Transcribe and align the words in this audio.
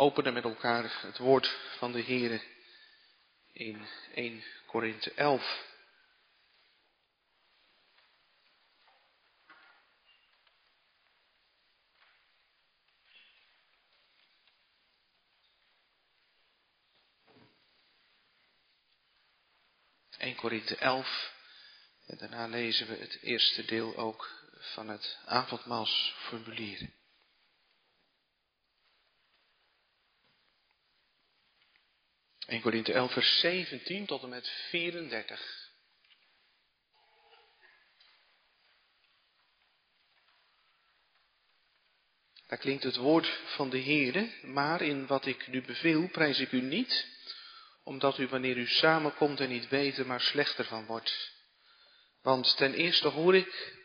openen 0.00 0.32
met 0.32 0.44
elkaar 0.44 1.00
het 1.02 1.18
woord 1.18 1.58
van 1.78 1.92
de 1.92 2.00
Heer 2.00 2.42
in 3.52 3.86
1 4.14 4.42
Korinthe 4.66 5.12
11. 5.14 5.68
...1 20.18 20.34
Korinthe 20.36 20.76
11... 20.76 21.32
...en 22.06 22.16
daarna 22.18 22.46
lezen 22.46 22.86
we 22.86 22.96
het 22.96 23.18
eerste 23.22 23.64
deel 23.64 23.96
ook 23.96 24.30
van 24.58 24.88
het 24.88 25.18
avondmaalsformulier. 25.24 26.99
1 32.50 32.60
Korinthe 32.60 32.92
11, 32.92 33.12
vers 33.12 33.40
17 33.40 34.06
tot 34.06 34.22
en 34.22 34.28
met 34.28 34.48
34. 34.48 35.68
Daar 42.46 42.58
klinkt 42.58 42.82
het 42.82 42.96
woord 42.96 43.40
van 43.44 43.70
de 43.70 43.82
Heere, 43.82 44.30
maar 44.42 44.82
in 44.82 45.06
wat 45.06 45.26
ik 45.26 45.48
nu 45.48 45.62
beveel 45.62 46.08
prijs 46.08 46.38
ik 46.38 46.52
u 46.52 46.60
niet, 46.60 47.06
omdat 47.84 48.18
u 48.18 48.28
wanneer 48.28 48.56
u 48.56 48.66
samenkomt 48.66 49.40
er 49.40 49.48
niet 49.48 49.68
beter, 49.68 50.06
maar 50.06 50.20
slechter 50.20 50.64
van 50.64 50.86
wordt. 50.86 51.32
Want 52.22 52.56
ten 52.56 52.74
eerste 52.74 53.08
hoor 53.08 53.36
ik 53.36 53.78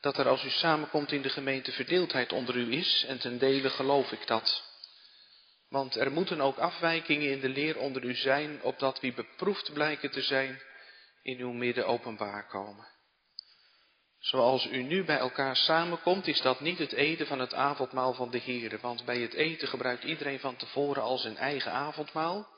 dat 0.00 0.18
er 0.18 0.28
als 0.28 0.44
u 0.44 0.50
samenkomt 0.50 1.12
in 1.12 1.22
de 1.22 1.30
gemeente 1.30 1.72
verdeeldheid 1.72 2.32
onder 2.32 2.56
u 2.56 2.72
is, 2.72 3.04
en 3.08 3.18
ten 3.18 3.38
dele 3.38 3.70
geloof 3.70 4.12
ik 4.12 4.26
dat. 4.26 4.71
Want 5.72 5.96
er 5.96 6.12
moeten 6.12 6.40
ook 6.40 6.58
afwijkingen 6.58 7.30
in 7.30 7.40
de 7.40 7.48
leer 7.48 7.78
onder 7.78 8.04
u 8.04 8.14
zijn, 8.14 8.62
opdat 8.62 9.00
wie 9.00 9.12
beproefd 9.12 9.72
blijken 9.72 10.10
te 10.10 10.22
zijn, 10.22 10.62
in 11.22 11.38
uw 11.38 11.52
midden 11.52 11.86
openbaar 11.86 12.46
komen. 12.46 12.86
Zoals 14.18 14.66
u 14.66 14.82
nu 14.82 15.04
bij 15.04 15.18
elkaar 15.18 15.56
samenkomt, 15.56 16.26
is 16.26 16.40
dat 16.40 16.60
niet 16.60 16.78
het 16.78 16.92
eten 16.92 17.26
van 17.26 17.38
het 17.38 17.54
avondmaal 17.54 18.14
van 18.14 18.30
de 18.30 18.38
Heer. 18.38 18.78
Want 18.80 19.04
bij 19.04 19.18
het 19.18 19.32
eten 19.34 19.68
gebruikt 19.68 20.04
iedereen 20.04 20.40
van 20.40 20.56
tevoren 20.56 21.02
al 21.02 21.18
zijn 21.18 21.36
eigen 21.36 21.72
avondmaal. 21.72 22.48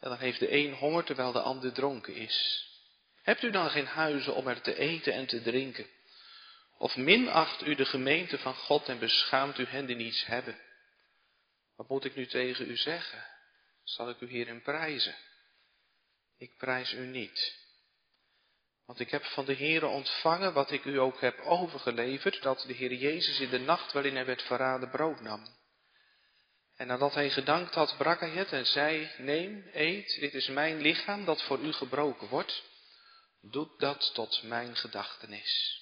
En 0.00 0.08
dan 0.10 0.18
heeft 0.18 0.40
de 0.40 0.52
een 0.52 0.74
honger 0.74 1.04
terwijl 1.04 1.32
de 1.32 1.40
ander 1.40 1.72
dronken 1.72 2.14
is. 2.14 2.66
Hebt 3.22 3.42
u 3.42 3.50
dan 3.50 3.70
geen 3.70 3.86
huizen 3.86 4.34
om 4.34 4.48
er 4.48 4.60
te 4.60 4.78
eten 4.78 5.12
en 5.12 5.26
te 5.26 5.42
drinken? 5.42 5.86
Of 6.78 6.96
minacht 6.96 7.66
u 7.66 7.74
de 7.74 7.84
gemeente 7.84 8.38
van 8.38 8.54
God 8.54 8.88
en 8.88 8.98
beschaamt 8.98 9.58
u 9.58 9.64
hen 9.64 9.86
die 9.86 9.96
niets 9.96 10.26
hebben? 10.26 10.58
Wat 11.76 11.88
moet 11.88 12.04
ik 12.04 12.14
nu 12.14 12.26
tegen 12.26 12.70
u 12.70 12.76
zeggen? 12.76 13.26
Zal 13.82 14.10
ik 14.10 14.20
u 14.20 14.28
hierin 14.28 14.62
prijzen? 14.62 15.14
Ik 16.38 16.56
prijs 16.56 16.92
u 16.92 17.06
niet. 17.06 17.60
Want 18.86 19.00
ik 19.00 19.10
heb 19.10 19.24
van 19.24 19.44
de 19.44 19.54
Heere 19.54 19.86
ontvangen 19.86 20.52
wat 20.52 20.70
ik 20.70 20.84
u 20.84 20.98
ook 20.98 21.20
heb 21.20 21.38
overgeleverd, 21.38 22.42
dat 22.42 22.64
de 22.66 22.72
Heer 22.72 22.92
Jezus 22.92 23.40
in 23.40 23.50
de 23.50 23.58
nacht 23.58 23.92
waarin 23.92 24.14
hij 24.14 24.26
werd 24.26 24.42
verraden 24.42 24.90
brood 24.90 25.20
nam. 25.20 25.60
En 26.76 26.86
nadat 26.86 27.14
hij 27.14 27.30
gedankt 27.30 27.74
had, 27.74 27.96
brak 27.96 28.20
hij 28.20 28.30
het 28.30 28.52
en 28.52 28.66
zei, 28.66 29.10
neem, 29.18 29.68
eet, 29.72 30.16
dit 30.20 30.34
is 30.34 30.48
mijn 30.48 30.80
lichaam 30.80 31.24
dat 31.24 31.42
voor 31.42 31.58
u 31.58 31.72
gebroken 31.72 32.28
wordt. 32.28 32.62
Doe 33.40 33.68
dat 33.78 34.14
tot 34.14 34.42
mijn 34.42 34.76
gedachtenis. 34.76 35.81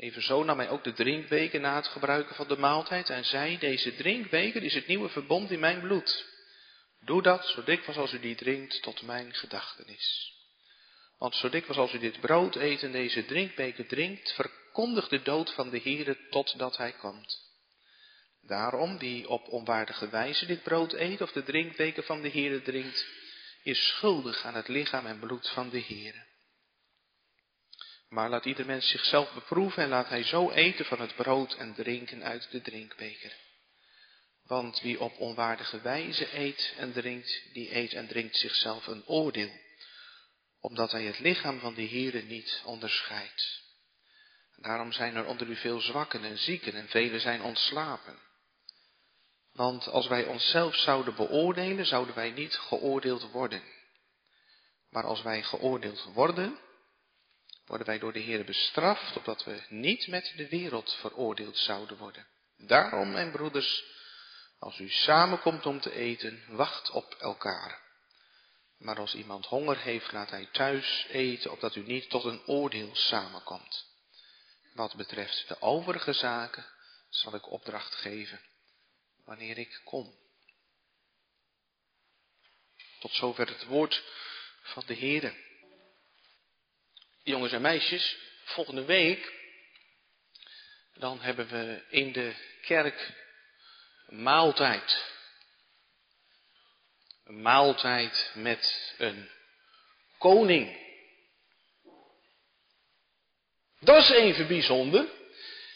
Evenzo 0.00 0.44
nam 0.44 0.58
hij 0.58 0.68
ook 0.68 0.84
de 0.84 0.92
drinkbeker 0.92 1.60
na 1.60 1.76
het 1.76 1.86
gebruiken 1.86 2.34
van 2.34 2.48
de 2.48 2.56
maaltijd 2.56 3.10
en 3.10 3.24
zei, 3.24 3.58
deze 3.58 3.94
drinkbeker 3.94 4.62
is 4.62 4.74
het 4.74 4.86
nieuwe 4.86 5.08
verbond 5.08 5.50
in 5.50 5.60
mijn 5.60 5.80
bloed. 5.80 6.26
Doe 7.04 7.22
dat 7.22 7.46
zo 7.46 7.62
dikwijls 7.64 7.96
als 7.96 8.12
u 8.12 8.20
die 8.20 8.34
drinkt 8.34 8.82
tot 8.82 9.02
mijn 9.02 9.34
gedachtenis. 9.34 10.34
Want 11.18 11.34
zo 11.34 11.48
dikwijls 11.48 11.78
als 11.78 11.92
u 11.92 11.98
dit 11.98 12.20
brood 12.20 12.56
eet 12.56 12.82
en 12.82 12.92
deze 12.92 13.24
drinkbeker 13.24 13.86
drinkt, 13.86 14.32
verkondigt 14.32 15.10
de 15.10 15.22
dood 15.22 15.54
van 15.54 15.70
de 15.70 15.80
Heere 15.80 16.16
totdat 16.30 16.76
hij 16.76 16.92
komt. 16.92 17.48
Daarom, 18.42 18.98
wie 18.98 19.28
op 19.28 19.48
onwaardige 19.48 20.08
wijze 20.08 20.46
dit 20.46 20.62
brood 20.62 20.92
eet 20.92 21.20
of 21.20 21.32
de 21.32 21.42
drinkbeker 21.42 22.02
van 22.02 22.22
de 22.22 22.30
Heere 22.30 22.62
drinkt, 22.62 23.06
is 23.62 23.88
schuldig 23.88 24.44
aan 24.44 24.54
het 24.54 24.68
lichaam 24.68 25.06
en 25.06 25.18
bloed 25.18 25.48
van 25.48 25.70
de 25.70 25.82
Heere. 25.82 26.28
Maar 28.10 28.30
laat 28.30 28.44
ieder 28.44 28.66
mens 28.66 28.88
zichzelf 28.88 29.32
beproeven 29.32 29.82
en 29.82 29.88
laat 29.88 30.08
hij 30.08 30.24
zo 30.24 30.50
eten 30.50 30.84
van 30.84 31.00
het 31.00 31.14
brood 31.14 31.54
en 31.54 31.74
drinken 31.74 32.22
uit 32.22 32.50
de 32.50 32.60
drinkbeker. 32.60 33.36
Want 34.46 34.80
wie 34.80 35.00
op 35.00 35.18
onwaardige 35.18 35.80
wijze 35.80 36.38
eet 36.38 36.74
en 36.76 36.92
drinkt, 36.92 37.42
die 37.52 37.76
eet 37.76 37.92
en 37.92 38.06
drinkt 38.06 38.36
zichzelf 38.36 38.86
een 38.86 39.06
oordeel, 39.06 39.50
omdat 40.60 40.92
hij 40.92 41.04
het 41.04 41.18
lichaam 41.18 41.60
van 41.60 41.74
de 41.74 41.88
Heere 41.88 42.22
niet 42.22 42.62
onderscheidt. 42.64 43.62
Daarom 44.56 44.92
zijn 44.92 45.16
er 45.16 45.26
onder 45.26 45.46
u 45.46 45.56
veel 45.56 45.80
zwakken 45.80 46.24
en 46.24 46.38
zieken 46.38 46.74
en 46.74 46.88
velen 46.88 47.20
zijn 47.20 47.42
ontslapen. 47.42 48.18
Want 49.52 49.86
als 49.88 50.06
wij 50.06 50.24
onszelf 50.24 50.76
zouden 50.76 51.14
beoordelen, 51.14 51.86
zouden 51.86 52.14
wij 52.14 52.30
niet 52.30 52.54
geoordeeld 52.54 53.30
worden. 53.30 53.62
Maar 54.90 55.04
als 55.04 55.22
wij 55.22 55.42
geoordeeld 55.42 56.08
worden, 56.12 56.58
worden 57.70 57.88
wij 57.88 57.98
door 57.98 58.12
de 58.12 58.18
Heer 58.18 58.44
bestraft, 58.44 59.16
opdat 59.16 59.44
we 59.44 59.62
niet 59.68 60.06
met 60.06 60.32
de 60.36 60.48
wereld 60.48 60.94
veroordeeld 61.00 61.56
zouden 61.56 61.96
worden. 61.96 62.26
Daarom, 62.56 63.12
mijn 63.12 63.30
broeders, 63.30 63.84
als 64.58 64.78
u 64.78 64.88
samenkomt 64.88 65.66
om 65.66 65.80
te 65.80 65.92
eten, 65.92 66.42
wacht 66.48 66.90
op 66.90 67.14
elkaar. 67.14 67.82
Maar 68.78 68.98
als 68.98 69.14
iemand 69.14 69.46
honger 69.46 69.78
heeft, 69.78 70.12
laat 70.12 70.30
hij 70.30 70.48
thuis 70.52 71.06
eten, 71.08 71.50
opdat 71.50 71.74
u 71.74 71.82
niet 71.82 72.10
tot 72.10 72.24
een 72.24 72.46
oordeel 72.46 72.90
samenkomt. 72.96 73.86
Wat 74.74 74.94
betreft 74.94 75.48
de 75.48 75.60
overige 75.60 76.12
zaken 76.12 76.66
zal 77.08 77.34
ik 77.34 77.50
opdracht 77.50 77.94
geven 77.94 78.40
wanneer 79.24 79.58
ik 79.58 79.80
kom. 79.84 80.18
Tot 82.98 83.12
zover 83.12 83.48
het 83.48 83.64
woord 83.64 84.04
van 84.62 84.82
de 84.86 84.94
Heer 84.94 85.48
jongens 87.30 87.52
en 87.52 87.60
meisjes, 87.60 88.16
volgende 88.44 88.84
week, 88.84 89.32
dan 90.94 91.20
hebben 91.20 91.48
we 91.48 91.82
in 91.88 92.12
de 92.12 92.32
kerk 92.62 93.12
een 94.06 94.22
maaltijd. 94.22 95.04
Een 97.24 97.42
maaltijd 97.42 98.30
met 98.34 98.94
een 98.98 99.28
koning. 100.18 100.78
Dat 103.80 104.02
is 104.02 104.10
even 104.10 104.46
bijzonder. 104.46 105.08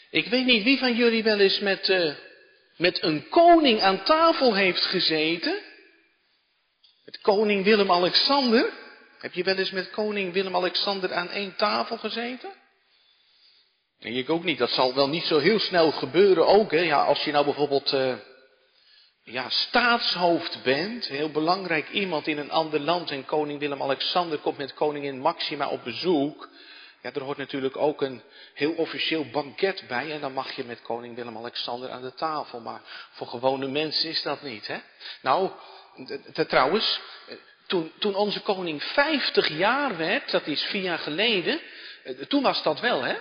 Ik 0.09 0.27
weet 0.27 0.45
niet 0.45 0.63
wie 0.63 0.77
van 0.77 0.95
jullie 0.95 1.23
wel 1.23 1.39
eens 1.39 1.59
met, 1.59 1.89
uh, 1.89 2.15
met 2.77 3.03
een 3.03 3.29
koning 3.29 3.81
aan 3.81 4.03
tafel 4.03 4.55
heeft 4.55 4.85
gezeten. 4.85 5.61
Met 7.05 7.21
koning 7.21 7.63
Willem-Alexander. 7.63 8.84
Heb 9.25 9.33
je 9.33 9.43
wel 9.43 9.55
eens 9.55 9.71
met 9.71 9.89
koning 9.89 10.33
Willem-Alexander 10.33 11.13
aan 11.13 11.29
één 11.29 11.55
tafel 11.55 11.97
gezeten? 11.97 12.49
Nee, 13.99 14.13
ik 14.13 14.29
ook 14.29 14.43
niet. 14.43 14.57
Dat 14.57 14.69
zal 14.69 14.93
wel 14.93 15.09
niet 15.09 15.23
zo 15.23 15.37
heel 15.37 15.59
snel 15.59 15.91
gebeuren 15.91 16.47
ook. 16.47 16.71
Hè? 16.71 16.79
Ja, 16.79 17.03
als 17.03 17.23
je 17.23 17.31
nou 17.31 17.45
bijvoorbeeld 17.45 17.93
uh, 17.93 18.15
ja, 19.23 19.49
staatshoofd 19.49 20.63
bent, 20.63 21.05
heel 21.05 21.29
belangrijk 21.29 21.89
iemand 21.89 22.27
in 22.27 22.37
een 22.37 22.51
ander 22.51 22.79
land 22.79 23.11
en 23.11 23.25
koning 23.25 23.59
Willem-Alexander 23.59 24.37
komt 24.37 24.57
met 24.57 24.73
koningin 24.73 25.19
Maxima 25.19 25.69
op 25.69 25.83
bezoek. 25.83 26.49
Ja, 27.01 27.13
er 27.13 27.23
hoort 27.23 27.37
natuurlijk 27.37 27.77
ook 27.77 28.01
een 28.01 28.21
heel 28.53 28.73
officieel 28.73 29.29
banket 29.29 29.83
bij 29.87 30.11
en 30.11 30.21
dan 30.21 30.33
mag 30.33 30.51
je 30.51 30.63
met 30.63 30.81
koning 30.81 31.15
Willem-Alexander 31.15 31.89
aan 31.89 32.01
de 32.01 32.13
tafel. 32.13 32.59
Maar 32.59 32.81
voor 33.11 33.27
gewone 33.27 33.67
mensen 33.67 34.09
is 34.09 34.21
dat 34.21 34.41
niet, 34.41 34.67
hè? 34.67 34.77
Nou, 35.21 35.49
trouwens, 36.47 36.99
toen, 37.67 37.91
toen 37.99 38.15
onze 38.15 38.41
koning 38.41 38.83
50 38.83 39.47
jaar 39.57 39.97
werd, 39.97 40.31
dat 40.31 40.47
is 40.47 40.63
vier 40.63 40.81
jaar 40.81 40.99
geleden, 40.99 41.59
eh, 42.03 42.13
toen 42.27 42.43
was 42.43 42.63
dat 42.63 42.79
wel, 42.79 43.03
hè? 43.03 43.15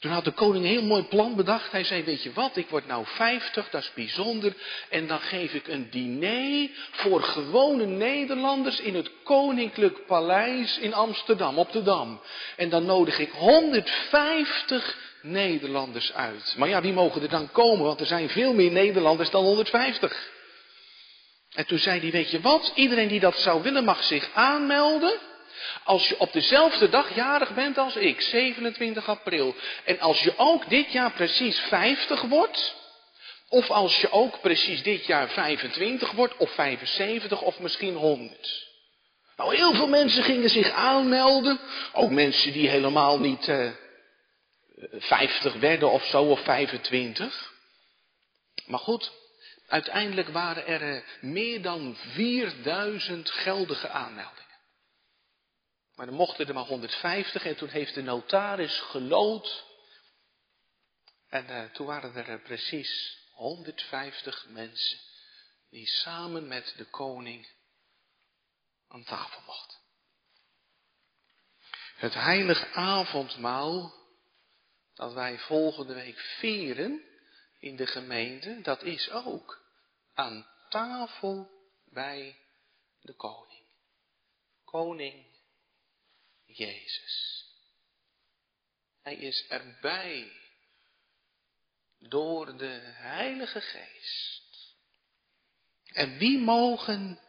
Toen 0.00 0.10
had 0.10 0.24
de 0.24 0.30
koning 0.32 0.64
een 0.64 0.70
heel 0.70 0.82
mooi 0.82 1.02
plan 1.02 1.36
bedacht. 1.36 1.72
Hij 1.72 1.84
zei, 1.84 2.04
weet 2.04 2.22
je 2.22 2.32
wat, 2.32 2.56
ik 2.56 2.68
word 2.68 2.86
nou 2.86 3.06
50, 3.06 3.70
dat 3.70 3.82
is 3.82 3.92
bijzonder. 3.94 4.54
En 4.88 5.06
dan 5.06 5.20
geef 5.20 5.52
ik 5.52 5.68
een 5.68 5.90
diner 5.90 6.70
voor 6.90 7.22
gewone 7.22 7.86
Nederlanders 7.86 8.80
in 8.80 8.94
het 8.94 9.10
Koninklijk 9.22 10.06
Paleis 10.06 10.78
in 10.78 10.94
Amsterdam, 10.94 11.58
op 11.58 11.72
de 11.72 11.82
Dam. 11.82 12.20
En 12.56 12.68
dan 12.68 12.84
nodig 12.84 13.18
ik 13.18 13.30
150 13.30 14.96
Nederlanders 15.22 16.12
uit. 16.12 16.54
Maar 16.56 16.68
ja, 16.68 16.80
wie 16.80 16.92
mogen 16.92 17.22
er 17.22 17.28
dan 17.28 17.50
komen? 17.50 17.84
Want 17.84 18.00
er 18.00 18.06
zijn 18.06 18.28
veel 18.28 18.54
meer 18.54 18.70
Nederlanders 18.70 19.30
dan 19.30 19.44
150. 19.44 20.30
En 21.50 21.66
toen 21.66 21.78
zei 21.78 22.00
hij, 22.00 22.10
weet 22.10 22.30
je 22.30 22.40
wat, 22.40 22.72
iedereen 22.74 23.08
die 23.08 23.20
dat 23.20 23.38
zou 23.38 23.62
willen 23.62 23.84
mag 23.84 24.04
zich 24.04 24.30
aanmelden. 24.34 25.18
Als 25.84 26.08
je 26.08 26.18
op 26.18 26.32
dezelfde 26.32 26.88
dag 26.88 27.14
jarig 27.14 27.54
bent 27.54 27.78
als 27.78 27.96
ik, 27.96 28.20
27 28.20 29.08
april. 29.08 29.54
En 29.84 30.00
als 30.00 30.22
je 30.22 30.32
ook 30.36 30.68
dit 30.68 30.92
jaar 30.92 31.12
precies 31.12 31.58
50 31.58 32.22
wordt, 32.22 32.78
Of 33.52 33.70
als 33.70 34.00
je 34.00 34.10
ook 34.10 34.40
precies 34.40 34.82
dit 34.82 35.06
jaar 35.06 35.28
25 35.28 36.10
wordt, 36.10 36.36
of 36.36 36.50
75, 36.50 37.42
of 37.42 37.58
misschien 37.58 37.94
100. 37.94 38.68
Nou, 39.36 39.54
heel 39.54 39.74
veel 39.74 39.88
mensen 39.88 40.22
gingen 40.22 40.50
zich 40.50 40.70
aanmelden. 40.70 41.60
Ook 41.92 42.10
mensen 42.10 42.52
die 42.52 42.68
helemaal 42.68 43.18
niet 43.18 43.48
uh, 43.48 43.70
50 44.92 45.54
werden 45.54 45.90
of 45.90 46.04
zo, 46.04 46.22
of 46.22 46.40
25. 46.40 47.52
Maar 48.66 48.78
goed, 48.78 49.12
uiteindelijk 49.70 50.28
waren 50.28 50.66
er 50.66 50.94
uh, 50.94 51.02
meer 51.20 51.62
dan 51.62 51.96
4000 51.96 53.30
geldige 53.30 53.88
aanmeldingen. 53.88 54.58
Maar 55.94 56.06
er 56.06 56.12
mochten 56.12 56.48
er 56.48 56.54
maar 56.54 56.64
150 56.64 57.44
en 57.44 57.56
toen 57.56 57.68
heeft 57.68 57.94
de 57.94 58.02
notaris 58.02 58.78
gelood. 58.78 59.64
En 61.28 61.50
uh, 61.50 61.64
toen 61.64 61.86
waren 61.86 62.14
er 62.14 62.28
uh, 62.28 62.42
precies 62.42 63.18
150 63.32 64.46
mensen 64.48 64.98
die 65.70 65.86
samen 65.86 66.48
met 66.48 66.74
de 66.76 66.84
koning 66.84 67.48
aan 68.88 69.04
tafel 69.04 69.42
mochten. 69.46 69.78
Het 71.96 72.14
heilig 72.14 72.72
avondmaal 72.72 73.94
dat 74.94 75.12
wij 75.12 75.38
volgende 75.38 75.94
week 75.94 76.18
vieren 76.18 77.09
in 77.60 77.76
de 77.76 77.86
gemeente, 77.86 78.60
dat 78.62 78.82
is 78.82 79.10
ook 79.10 79.64
aan 80.14 80.46
tafel 80.68 81.50
bij 81.84 82.38
de 83.00 83.14
koning. 83.14 83.64
Koning 84.64 85.26
Jezus. 86.46 87.44
Hij 89.02 89.14
is 89.14 89.46
erbij 89.48 90.32
door 91.98 92.56
de 92.56 92.80
Heilige 92.82 93.60
Geest. 93.60 94.74
En 95.92 96.18
wie 96.18 96.38
mogen 96.38 97.20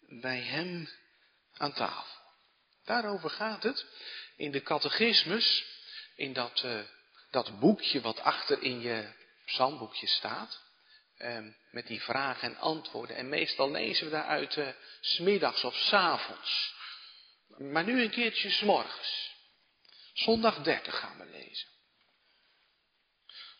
bij 0.00 0.40
Hem 0.40 0.88
aan 1.52 1.72
tafel? 1.72 2.20
Daarover 2.84 3.30
gaat 3.30 3.62
het 3.62 3.86
in 4.36 4.50
de 4.50 4.62
catechismus, 4.62 5.64
in 6.16 6.32
dat, 6.32 6.62
uh, 6.64 6.80
dat 7.30 7.58
boekje 7.60 8.00
wat 8.00 8.18
achter 8.18 8.62
in 8.62 8.80
je 8.80 9.20
psalmboekje 9.44 10.06
staat. 10.06 10.60
Uh, 11.18 11.38
met 11.70 11.86
die 11.86 12.02
vragen 12.02 12.48
en 12.48 12.56
antwoorden. 12.56 13.16
En 13.16 13.28
meestal 13.28 13.70
lezen 13.70 14.04
we 14.04 14.10
daaruit 14.10 14.56
uh, 14.56 14.68
smiddags 15.00 15.64
of 15.64 15.74
s 15.74 15.92
avonds. 15.92 16.74
Maar 17.58 17.84
nu 17.84 18.02
een 18.02 18.10
keertje 18.10 18.50
s'morgens. 18.50 19.30
Zondag 20.12 20.62
30 20.62 20.98
gaan 20.98 21.18
we 21.18 21.26
lezen. 21.26 21.68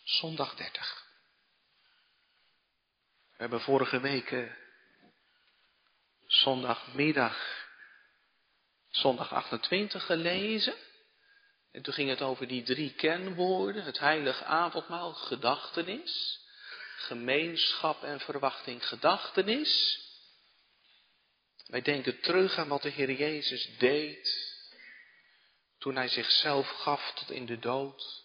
Zondag 0.05 0.55
30. 0.55 1.07
We 3.31 3.49
hebben 3.49 3.61
vorige 3.61 4.01
week 4.01 4.31
uh, 4.31 4.53
zondagmiddag, 6.27 7.67
zondag 8.91 9.33
28 9.33 10.07
gelezen. 10.07 10.75
En 11.73 11.83
toen 11.83 11.95
ging 11.95 12.09
het 12.09 12.23
over 12.23 12.49
die 12.49 12.63
drie 12.63 12.93
kernwoorden. 12.93 13.85
Het 13.85 13.99
heilige 13.99 14.45
avondmaal, 14.45 15.13
gedachtenis. 15.13 16.41
Gemeenschap 16.97 18.03
en 18.03 18.21
verwachting, 18.21 18.89
gedachtenis. 18.89 20.01
Wij 21.67 21.83
denken 21.83 22.21
terug 22.21 22.57
aan 22.57 22.69
wat 22.69 22.83
de 22.83 22.89
Heer 22.89 23.13
Jezus 23.13 23.79
deed 23.79 24.51
toen 25.79 25.97
hij 25.97 26.09
zichzelf 26.09 26.69
gaf 26.69 27.13
tot 27.13 27.31
in 27.31 27.47
de 27.47 27.59
dood. 27.59 28.25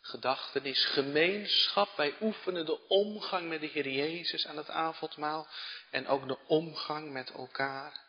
Gedachtenis, 0.00 0.84
gemeenschap. 0.84 1.96
Wij 1.96 2.14
oefenen 2.20 2.66
de 2.66 2.88
omgang 2.88 3.48
met 3.48 3.60
de 3.60 3.66
Heer 3.66 3.88
Jezus 3.88 4.46
aan 4.46 4.56
het 4.56 4.70
avondmaal 4.70 5.48
en 5.90 6.06
ook 6.06 6.28
de 6.28 6.38
omgang 6.46 7.12
met 7.12 7.30
elkaar. 7.30 8.08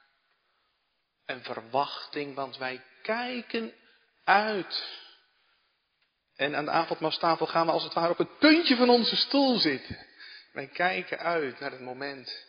En 1.26 1.44
verwachting, 1.44 2.36
want 2.36 2.58
wij 2.58 2.84
kijken 3.02 3.74
uit. 4.32 5.00
En 6.36 6.56
aan 6.56 6.66
de 6.66 6.72
avondmaalstafel 6.72 7.48
gaan 7.48 7.66
we 7.66 7.72
als 7.72 7.84
het 7.84 7.94
ware 7.94 8.12
op 8.12 8.18
het 8.18 8.38
puntje 8.38 8.76
van 8.76 8.90
onze 8.90 9.16
stoel 9.16 9.60
zitten. 9.60 10.06
Wij 10.54 10.68
kijken 10.68 11.20
uit 11.20 11.60
naar 11.60 11.72
het 11.72 11.82
moment 11.82 12.46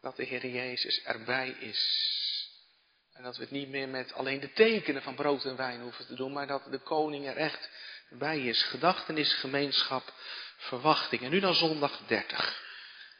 dat 0.00 0.16
de 0.16 0.24
Heer 0.24 0.46
Jezus 0.46 1.02
erbij 1.02 1.48
is. 1.48 2.12
En 3.12 3.22
dat 3.22 3.36
we 3.36 3.42
het 3.42 3.50
niet 3.50 3.68
meer 3.68 3.88
met 3.88 4.12
alleen 4.12 4.40
de 4.40 4.52
tekenen 4.52 5.02
van 5.02 5.14
brood 5.14 5.44
en 5.44 5.56
wijn 5.56 5.80
hoeven 5.80 6.06
te 6.06 6.14
doen, 6.14 6.32
maar 6.32 6.46
dat 6.46 6.62
de 6.70 6.78
koning 6.78 7.26
er 7.26 7.36
echt 7.36 7.70
bij 8.08 8.40
is. 8.40 8.62
Gedachtenis, 8.62 9.32
gemeenschap, 9.32 10.12
verwachting. 10.56 11.22
En 11.22 11.30
nu 11.30 11.40
dan 11.40 11.54
zondag 11.54 12.00
30. 12.06 12.62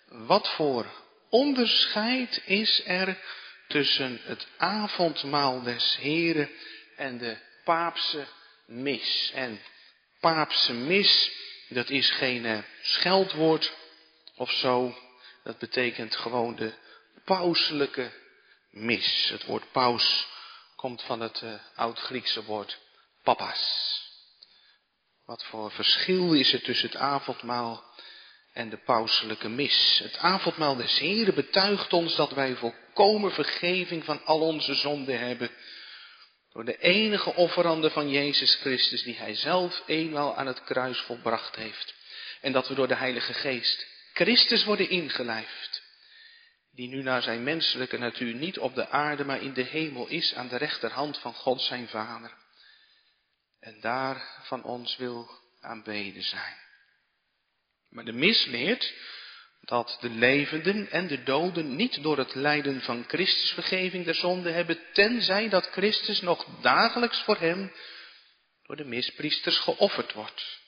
Wat 0.06 0.48
voor 0.48 0.86
onderscheid 1.28 2.42
is 2.44 2.82
er 2.86 3.18
tussen 3.68 4.20
het 4.22 4.46
avondmaal 4.56 5.62
des 5.62 5.96
Heren 5.96 6.50
en 6.96 7.18
de 7.18 7.36
paapse 7.64 8.26
mis? 8.66 9.30
En 9.34 9.60
paapse 10.20 10.72
mis, 10.72 11.30
dat 11.68 11.90
is 11.90 12.10
geen 12.10 12.44
eh, 12.44 12.58
scheldwoord 12.82 13.72
of 14.36 14.50
zo. 14.50 14.96
Dat 15.42 15.58
betekent 15.58 16.16
gewoon 16.16 16.56
de 16.56 16.74
pauselijke 17.24 18.12
mis. 18.70 19.28
Het 19.28 19.44
woord 19.44 19.72
paus 19.72 20.26
komt 20.76 21.02
van 21.02 21.20
het 21.20 21.40
uh, 21.40 21.54
oud-Griekse 21.74 22.44
woord 22.44 22.78
papas. 23.22 24.02
Wat 25.24 25.44
voor 25.44 25.70
verschil 25.70 26.34
is 26.34 26.52
er 26.52 26.62
tussen 26.62 26.88
het 26.88 26.98
avondmaal 26.98 27.84
en 28.52 28.70
de 28.70 28.76
pauselijke 28.76 29.48
mis? 29.48 30.00
Het 30.02 30.16
avondmaal 30.16 30.76
des 30.76 30.98
Heren 30.98 31.34
betuigt 31.34 31.92
ons 31.92 32.16
dat 32.16 32.32
wij 32.32 32.56
volkomen 32.56 33.32
vergeving 33.32 34.04
van 34.04 34.24
al 34.24 34.40
onze 34.40 34.74
zonden 34.74 35.18
hebben. 35.18 35.50
Door 36.54 36.64
de 36.64 36.78
enige 36.78 37.34
offerande 37.34 37.90
van 37.90 38.10
Jezus 38.10 38.54
Christus 38.54 39.02
die 39.02 39.16
Hij 39.16 39.34
zelf 39.34 39.82
eenmaal 39.86 40.36
aan 40.36 40.46
het 40.46 40.64
kruis 40.64 41.00
volbracht 41.00 41.56
heeft. 41.56 41.94
En 42.40 42.52
dat 42.52 42.68
we 42.68 42.74
door 42.74 42.88
de 42.88 42.94
Heilige 42.94 43.34
Geest 43.34 43.86
Christus 44.12 44.64
worden 44.64 44.88
ingelijfd. 44.88 45.82
Die 46.72 46.88
nu 46.88 47.02
naar 47.02 47.22
zijn 47.22 47.42
menselijke 47.42 47.98
natuur 47.98 48.34
niet 48.34 48.58
op 48.58 48.74
de 48.74 48.88
aarde, 48.88 49.24
maar 49.24 49.42
in 49.42 49.52
de 49.52 49.62
hemel 49.62 50.06
is 50.06 50.34
aan 50.34 50.48
de 50.48 50.56
rechterhand 50.56 51.18
van 51.18 51.34
God 51.34 51.60
zijn 51.60 51.88
Vader. 51.88 52.34
En 53.60 53.80
daar 53.80 54.42
van 54.42 54.62
ons 54.62 54.96
wil 54.96 55.30
aanbeden 55.60 56.22
zijn. 56.22 56.56
Maar 57.88 58.04
de 58.04 58.12
mis 58.12 58.44
leert 58.44 58.94
dat 59.64 59.96
de 60.00 60.10
levenden 60.10 60.90
en 60.90 61.06
de 61.06 61.22
doden 61.22 61.76
niet 61.76 62.02
door 62.02 62.18
het 62.18 62.34
lijden 62.34 62.80
van 62.80 63.04
Christus 63.06 63.50
vergeving 63.50 64.04
der 64.04 64.14
zonde 64.14 64.50
hebben, 64.50 64.78
tenzij 64.92 65.48
dat 65.48 65.66
Christus 65.66 66.20
nog 66.20 66.46
dagelijks 66.60 67.22
voor 67.22 67.36
hem 67.36 67.72
door 68.62 68.76
de 68.76 68.84
mispriesters 68.84 69.58
geofferd 69.58 70.12
wordt. 70.12 70.62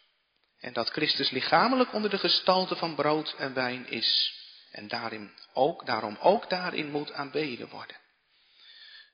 En 0.59 0.73
dat 0.73 0.89
Christus 0.89 1.31
lichamelijk 1.31 1.93
onder 1.93 2.11
de 2.11 2.19
gestalte 2.19 2.77
van 2.77 2.95
brood 2.95 3.35
en 3.39 3.55
wijn 3.55 3.91
is. 3.91 4.35
En 4.71 4.89
daarin 4.89 5.31
ook, 5.53 5.87
daarom 5.87 6.17
ook 6.21 6.51
daarin 6.51 6.91
moet 6.91 7.13
aanbeden 7.13 7.69
worden. 7.69 7.97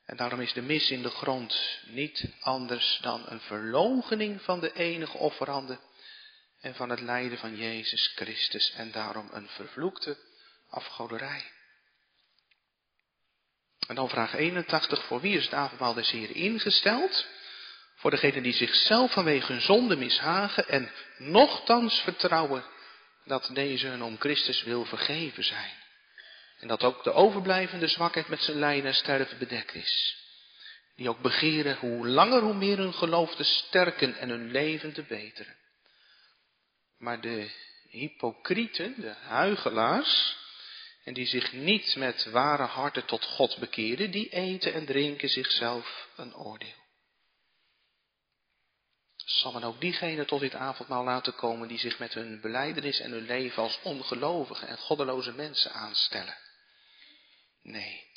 En 0.05 0.17
daarom 0.17 0.41
is 0.41 0.53
de 0.53 0.63
mis 0.63 0.91
in 0.91 1.03
de 1.03 1.11
grond 1.11 1.81
niet 1.87 2.29
anders 2.41 2.99
dan 3.03 3.23
een 3.27 3.41
verloochening 3.41 4.43
van 4.43 4.61
de 4.61 4.73
enige 4.73 5.17
offerande 5.17 5.79
en 6.63 6.75
van 6.75 6.91
het 6.91 7.01
lijden 7.01 7.39
van 7.39 7.57
Jezus 7.57 8.13
Christus 8.15 8.73
en 8.77 8.91
daarom 8.91 9.29
een 9.33 9.49
vervloekte 9.49 10.17
afgoderij. 10.71 11.51
En 13.87 13.95
dan 13.95 14.09
vraag 14.09 14.35
81, 14.35 15.05
voor 15.05 15.21
wie 15.21 15.37
is 15.37 15.45
het 15.45 15.55
avondmaal 15.55 15.95
des 15.95 16.11
Heeren 16.11 16.35
ingesteld? 16.35 17.27
Voor 17.97 18.11
degenen 18.11 18.43
die 18.43 18.53
zichzelf 18.53 19.13
vanwege 19.13 19.53
hun 19.53 19.61
zonde 19.61 19.97
mishagen 19.97 20.69
en 20.69 20.91
nochtans 21.19 22.01
vertrouwen 22.01 22.65
dat 23.25 23.51
deze 23.53 23.87
hun 23.87 24.03
om 24.03 24.19
Christus 24.19 24.63
wil 24.63 24.85
vergeven 24.85 25.45
zijn. 25.45 25.73
En 26.59 26.69
dat 26.69 26.83
ook 26.83 27.05
de 27.05 27.13
overblijvende 27.13 27.89
zwakheid 27.89 28.29
met 28.29 28.43
zijn 28.43 28.59
lijden 28.59 28.87
en 28.87 28.95
sterven 28.95 29.39
bedekt 29.39 29.75
is. 29.75 30.17
Die 30.97 31.09
ook 31.09 31.21
begeren 31.21 31.77
hoe 31.77 32.09
langer 32.09 32.41
hoe 32.41 32.55
meer 32.55 32.77
hun 32.77 32.95
geloof 32.95 33.35
te 33.35 33.45
sterken 33.45 34.17
en 34.17 34.29
hun 34.29 34.51
leven 34.51 34.93
te 34.93 35.03
beteren. 35.03 35.57
Maar 37.03 37.21
de 37.21 37.51
hypocrieten, 37.89 39.01
de 39.01 39.15
huigelaars, 39.15 40.37
en 41.05 41.15
die 41.15 41.27
zich 41.27 41.53
niet 41.53 41.97
met 41.97 42.25
ware 42.25 42.63
harten 42.63 43.05
tot 43.05 43.25
God 43.25 43.59
bekeren, 43.59 44.11
die 44.11 44.29
eten 44.29 44.73
en 44.73 44.87
drinken 44.87 45.29
zichzelf 45.29 46.09
een 46.17 46.35
oordeel. 46.35 46.81
Zal 49.17 49.53
men 49.53 49.65
ook 49.65 49.81
diegenen 49.81 50.27
tot 50.27 50.41
dit 50.41 50.55
avondmaal 50.55 51.05
laten 51.05 51.35
komen 51.35 51.69
die 51.69 51.79
zich 51.79 51.99
met 51.99 52.15
hun 52.15 52.41
beleidenis 52.41 53.01
en 53.01 53.11
hun 53.11 53.27
leven 53.27 53.63
als 53.63 53.81
ongelovige 53.83 54.67
en 54.67 54.79
goddeloze 54.79 55.33
mensen 55.33 55.73
aanstellen? 55.73 56.37
Nee. 57.63 58.11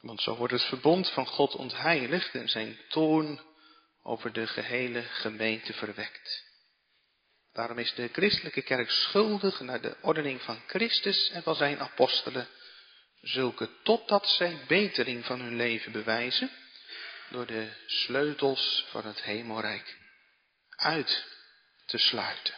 Want 0.00 0.22
zo 0.22 0.36
wordt 0.36 0.52
het 0.52 0.64
verbond 0.64 1.10
van 1.10 1.26
God 1.26 1.54
ontheiligd 1.54 2.34
en 2.34 2.48
zijn 2.48 2.78
toorn 2.88 3.40
over 4.02 4.32
de 4.32 4.46
gehele 4.46 5.02
gemeente 5.02 5.72
verwekt. 5.72 6.49
Daarom 7.52 7.78
is 7.78 7.94
de 7.94 8.08
christelijke 8.12 8.62
kerk 8.62 8.90
schuldig 8.90 9.60
naar 9.60 9.80
de 9.80 9.96
ordening 10.00 10.42
van 10.42 10.62
Christus 10.66 11.30
en 11.30 11.42
van 11.42 11.54
zijn 11.54 11.80
apostelen, 11.80 12.48
zulke 13.20 13.68
totdat 13.82 14.28
zij 14.28 14.58
betering 14.66 15.24
van 15.24 15.40
hun 15.40 15.56
leven 15.56 15.92
bewijzen, 15.92 16.50
door 17.30 17.46
de 17.46 17.68
sleutels 17.86 18.86
van 18.90 19.06
het 19.06 19.22
hemelrijk 19.22 19.98
uit 20.76 21.26
te 21.86 21.98
sluiten. 21.98 22.54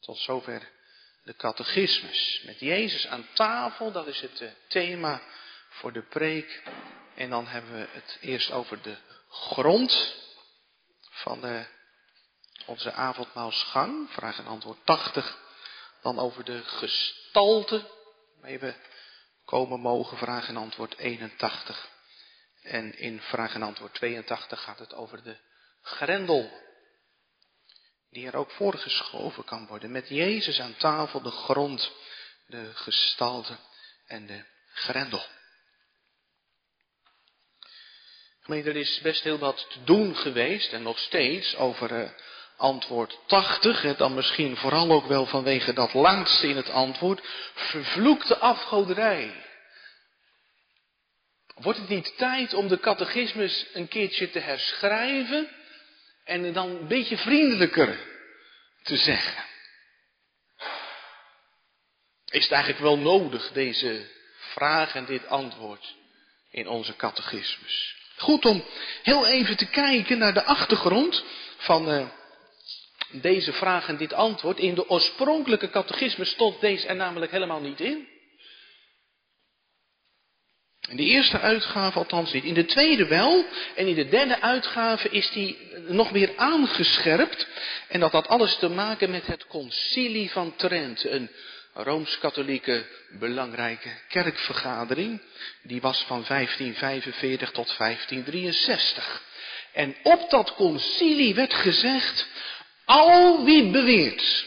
Tot 0.00 0.18
zover 0.18 0.74
de 1.26 1.36
catechismus. 1.36 2.42
Met 2.44 2.60
Jezus 2.60 3.06
aan 3.06 3.28
tafel, 3.32 3.92
dat 3.92 4.06
is 4.06 4.20
het 4.20 4.40
eh, 4.40 4.48
thema 4.68 5.22
voor 5.68 5.92
de 5.92 6.02
preek. 6.02 6.62
En 7.14 7.30
dan 7.30 7.46
hebben 7.46 7.72
we 7.72 7.88
het 7.90 8.18
eerst 8.20 8.50
over 8.50 8.82
de 8.82 8.96
grond 9.28 10.14
van 11.10 11.40
de, 11.40 11.66
onze 12.66 12.92
avondmaalsgang, 12.92 14.10
vraag 14.10 14.38
en 14.38 14.46
antwoord 14.46 14.78
80. 14.84 15.38
Dan 16.02 16.18
over 16.18 16.44
de 16.44 16.62
gestalte, 16.64 17.90
waarmee 18.34 18.58
we 18.58 18.74
komen 19.44 19.80
mogen, 19.80 20.16
vraag 20.16 20.48
en 20.48 20.56
antwoord 20.56 20.98
81. 20.98 21.88
En 22.62 22.98
in 22.98 23.20
vraag 23.20 23.54
en 23.54 23.62
antwoord 23.62 23.94
82 23.94 24.62
gaat 24.62 24.78
het 24.78 24.94
over 24.94 25.22
de 25.22 25.36
grendel 25.82 26.64
die 28.10 28.26
er 28.26 28.36
ook 28.36 28.50
voorgeschoven 28.50 29.44
kan 29.44 29.66
worden. 29.66 29.90
Met 29.90 30.08
Jezus 30.08 30.60
aan 30.60 30.76
tafel, 30.76 31.22
de 31.22 31.30
grond, 31.30 31.92
de 32.46 32.70
gestalte 32.74 33.56
en 34.06 34.26
de 34.26 34.44
grendel. 34.72 35.24
Gemeente, 38.40 38.70
er 38.70 38.76
is 38.76 39.00
best 39.00 39.22
heel 39.22 39.38
wat 39.38 39.66
te 39.70 39.84
doen 39.84 40.16
geweest 40.16 40.72
en 40.72 40.82
nog 40.82 40.98
steeds 40.98 41.56
over 41.56 41.92
uh, 41.92 42.10
antwoord 42.56 43.18
80. 43.26 43.82
Hè, 43.82 43.94
dan 43.94 44.14
misschien 44.14 44.56
vooral 44.56 44.90
ook 44.90 45.06
wel 45.06 45.26
vanwege 45.26 45.72
dat 45.72 45.94
laatste 45.94 46.48
in 46.48 46.56
het 46.56 46.70
antwoord. 46.70 47.20
Vervloekte 47.54 48.38
afgoderij. 48.38 49.44
Wordt 51.54 51.78
het 51.78 51.88
niet 51.88 52.16
tijd 52.16 52.54
om 52.54 52.68
de 52.68 52.80
catechismus 52.80 53.66
een 53.72 53.88
keertje 53.88 54.30
te 54.30 54.38
herschrijven? 54.38 55.48
en 56.26 56.52
dan 56.52 56.70
een 56.70 56.88
beetje 56.88 57.16
vriendelijker 57.16 57.98
te 58.82 58.96
zeggen. 58.96 59.44
Is 62.24 62.42
het 62.42 62.52
eigenlijk 62.52 62.82
wel 62.82 62.98
nodig, 62.98 63.52
deze 63.52 64.10
vraag 64.38 64.94
en 64.94 65.04
dit 65.04 65.26
antwoord 65.26 65.94
in 66.50 66.68
onze 66.68 66.96
catechismus? 66.96 67.94
Goed 68.16 68.44
om 68.44 68.64
heel 69.02 69.26
even 69.26 69.56
te 69.56 69.66
kijken 69.66 70.18
naar 70.18 70.34
de 70.34 70.44
achtergrond 70.44 71.24
van 71.56 71.90
uh, 71.90 72.08
deze 73.10 73.52
vraag 73.52 73.88
en 73.88 73.96
dit 73.96 74.12
antwoord. 74.12 74.58
In 74.58 74.74
de 74.74 74.88
oorspronkelijke 74.88 75.70
catechismus 75.70 76.30
stond 76.30 76.60
deze 76.60 76.86
er 76.86 76.96
namelijk 76.96 77.32
helemaal 77.32 77.60
niet 77.60 77.80
in. 77.80 78.08
In 80.88 80.96
de 80.96 81.02
eerste 81.02 81.40
uitgave 81.40 81.98
althans 81.98 82.32
niet. 82.32 82.44
In 82.44 82.54
de 82.54 82.64
tweede 82.64 83.06
wel. 83.06 83.44
En 83.74 83.86
in 83.86 83.94
de 83.94 84.08
derde 84.08 84.40
uitgave 84.40 85.08
is 85.08 85.30
die 85.30 85.58
nog 85.88 86.10
weer 86.10 86.32
aangescherpt. 86.36 87.46
En 87.88 88.00
dat 88.00 88.12
had 88.12 88.28
alles 88.28 88.56
te 88.56 88.68
maken 88.68 89.10
met 89.10 89.26
het 89.26 89.46
concilie 89.46 90.30
van 90.30 90.56
Trent. 90.56 91.04
Een 91.04 91.30
Rooms-Katholieke 91.72 92.86
belangrijke 93.10 93.88
kerkvergadering. 94.08 95.20
Die 95.62 95.80
was 95.80 96.04
van 96.06 96.24
1545 96.28 97.50
tot 97.50 97.74
1563. 97.78 99.22
En 99.72 99.96
op 100.02 100.30
dat 100.30 100.54
concilie 100.54 101.34
werd 101.34 101.54
gezegd, 101.54 102.28
al 102.86 103.44
wie 103.44 103.70
beweert 103.70 104.46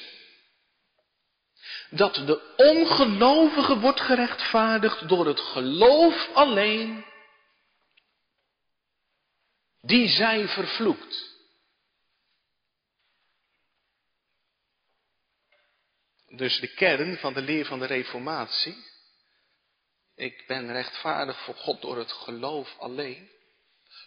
dat 1.90 2.16
de 2.16 2.54
ongelovige 2.56 3.80
wordt 3.80 4.02
gerechtvaardigd 4.02 5.10
door 5.10 5.28
het 5.28 5.40
geloof 5.40 6.30
alleen, 6.34 7.06
die 9.82 10.08
zij 10.08 10.48
vervloekt. 10.48 11.28
Dus 16.28 16.60
de 16.60 16.74
kern 16.74 17.18
van 17.18 17.34
de 17.34 17.42
leer 17.42 17.66
van 17.66 17.80
de 17.80 17.86
Reformatie, 17.86 18.78
ik 20.16 20.44
ben 20.48 20.72
rechtvaardig 20.72 21.44
voor 21.44 21.56
God 21.56 21.82
door 21.82 21.98
het 21.98 22.12
geloof 22.12 22.76
alleen, 22.78 23.30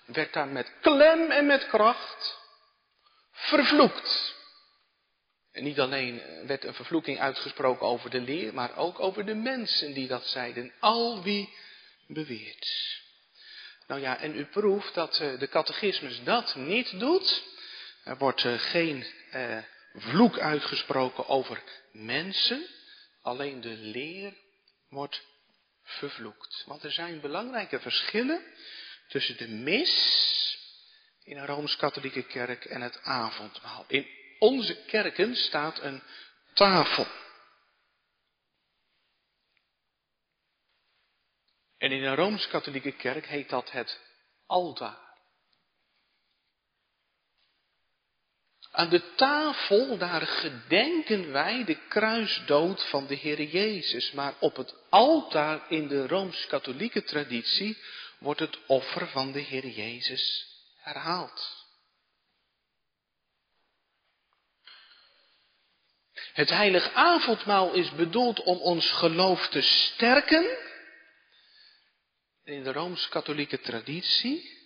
werd 0.06 0.32
daar 0.32 0.48
met 0.48 0.72
klem 0.80 1.30
en 1.30 1.46
met 1.46 1.66
kracht 1.66 2.41
vervloekt. 3.42 4.34
En 5.52 5.64
niet 5.64 5.80
alleen 5.80 6.20
eh, 6.20 6.46
werd 6.46 6.64
een 6.64 6.74
vervloeking 6.74 7.20
uitgesproken 7.20 7.86
over 7.86 8.10
de 8.10 8.20
leer, 8.20 8.54
maar 8.54 8.76
ook 8.76 9.00
over 9.00 9.26
de 9.26 9.34
mensen 9.34 9.92
die 9.92 10.08
dat 10.08 10.26
zeiden. 10.26 10.72
Al 10.80 11.22
wie 11.22 11.54
beweert. 12.06 13.00
Nou 13.86 14.00
ja, 14.00 14.18
en 14.18 14.36
u 14.36 14.44
proeft 14.44 14.94
dat 14.94 15.18
eh, 15.20 15.38
de 15.38 15.48
catechismus 15.48 16.22
dat 16.24 16.54
niet 16.54 16.98
doet. 16.98 17.42
Er 18.04 18.18
wordt 18.18 18.44
eh, 18.44 18.58
geen 18.58 19.06
eh, 19.30 19.58
vloek 19.94 20.38
uitgesproken 20.38 21.28
over 21.28 21.62
mensen. 21.92 22.66
Alleen 23.22 23.60
de 23.60 23.76
leer 23.76 24.34
wordt 24.88 25.22
vervloekt. 25.82 26.64
Want 26.66 26.82
er 26.82 26.92
zijn 26.92 27.20
belangrijke 27.20 27.80
verschillen 27.80 28.42
tussen 29.08 29.36
de 29.36 29.48
mis 29.48 30.51
in 31.24 31.36
een 31.36 31.46
Rooms-Katholieke 31.46 32.22
kerk 32.22 32.64
en 32.64 32.80
het 32.80 33.02
avondmaal. 33.02 33.84
In 33.88 34.06
onze 34.38 34.84
kerken 34.84 35.36
staat 35.36 35.80
een 35.80 36.02
tafel. 36.54 37.06
En 41.78 41.90
in 41.90 42.02
een 42.02 42.14
Rooms-Katholieke 42.14 42.92
kerk 42.92 43.26
heet 43.26 43.48
dat 43.48 43.70
het 43.70 44.00
altaar. 44.46 45.00
Aan 48.70 48.88
de 48.88 49.14
tafel, 49.14 49.98
daar 49.98 50.26
gedenken 50.26 51.32
wij 51.32 51.64
de 51.64 51.86
kruisdood 51.88 52.88
van 52.88 53.06
de 53.06 53.14
Heer 53.14 53.42
Jezus. 53.42 54.12
Maar 54.12 54.34
op 54.40 54.56
het 54.56 54.74
altaar 54.88 55.70
in 55.70 55.88
de 55.88 56.06
Rooms-Katholieke 56.06 57.02
traditie 57.02 57.78
wordt 58.18 58.40
het 58.40 58.58
offer 58.66 59.08
van 59.08 59.32
de 59.32 59.40
Heer 59.40 59.66
Jezus 59.66 60.51
herhaald. 60.82 61.60
Het 66.12 66.48
heilig 66.48 66.92
avondmaal 66.92 67.72
is 67.72 67.90
bedoeld 67.94 68.40
om 68.40 68.58
ons 68.58 68.90
geloof 68.90 69.48
te 69.48 69.60
sterken. 69.60 70.58
In 72.44 72.62
de 72.62 72.72
Rooms-Katholieke 72.72 73.60
traditie, 73.60 74.60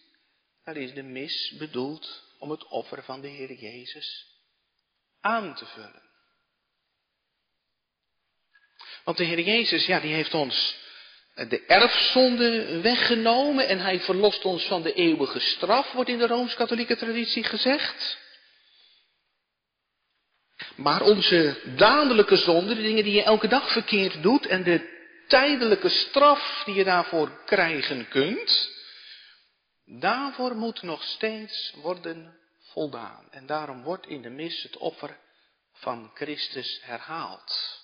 is 0.65 0.95
de 0.95 1.03
mis 1.03 1.55
bedoeld 1.59 2.23
om 2.39 2.51
het 2.51 2.67
offer 2.67 3.05
van 3.05 3.21
de 3.21 3.29
Heer 3.29 3.53
Jezus 3.53 4.27
aan 5.21 5.55
te 5.55 5.67
vullen. 5.67 6.03
Want 9.05 9.17
de 9.17 9.25
Heer 9.25 9.41
Jezus, 9.41 9.87
ja, 9.87 10.01
die 10.01 10.15
heeft 10.15 10.35
ons 10.35 10.77
de 11.37 11.65
erfzonde 11.67 12.81
weggenomen 12.81 13.69
en 13.69 13.79
hij 13.79 14.01
verlost 14.01 14.45
ons 14.45 14.65
van 14.67 14.83
de 14.83 14.93
eeuwige 14.93 15.41
straf, 15.41 15.93
wordt 15.93 16.11
in 16.11 16.19
de 16.19 16.27
Rooms-Katholieke 16.27 16.97
traditie 16.97 17.45
gezegd. 17.45 18.19
Maar 20.77 21.03
onze 21.03 21.61
dadelijke 21.77 22.37
zonde, 22.37 22.75
de 22.75 22.83
dingen 22.83 23.05
die 23.05 23.13
je 23.13 23.23
elke 23.23 23.49
dag 23.49 23.73
verkeerd 23.73 24.23
doet 24.23 24.47
en 24.47 24.63
de 24.63 24.95
tijdelijke 25.27 25.89
straf 25.89 26.63
die 26.65 26.75
je 26.75 26.85
daarvoor 26.85 27.45
krijgen 27.45 28.09
kunt, 28.09 28.71
daarvoor 29.85 30.55
moet 30.55 30.83
nog 30.83 31.03
steeds 31.03 31.75
worden 31.77 32.39
voldaan. 32.61 33.27
En 33.31 33.47
daarom 33.47 33.83
wordt 33.83 34.07
in 34.07 34.23
de 34.23 34.31
mis 34.31 34.63
het 34.63 34.77
offer 34.77 35.19
van 35.73 36.11
Christus 36.15 36.81
herhaald, 36.83 37.76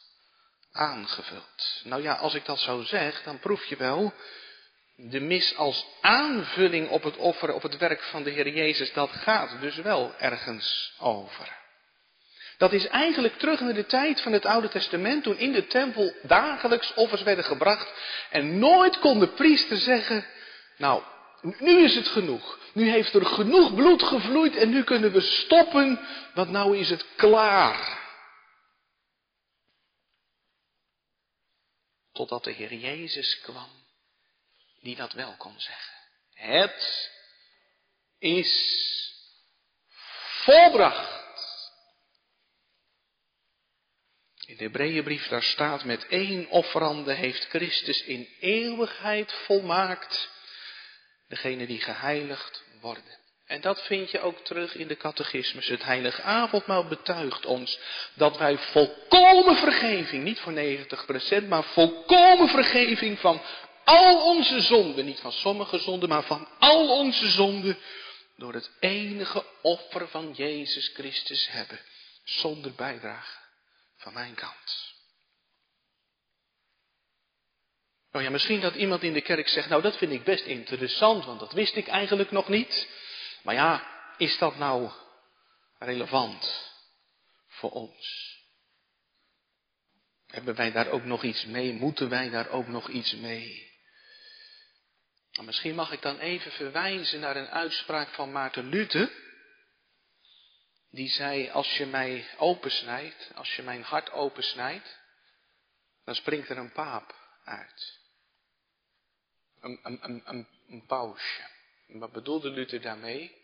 aangevuld. 0.73 1.81
Nou 1.85 2.03
ja, 2.03 2.15
als 2.15 2.35
ik 2.35 2.45
dat 2.45 2.59
zo 2.59 2.83
zeg, 2.83 3.23
dan 3.23 3.39
proef 3.39 3.65
je 3.65 3.77
wel, 3.77 4.13
de 4.97 5.21
mis 5.21 5.57
als 5.57 5.87
aanvulling 6.01 6.89
op 6.89 7.03
het 7.03 7.17
offer, 7.17 7.53
op 7.53 7.63
het 7.63 7.77
werk 7.77 8.03
van 8.03 8.23
de 8.23 8.31
Heer 8.31 8.49
Jezus, 8.49 8.93
dat 8.93 9.11
gaat 9.11 9.61
dus 9.61 9.77
wel 9.77 10.15
ergens 10.19 10.95
over. 10.99 11.61
Dat 12.59 12.73
is 12.73 12.87
eigenlijk 12.87 13.39
terug 13.39 13.61
naar 13.61 13.75
de 13.75 13.87
tijd 13.87 14.21
van 14.21 14.33
het 14.33 14.47
Oude 14.47 14.69
Testament, 14.69 15.23
toen 15.23 15.39
in 15.39 15.53
de 15.53 15.67
tempel 15.67 16.15
dagelijks 16.23 16.95
offers 16.95 17.23
werden 17.23 17.45
gebracht. 17.45 17.93
En 18.31 18.59
nooit 18.59 18.99
kon 18.99 19.19
de 19.19 19.29
priester 19.29 19.77
zeggen, 19.77 20.27
nou, 20.77 21.03
nu 21.59 21.83
is 21.83 21.95
het 21.95 22.09
genoeg. 22.09 22.59
Nu 22.73 22.91
heeft 22.91 23.15
er 23.15 23.27
genoeg 23.27 23.75
bloed 23.75 24.03
gevloeid 24.03 24.57
en 24.57 24.71
nu 24.71 24.85
kunnen 24.85 25.13
we 25.13 25.21
stoppen, 25.21 26.01
want 26.35 26.51
nou 26.51 26.77
is 26.77 26.91
het 26.91 27.05
klaar. 27.17 28.02
Totdat 32.13 32.45
de 32.45 32.53
Heer 32.53 32.75
Jezus 32.75 33.41
kwam, 33.41 33.71
die 34.81 34.97
dat 34.97 35.13
wel 35.13 35.37
kon 35.37 35.61
zeggen. 35.61 35.95
Het 36.33 37.11
is 38.19 38.53
volbracht. 40.45 41.21
In 44.47 44.57
de 44.57 44.65
Hebreeënbrief 44.65 45.29
daar 45.29 45.43
staat 45.43 45.85
met 45.85 46.07
één 46.07 46.49
offerande 46.49 47.13
heeft 47.13 47.45
Christus 47.45 48.03
in 48.03 48.29
eeuwigheid 48.41 49.33
volmaakt 49.33 50.31
degene 51.29 51.67
die 51.67 51.81
geheiligd 51.81 52.65
worden. 52.81 53.22
En 53.53 53.61
dat 53.61 53.83
vind 53.83 54.11
je 54.11 54.21
ook 54.21 54.39
terug 54.39 54.75
in 54.75 54.89
de 54.89 54.97
catechismus. 54.97 55.69
Het 55.69 55.85
heilige 55.85 56.23
avondmaal 56.23 56.85
betuigt 56.85 57.47
ons 57.47 57.79
dat 58.15 58.39
wij 58.39 58.59
volkomen 58.59 59.57
vergeving, 59.57 60.25
niet 60.25 60.41
voor 60.41 60.53
90%, 61.45 61.49
maar 61.49 61.65
volkomen 61.65 62.49
vergeving 62.49 63.19
van 63.19 63.43
al 63.85 64.25
onze 64.25 64.61
zonden, 64.61 65.05
niet 65.05 65.21
van 65.21 65.33
sommige 65.33 65.79
zonden, 65.79 66.09
maar 66.09 66.23
van 66.23 66.49
al 66.59 66.99
onze 66.99 67.29
zonden, 67.29 67.79
door 68.37 68.55
het 68.55 68.71
enige 68.81 69.45
offer 69.63 70.09
van 70.09 70.33
Jezus 70.37 70.91
Christus 70.95 71.49
hebben, 71.51 71.81
zonder 72.25 72.73
bijdrage 72.73 73.39
van 73.97 74.13
mijn 74.13 74.35
kant. 74.35 74.95
Nou 78.13 78.25
ja, 78.25 78.31
misschien 78.31 78.61
dat 78.61 78.75
iemand 78.75 79.03
in 79.03 79.13
de 79.13 79.21
kerk 79.21 79.49
zegt, 79.49 79.69
nou 79.69 79.83
dat 79.83 79.97
vind 79.97 80.13
ik 80.13 80.25
best 80.25 80.45
interessant, 80.45 81.25
want 81.25 81.41
dat 81.41 81.53
wist 81.53 81.77
ik 81.77 81.87
eigenlijk 81.87 82.31
nog 82.31 82.49
niet. 82.49 83.01
Maar 83.43 83.55
ja, 83.55 83.87
is 84.17 84.39
dat 84.39 84.57
nou 84.57 84.91
relevant 85.79 86.71
voor 87.49 87.71
ons? 87.71 88.31
Hebben 90.27 90.55
wij 90.55 90.73
daar 90.73 90.89
ook 90.89 91.05
nog 91.05 91.23
iets 91.23 91.45
mee? 91.45 91.73
Moeten 91.73 92.09
wij 92.09 92.31
daar 92.31 92.49
ook 92.49 92.67
nog 92.67 92.89
iets 92.89 93.15
mee? 93.15 93.71
Nou, 95.33 95.47
misschien 95.47 95.75
mag 95.75 95.93
ik 95.93 96.03
dan 96.03 96.19
even 96.19 96.53
verwijzen 96.53 97.21
naar 97.21 97.37
een 97.37 97.49
uitspraak 97.49 98.09
van 98.09 98.33
Maarten 98.33 98.69
Luther. 98.69 99.11
Die 100.91 101.09
zei, 101.09 101.51
als 101.51 101.77
je 101.77 101.87
mij 101.87 102.27
opensnijdt, 102.37 103.31
als 103.35 103.57
je 103.57 103.63
mijn 103.63 103.83
hart 103.83 104.11
opensnijdt, 104.11 104.99
dan 106.05 106.15
springt 106.15 106.49
er 106.49 106.59
een 106.59 106.73
paap 106.73 107.15
uit. 107.45 108.01
Een, 109.61 109.81
een, 109.83 109.99
een, 110.29 110.49
een, 110.69 110.87
pausje. 110.87 111.43
Wat 111.87 112.13
bedoelde 112.13 112.51
Luther 112.51 112.81
daarmee? 112.81 113.41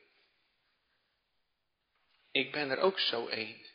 Ik 2.30 2.52
ben 2.52 2.70
er 2.70 2.78
ook 2.78 2.98
zo 2.98 3.28
een. 3.28 3.66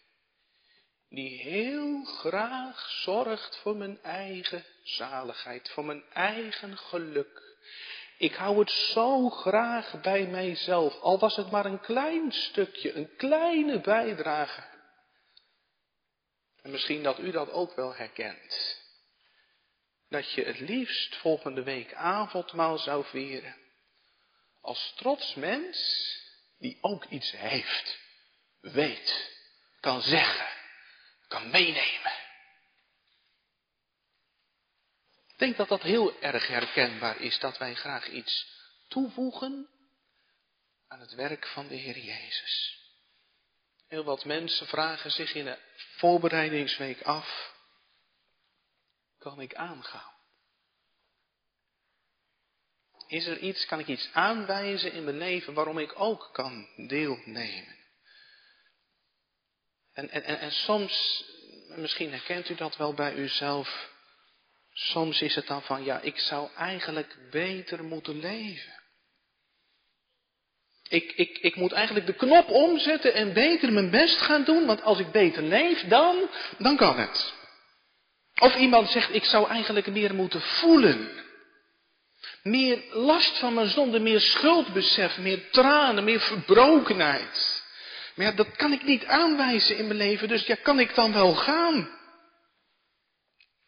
Die 1.09 1.41
heel 1.41 2.03
graag 2.03 2.89
zorgt 2.89 3.57
voor 3.57 3.75
mijn 3.75 4.01
eigen 4.01 4.65
zaligheid, 4.83 5.69
voor 5.69 5.85
mijn 5.85 6.03
eigen 6.13 6.77
geluk. 6.77 7.41
Ik 8.17 8.35
hou 8.35 8.59
het 8.59 8.71
zo 8.71 9.29
graag 9.29 10.01
bij 10.01 10.27
mijzelf, 10.27 10.99
al 10.99 11.19
was 11.19 11.35
het 11.35 11.51
maar 11.51 11.65
een 11.65 11.79
klein 11.79 12.31
stukje, 12.31 12.93
een 12.93 13.15
kleine 13.15 13.81
bijdrage. 13.81 14.63
En 16.61 16.71
misschien 16.71 17.03
dat 17.03 17.19
u 17.19 17.31
dat 17.31 17.51
ook 17.51 17.75
wel 17.75 17.95
herkent. 17.95 18.81
Dat 20.09 20.31
je 20.31 20.43
het 20.43 20.59
liefst 20.59 21.15
volgende 21.15 21.63
week 21.63 21.93
avondmaal 21.93 22.77
zou 22.77 23.05
vieren 23.05 23.62
als 24.63 24.93
trots 24.95 25.33
mens 25.35 25.77
die 26.59 26.77
ook 26.81 27.05
iets 27.05 27.31
heeft, 27.31 27.97
weet, 28.59 29.31
kan 29.79 30.01
zeggen, 30.01 30.47
kan 31.27 31.49
meenemen. 31.49 32.11
Ik 35.27 35.37
denk 35.37 35.57
dat 35.57 35.67
dat 35.67 35.81
heel 35.81 36.21
erg 36.21 36.47
herkenbaar 36.47 37.19
is, 37.21 37.39
dat 37.39 37.57
wij 37.57 37.75
graag 37.75 38.07
iets 38.07 38.47
toevoegen 38.87 39.69
aan 40.87 40.99
het 40.99 41.13
werk 41.13 41.47
van 41.47 41.67
de 41.67 41.75
Heer 41.75 41.97
Jezus. 41.97 42.81
Heel 43.87 44.03
wat 44.03 44.25
mensen 44.25 44.67
vragen 44.67 45.11
zich 45.11 45.33
in 45.33 45.45
de 45.45 45.57
voorbereidingsweek 45.97 47.01
af, 47.01 47.53
kan 49.17 49.41
ik 49.41 49.55
aangaan? 49.55 50.12
Is 53.13 53.25
er 53.25 53.39
iets, 53.39 53.65
kan 53.65 53.79
ik 53.79 53.87
iets 53.87 54.09
aanwijzen 54.13 54.93
in 54.93 55.03
mijn 55.03 55.17
leven 55.17 55.53
waarom 55.53 55.77
ik 55.77 55.99
ook 55.99 56.29
kan 56.31 56.67
deelnemen? 56.75 57.75
En, 59.93 60.09
en, 60.09 60.23
en, 60.23 60.51
soms, 60.51 61.23
misschien 61.75 62.11
herkent 62.11 62.49
u 62.49 62.55
dat 62.55 62.77
wel 62.77 62.93
bij 62.93 63.15
uzelf, 63.15 63.89
soms 64.71 65.21
is 65.21 65.35
het 65.35 65.47
dan 65.47 65.61
van, 65.61 65.83
ja, 65.83 65.99
ik 65.99 66.19
zou 66.19 66.49
eigenlijk 66.55 67.17
beter 67.31 67.83
moeten 67.83 68.19
leven. 68.19 68.73
Ik, 70.89 71.11
ik, 71.11 71.37
ik 71.37 71.55
moet 71.55 71.71
eigenlijk 71.71 72.05
de 72.05 72.15
knop 72.15 72.49
omzetten 72.49 73.13
en 73.13 73.33
beter 73.33 73.73
mijn 73.73 73.89
best 73.89 74.17
gaan 74.17 74.43
doen, 74.43 74.65
want 74.65 74.81
als 74.81 74.99
ik 74.99 75.11
beter 75.11 75.43
leef, 75.43 75.87
dan, 75.87 76.29
dan 76.57 76.77
kan 76.77 76.99
het. 76.99 77.33
Of 78.39 78.55
iemand 78.55 78.89
zegt, 78.89 79.13
ik 79.13 79.25
zou 79.25 79.49
eigenlijk 79.49 79.87
meer 79.87 80.15
moeten 80.15 80.41
voelen. 80.41 81.22
Meer 82.43 82.83
last 82.91 83.37
van 83.37 83.53
mijn 83.53 83.69
zonde, 83.69 83.99
meer 83.99 84.19
schuldbesef, 84.19 85.17
meer 85.17 85.49
tranen, 85.49 86.03
meer 86.03 86.19
verbrokenheid. 86.19 87.63
Maar 88.15 88.25
ja, 88.25 88.31
dat 88.31 88.55
kan 88.55 88.71
ik 88.71 88.83
niet 88.83 89.05
aanwijzen 89.05 89.77
in 89.77 89.87
mijn 89.87 89.97
leven, 89.97 90.27
dus 90.27 90.45
ja, 90.45 90.55
kan 90.55 90.79
ik 90.79 90.95
dan 90.95 91.13
wel 91.13 91.35
gaan? 91.35 91.89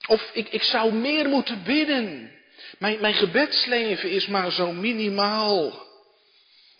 Of 0.07 0.29
ik, 0.33 0.49
ik 0.49 0.63
zou 0.63 0.93
meer 0.93 1.29
moeten 1.29 1.63
bidden. 1.63 2.31
Mijn, 2.79 3.01
mijn 3.01 3.13
gebedsleven 3.13 4.09
is 4.09 4.27
maar 4.27 4.51
zo 4.51 4.71
minimaal. 4.71 5.83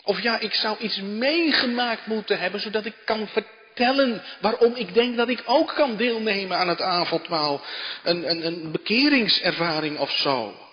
Of 0.04 0.20
ja, 0.20 0.38
ik 0.38 0.54
zou 0.54 0.78
iets 0.78 1.00
meegemaakt 1.00 2.06
moeten 2.06 2.38
hebben, 2.38 2.60
zodat 2.60 2.84
ik 2.84 2.94
kan 3.04 3.28
vertellen 3.28 4.22
waarom 4.40 4.74
ik 4.74 4.94
denk 4.94 5.16
dat 5.16 5.28
ik 5.28 5.42
ook 5.44 5.74
kan 5.74 5.96
deelnemen 5.96 6.58
aan 6.58 6.68
het 6.68 6.80
avondmaal. 6.80 7.60
Een, 8.02 8.30
een, 8.30 8.46
een 8.46 8.72
bekeringservaring 8.72 9.98
of 9.98 10.10
zo. 10.10 10.65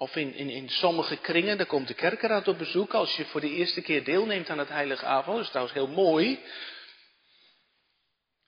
Of 0.00 0.16
in, 0.16 0.34
in, 0.34 0.50
in 0.50 0.68
sommige 0.68 1.16
kringen, 1.16 1.56
daar 1.56 1.66
komt 1.66 1.88
de 1.88 1.94
kerkenraad 1.94 2.48
op 2.48 2.58
bezoek 2.58 2.94
als 2.94 3.16
je 3.16 3.24
voor 3.24 3.40
de 3.40 3.50
eerste 3.50 3.80
keer 3.80 4.04
deelneemt 4.04 4.50
aan 4.50 4.58
het 4.58 4.68
heilige 4.68 5.04
avond. 5.04 5.36
Dat 5.36 5.44
is 5.44 5.50
trouwens 5.50 5.76
heel 5.76 5.88
mooi. 5.88 6.40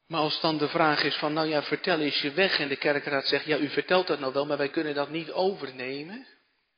Maar 0.06 0.20
als 0.20 0.40
dan 0.40 0.58
de 0.58 0.68
vraag 0.68 1.02
is 1.02 1.14
van, 1.14 1.32
nou 1.32 1.48
ja, 1.48 1.62
vertel 1.62 2.00
eens 2.00 2.20
je 2.20 2.32
weg. 2.32 2.58
En 2.58 2.68
de 2.68 2.76
kerkenraad 2.76 3.26
zegt, 3.26 3.44
ja, 3.44 3.56
u 3.56 3.68
vertelt 3.68 4.06
dat 4.06 4.20
nou 4.20 4.32
wel, 4.32 4.46
maar 4.46 4.56
wij 4.56 4.68
kunnen 4.68 4.94
dat 4.94 5.10
niet 5.10 5.30
overnemen. 5.32 6.26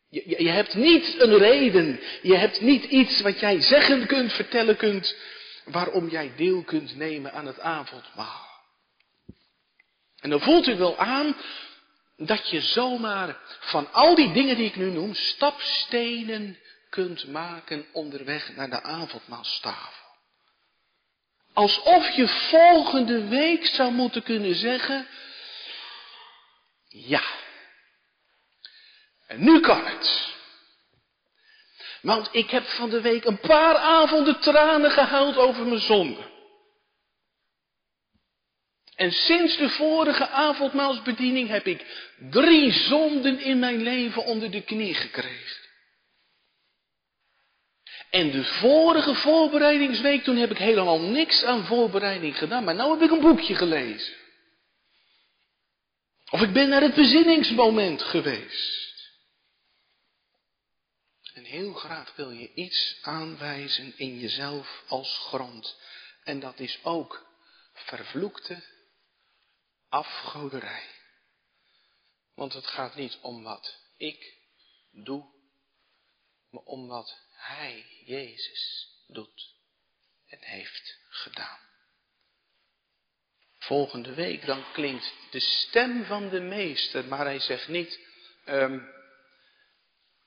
Je, 0.09 0.23
je, 0.27 0.43
je 0.43 0.51
hebt 0.51 0.75
niet 0.75 1.21
een 1.21 1.39
reden. 1.39 2.01
Je 2.23 2.37
hebt 2.37 2.61
niet 2.61 2.85
iets 2.85 3.21
wat 3.21 3.41
jij 3.41 3.61
zeggen 3.61 4.07
kunt, 4.07 4.33
vertellen 4.33 4.77
kunt, 4.77 5.17
waarom 5.65 6.09
jij 6.09 6.33
deel 6.37 6.63
kunt 6.63 6.97
nemen 6.97 7.33
aan 7.33 7.47
het 7.47 7.61
avondmaal. 7.61 8.47
En 10.21 10.31
dan 10.31 10.41
voelt 10.41 10.67
u 10.67 10.77
wel 10.77 10.97
aan 10.97 11.37
dat 12.27 12.51
je 12.51 12.61
zomaar 12.61 13.37
van 13.61 13.93
al 13.93 14.15
die 14.15 14.33
dingen 14.33 14.57
die 14.57 14.67
ik 14.67 14.77
nu 14.77 14.91
noem, 14.91 15.15
stapstenen 15.15 16.59
kunt 16.89 17.27
maken 17.27 17.87
onderweg 17.93 18.57
naar 18.57 18.71
de 18.71 18.83
avondmaalstafel. 18.83 20.01
Alsof 21.53 22.11
je 22.11 22.29
volgende 22.29 23.29
week 23.29 23.67
zou 23.67 23.93
moeten 23.93 24.23
kunnen 24.23 24.55
zeggen, 24.55 25.07
ja, 26.89 27.23
en 29.27 29.45
nu 29.45 29.61
kan 29.61 29.87
het. 29.87 30.31
Want 32.03 32.29
ik 32.33 32.51
heb 32.51 32.65
van 32.65 32.91
de 32.91 33.01
week 33.01 33.25
een 33.25 33.41
paar 33.41 33.77
avonden 33.77 34.41
tranen 34.41 34.91
gehuild 34.91 35.37
over 35.37 35.67
mijn 35.67 35.81
zonde. 35.81 36.32
En 39.03 39.13
sinds 39.13 39.57
de 39.57 39.69
vorige 39.69 40.29
avondmaalsbediening 40.29 41.49
heb 41.49 41.67
ik 41.67 41.87
drie 42.31 42.73
zonden 42.73 43.41
in 43.41 43.59
mijn 43.59 43.83
leven 43.83 44.25
onder 44.25 44.51
de 44.51 44.63
knie 44.63 44.95
gekregen. 44.95 45.61
En 48.11 48.31
de 48.31 48.45
vorige 48.45 49.15
voorbereidingsweek, 49.15 50.25
toen 50.25 50.37
heb 50.37 50.51
ik 50.51 50.59
helemaal 50.59 51.01
niks 51.01 51.45
aan 51.45 51.67
voorbereiding 51.67 52.39
gedaan, 52.39 52.65
maar 52.65 52.75
nu 52.75 52.81
heb 52.81 53.01
ik 53.01 53.11
een 53.11 53.21
boekje 53.21 53.55
gelezen. 53.55 54.15
Of 56.31 56.41
ik 56.41 56.53
ben 56.53 56.69
naar 56.69 56.83
het 56.83 56.95
bezinningsmoment 56.95 58.03
geweest. 58.03 59.11
En 61.35 61.45
heel 61.45 61.73
graag 61.73 62.13
wil 62.17 62.31
je 62.31 62.51
iets 62.55 62.99
aanwijzen 63.03 63.93
in 63.97 64.19
jezelf 64.19 64.83
als 64.89 65.19
grond. 65.19 65.77
En 66.25 66.41
dat 66.41 66.61
is 66.61 66.79
ook 66.83 67.27
vervloekte 67.73 68.72
afgoderij. 69.93 70.89
Want 72.35 72.53
het 72.53 72.67
gaat 72.67 72.95
niet 72.95 73.19
om 73.23 73.43
wat 73.43 73.79
ik 73.97 74.39
doe, 74.91 75.25
maar 76.51 76.63
om 76.63 76.87
wat 76.87 77.19
Hij, 77.33 77.87
Jezus, 78.05 78.89
doet 79.07 79.55
en 80.27 80.39
heeft 80.41 80.99
gedaan. 81.09 81.59
Volgende 83.59 84.15
week 84.15 84.47
dan 84.47 84.73
klinkt 84.73 85.13
de 85.31 85.41
stem 85.41 86.05
van 86.05 86.29
de 86.29 86.41
meester, 86.41 87.05
maar 87.05 87.25
hij 87.25 87.41
zegt 87.41 87.69
niet, 87.69 88.01
um, 88.47 88.89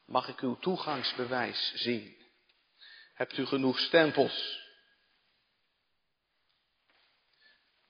mag 0.06 0.28
ik 0.28 0.40
uw 0.40 0.60
toegangsbewijs 0.60 1.74
zien? 1.76 2.16
Hebt 3.14 3.38
u 3.38 3.46
genoeg 3.46 3.80
stempels? 3.80 4.65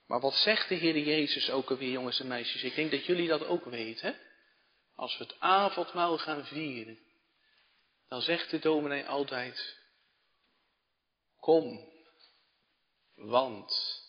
Maar 0.05 0.19
wat 0.19 0.35
zegt 0.35 0.69
de 0.69 0.75
Heer 0.75 0.97
Jezus 0.97 1.49
ook 1.49 1.69
alweer, 1.69 1.91
jongens 1.91 2.19
en 2.19 2.27
meisjes? 2.27 2.63
Ik 2.63 2.75
denk 2.75 2.91
dat 2.91 3.05
jullie 3.05 3.27
dat 3.27 3.45
ook 3.45 3.65
weten. 3.65 4.19
Als 4.95 5.17
we 5.17 5.23
het 5.23 5.39
avondmaal 5.39 6.17
gaan 6.17 6.45
vieren, 6.45 6.99
dan 8.07 8.21
zegt 8.21 8.49
de 8.49 8.59
dominee 8.59 9.05
altijd, 9.07 9.77
kom, 11.39 11.93
want 13.15 14.03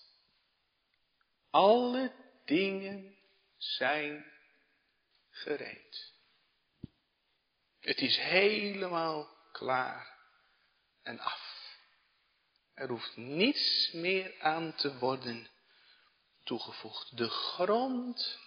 alle 1.51 2.13
dingen 2.45 3.17
zijn 3.57 4.33
gereed. 5.31 6.15
Het 7.81 8.01
is 8.01 8.17
helemaal 8.17 9.37
klaar 9.53 10.19
en 11.03 11.19
af. 11.19 11.55
Er 12.75 12.89
hoeft 12.89 13.17
niets 13.17 13.93
meer 13.93 14.35
aan 14.41 14.75
te 14.75 14.99
worden 14.99 15.49
toegevoegd. 16.47 17.17
De 17.17 17.29
grond 17.29 18.39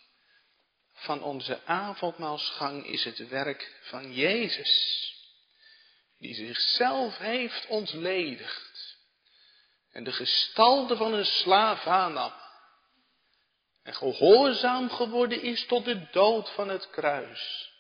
van 0.94 1.24
onze 1.24 1.66
avondmaalsgang 1.66 2.86
is 2.86 3.04
het 3.04 3.28
werk 3.28 3.80
van 3.82 4.14
Jezus, 4.14 5.14
die 6.18 6.34
zichzelf 6.34 7.18
heeft 7.18 7.68
ontledigd 7.68 8.98
en 9.92 10.04
de 10.04 10.12
gestalte 10.12 10.98
van 10.98 11.14
een 11.14 11.26
slaaf 11.26 11.88
aannam 11.88 12.34
en 13.84 13.96
gehoorzaam 13.96 14.90
geworden 14.90 15.42
is 15.42 15.66
tot 15.66 15.86
de 15.86 16.10
dood 16.12 16.50
van 16.50 16.70
het 16.70 16.90
kruis. 16.90 17.72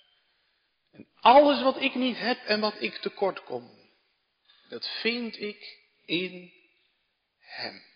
En 0.91 1.07
alles 1.19 1.61
wat 1.61 1.81
ik 1.81 1.95
niet 1.95 2.17
heb 2.17 2.45
en 2.45 2.59
wat 2.59 2.81
ik 2.81 2.95
tekort 2.95 3.43
kom, 3.43 3.89
dat 4.69 4.87
vind 4.87 5.39
ik 5.39 5.79
in 6.05 6.53
Hem. 7.39 7.88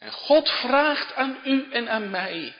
En 0.00 0.12
God 0.12 0.48
vraagt 0.48 1.14
aan 1.14 1.40
u 1.44 1.72
en 1.72 1.88
aan 1.88 2.10
mij, 2.10 2.56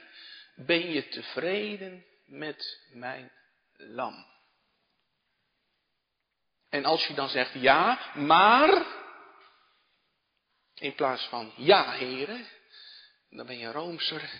ben 0.55 0.93
je 0.93 1.09
tevreden 1.09 2.05
met 2.27 2.87
mijn 2.93 3.33
lam? 3.77 4.27
En 6.69 6.85
als 6.85 7.07
je 7.07 7.15
dan 7.15 7.29
zegt 7.29 7.53
ja, 7.53 8.13
maar, 8.15 8.87
in 10.75 10.95
plaats 10.95 11.25
van 11.25 11.53
ja, 11.57 11.93
heren, 11.93 12.47
dan 13.31 13.47
ben 13.47 13.59
je 13.59 13.73
roomser 13.73 14.31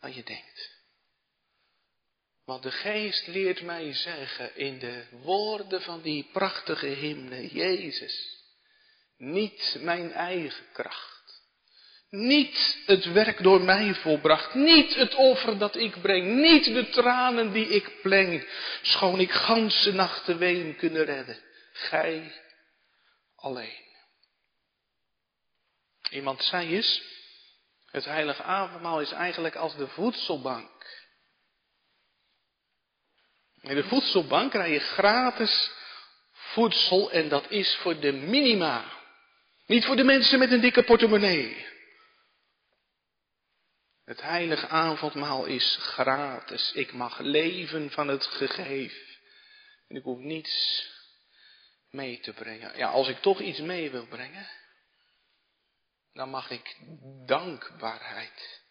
dan 0.00 0.14
je 0.14 0.22
denkt. 0.22 0.76
Want 2.44 2.62
de 2.62 2.70
geest 2.70 3.26
leert 3.26 3.62
mij 3.62 3.92
zeggen 3.92 4.56
in 4.56 4.78
de 4.78 5.06
woorden 5.10 5.82
van 5.82 6.02
die 6.02 6.28
prachtige 6.32 6.86
hymne, 6.86 7.52
Jezus, 7.52 8.42
niet 9.16 9.76
mijn 9.80 10.12
eigen 10.12 10.72
kracht. 10.72 11.17
Niet 12.10 12.82
het 12.86 13.12
werk 13.12 13.42
door 13.42 13.60
mij 13.60 13.94
volbracht. 13.94 14.54
Niet 14.54 14.94
het 14.94 15.14
offer 15.14 15.58
dat 15.58 15.76
ik 15.76 16.00
breng. 16.00 16.34
Niet 16.34 16.64
de 16.64 16.88
tranen 16.88 17.52
die 17.52 17.68
ik 17.68 18.00
pleng. 18.02 18.48
Schoon 18.82 19.20
ik 19.20 19.32
ganse 19.32 19.92
nachten 19.92 20.38
ween 20.38 20.76
kunnen 20.76 21.04
redden. 21.04 21.38
Gij 21.72 22.32
alleen. 23.34 23.86
Iemand 26.10 26.44
zei 26.44 26.74
eens, 26.74 27.02
het 27.90 28.04
heilige 28.04 28.42
avondmaal 28.42 29.00
is 29.00 29.12
eigenlijk 29.12 29.56
als 29.56 29.76
de 29.76 29.88
voedselbank. 29.88 30.86
In 33.60 33.74
de 33.74 33.84
voedselbank 33.84 34.50
krijg 34.50 34.72
je 34.72 34.80
gratis 34.80 35.70
voedsel 36.32 37.10
en 37.10 37.28
dat 37.28 37.50
is 37.50 37.74
voor 37.74 38.00
de 38.00 38.12
minima. 38.12 38.84
Niet 39.66 39.84
voor 39.84 39.96
de 39.96 40.04
mensen 40.04 40.38
met 40.38 40.52
een 40.52 40.60
dikke 40.60 40.82
portemonnee. 40.82 41.66
Het 44.08 44.22
heilige 44.22 44.68
avondmaal 44.68 45.44
is 45.44 45.76
gratis. 45.80 46.72
Ik 46.72 46.92
mag 46.92 47.18
leven 47.18 47.90
van 47.90 48.08
het 48.08 48.26
gegeven. 48.26 49.16
En 49.88 49.96
ik 49.96 50.02
hoef 50.02 50.18
niets 50.18 50.86
mee 51.90 52.20
te 52.20 52.32
brengen. 52.32 52.76
Ja, 52.76 52.88
als 52.88 53.08
ik 53.08 53.20
toch 53.20 53.40
iets 53.40 53.58
mee 53.58 53.90
wil 53.90 54.06
brengen, 54.06 54.48
dan 56.12 56.30
mag 56.30 56.50
ik 56.50 56.76
dankbaarheid 57.26 58.62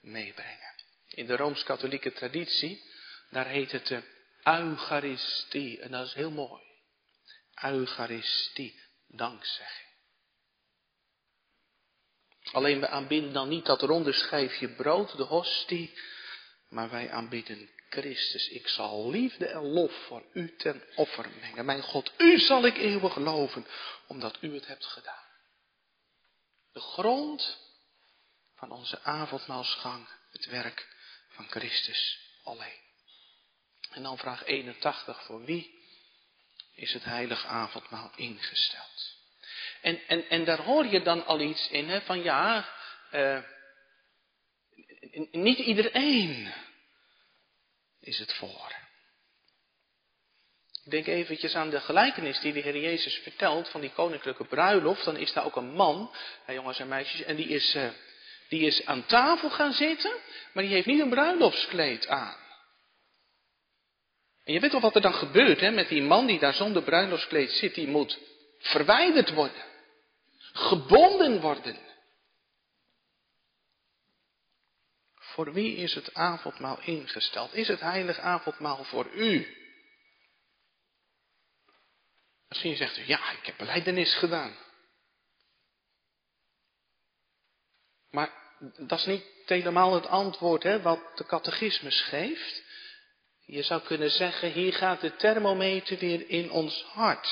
meebrengen. 0.00 0.74
In 1.08 1.26
de 1.26 1.36
Rooms-Katholieke 1.36 2.12
traditie, 2.12 2.82
daar 3.30 3.46
heet 3.46 3.72
het 3.72 3.86
de 3.86 4.02
Eucharistie. 4.44 5.80
En 5.80 5.90
dat 5.90 6.06
is 6.06 6.14
heel 6.14 6.30
mooi. 6.30 6.62
Eucharistie, 7.62 8.80
dankzegging. 9.06 9.81
Alleen 12.52 12.80
we 12.80 12.88
aanbidden 12.88 13.32
dan 13.32 13.48
niet 13.48 13.66
dat 13.66 13.82
ronde 13.82 14.12
schijfje 14.12 14.68
brood, 14.68 15.16
de 15.16 15.22
hostie, 15.22 15.98
maar 16.68 16.90
wij 16.90 17.10
aanbidden 17.10 17.70
Christus. 17.88 18.48
Ik 18.48 18.68
zal 18.68 19.10
liefde 19.10 19.46
en 19.46 19.62
lof 19.62 19.92
voor 20.06 20.24
u 20.32 20.56
ten 20.56 20.82
offer 20.94 21.28
brengen. 21.28 21.64
Mijn 21.64 21.82
God, 21.82 22.12
u 22.18 22.38
zal 22.38 22.66
ik 22.66 22.76
eeuwig 22.76 23.12
geloven, 23.12 23.66
omdat 24.06 24.38
u 24.40 24.54
het 24.54 24.66
hebt 24.66 24.86
gedaan. 24.86 25.24
De 26.72 26.80
grond 26.80 27.58
van 28.54 28.70
onze 28.70 29.02
avondmaalsgang, 29.02 30.08
het 30.30 30.46
werk 30.46 30.88
van 31.28 31.48
Christus 31.50 32.18
alleen. 32.42 32.80
En 33.90 34.02
dan 34.02 34.18
vraag 34.18 34.44
81, 34.44 35.22
voor 35.22 35.44
wie 35.44 35.80
is 36.74 36.92
het 36.92 37.04
heilige 37.04 37.46
avondmaal 37.46 38.12
ingesteld? 38.16 39.11
En, 39.82 40.00
en, 40.06 40.28
en 40.28 40.44
daar 40.44 40.60
hoor 40.60 40.86
je 40.86 41.02
dan 41.02 41.26
al 41.26 41.40
iets 41.40 41.68
in, 41.70 41.88
hè, 41.88 42.00
van 42.00 42.22
ja, 42.22 42.68
uh, 43.14 43.38
niet 45.30 45.58
iedereen 45.58 46.52
is 48.00 48.18
het 48.18 48.32
voor. 48.32 48.74
Ik 50.84 50.90
denk 50.90 51.06
eventjes 51.06 51.54
aan 51.54 51.70
de 51.70 51.80
gelijkenis 51.80 52.40
die 52.40 52.52
de 52.52 52.60
Heer 52.60 52.78
Jezus 52.78 53.14
vertelt 53.14 53.68
van 53.68 53.80
die 53.80 53.92
koninklijke 53.92 54.44
bruiloft. 54.44 55.04
Dan 55.04 55.16
is 55.16 55.32
daar 55.32 55.44
ook 55.44 55.56
een 55.56 55.72
man, 55.72 56.14
hè, 56.44 56.52
jongens 56.52 56.78
en 56.78 56.88
meisjes, 56.88 57.22
en 57.22 57.36
die 57.36 57.48
is, 57.48 57.74
uh, 57.74 57.88
die 58.48 58.60
is 58.60 58.86
aan 58.86 59.06
tafel 59.06 59.50
gaan 59.50 59.72
zitten, 59.72 60.12
maar 60.52 60.62
die 60.62 60.72
heeft 60.72 60.86
niet 60.86 61.00
een 61.00 61.10
bruiloftskleed 61.10 62.08
aan. 62.08 62.36
En 64.44 64.52
je 64.52 64.60
weet 64.60 64.70
toch 64.70 64.82
wat 64.82 64.94
er 64.94 65.00
dan 65.00 65.14
gebeurt 65.14 65.60
hè, 65.60 65.70
met 65.70 65.88
die 65.88 66.02
man 66.02 66.26
die 66.26 66.38
daar 66.38 66.54
zonder 66.54 66.82
bruiloftskleed 66.82 67.50
zit, 67.50 67.74
die 67.74 67.88
moet 67.88 68.18
verwijderd 68.58 69.30
worden 69.30 69.70
gebonden 70.52 71.40
worden. 71.40 71.78
Voor 75.14 75.52
wie 75.52 75.76
is 75.76 75.94
het 75.94 76.14
avondmaal 76.14 76.80
ingesteld? 76.80 77.54
Is 77.54 77.68
het 77.68 77.80
heilig 77.80 78.18
avondmaal 78.18 78.84
voor 78.84 79.10
u? 79.14 79.56
Misschien 82.48 82.76
zegt 82.76 82.98
u, 82.98 83.02
ja, 83.06 83.30
ik 83.30 83.46
heb 83.46 83.56
beleidenis 83.56 84.14
gedaan. 84.14 84.56
Maar 88.10 88.32
dat 88.76 88.98
is 88.98 89.06
niet 89.06 89.24
helemaal 89.46 89.94
het 89.94 90.06
antwoord 90.06 90.62
hè, 90.62 90.82
wat 90.82 91.16
de 91.16 91.26
catechismus 91.26 92.00
geeft. 92.00 92.62
Je 93.44 93.62
zou 93.62 93.82
kunnen 93.82 94.10
zeggen, 94.10 94.52
hier 94.52 94.72
gaat 94.72 95.00
de 95.00 95.16
thermometer 95.16 95.98
weer 95.98 96.28
in 96.28 96.50
ons 96.50 96.82
hart 96.82 97.28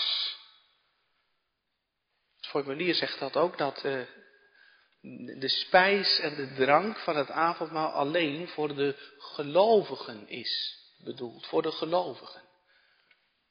formulier 2.50 2.94
zegt 2.94 3.18
dat 3.18 3.36
ook, 3.36 3.58
dat 3.58 3.84
uh, 3.84 4.00
de 5.38 5.48
spijs 5.48 6.18
en 6.18 6.34
de 6.34 6.52
drank 6.54 6.98
van 6.98 7.16
het 7.16 7.30
avondmaal 7.30 7.90
alleen 7.90 8.48
voor 8.48 8.74
de 8.74 8.96
gelovigen 9.18 10.28
is 10.28 10.78
bedoeld. 11.04 11.46
Voor 11.46 11.62
de 11.62 11.72
gelovigen. 11.72 12.42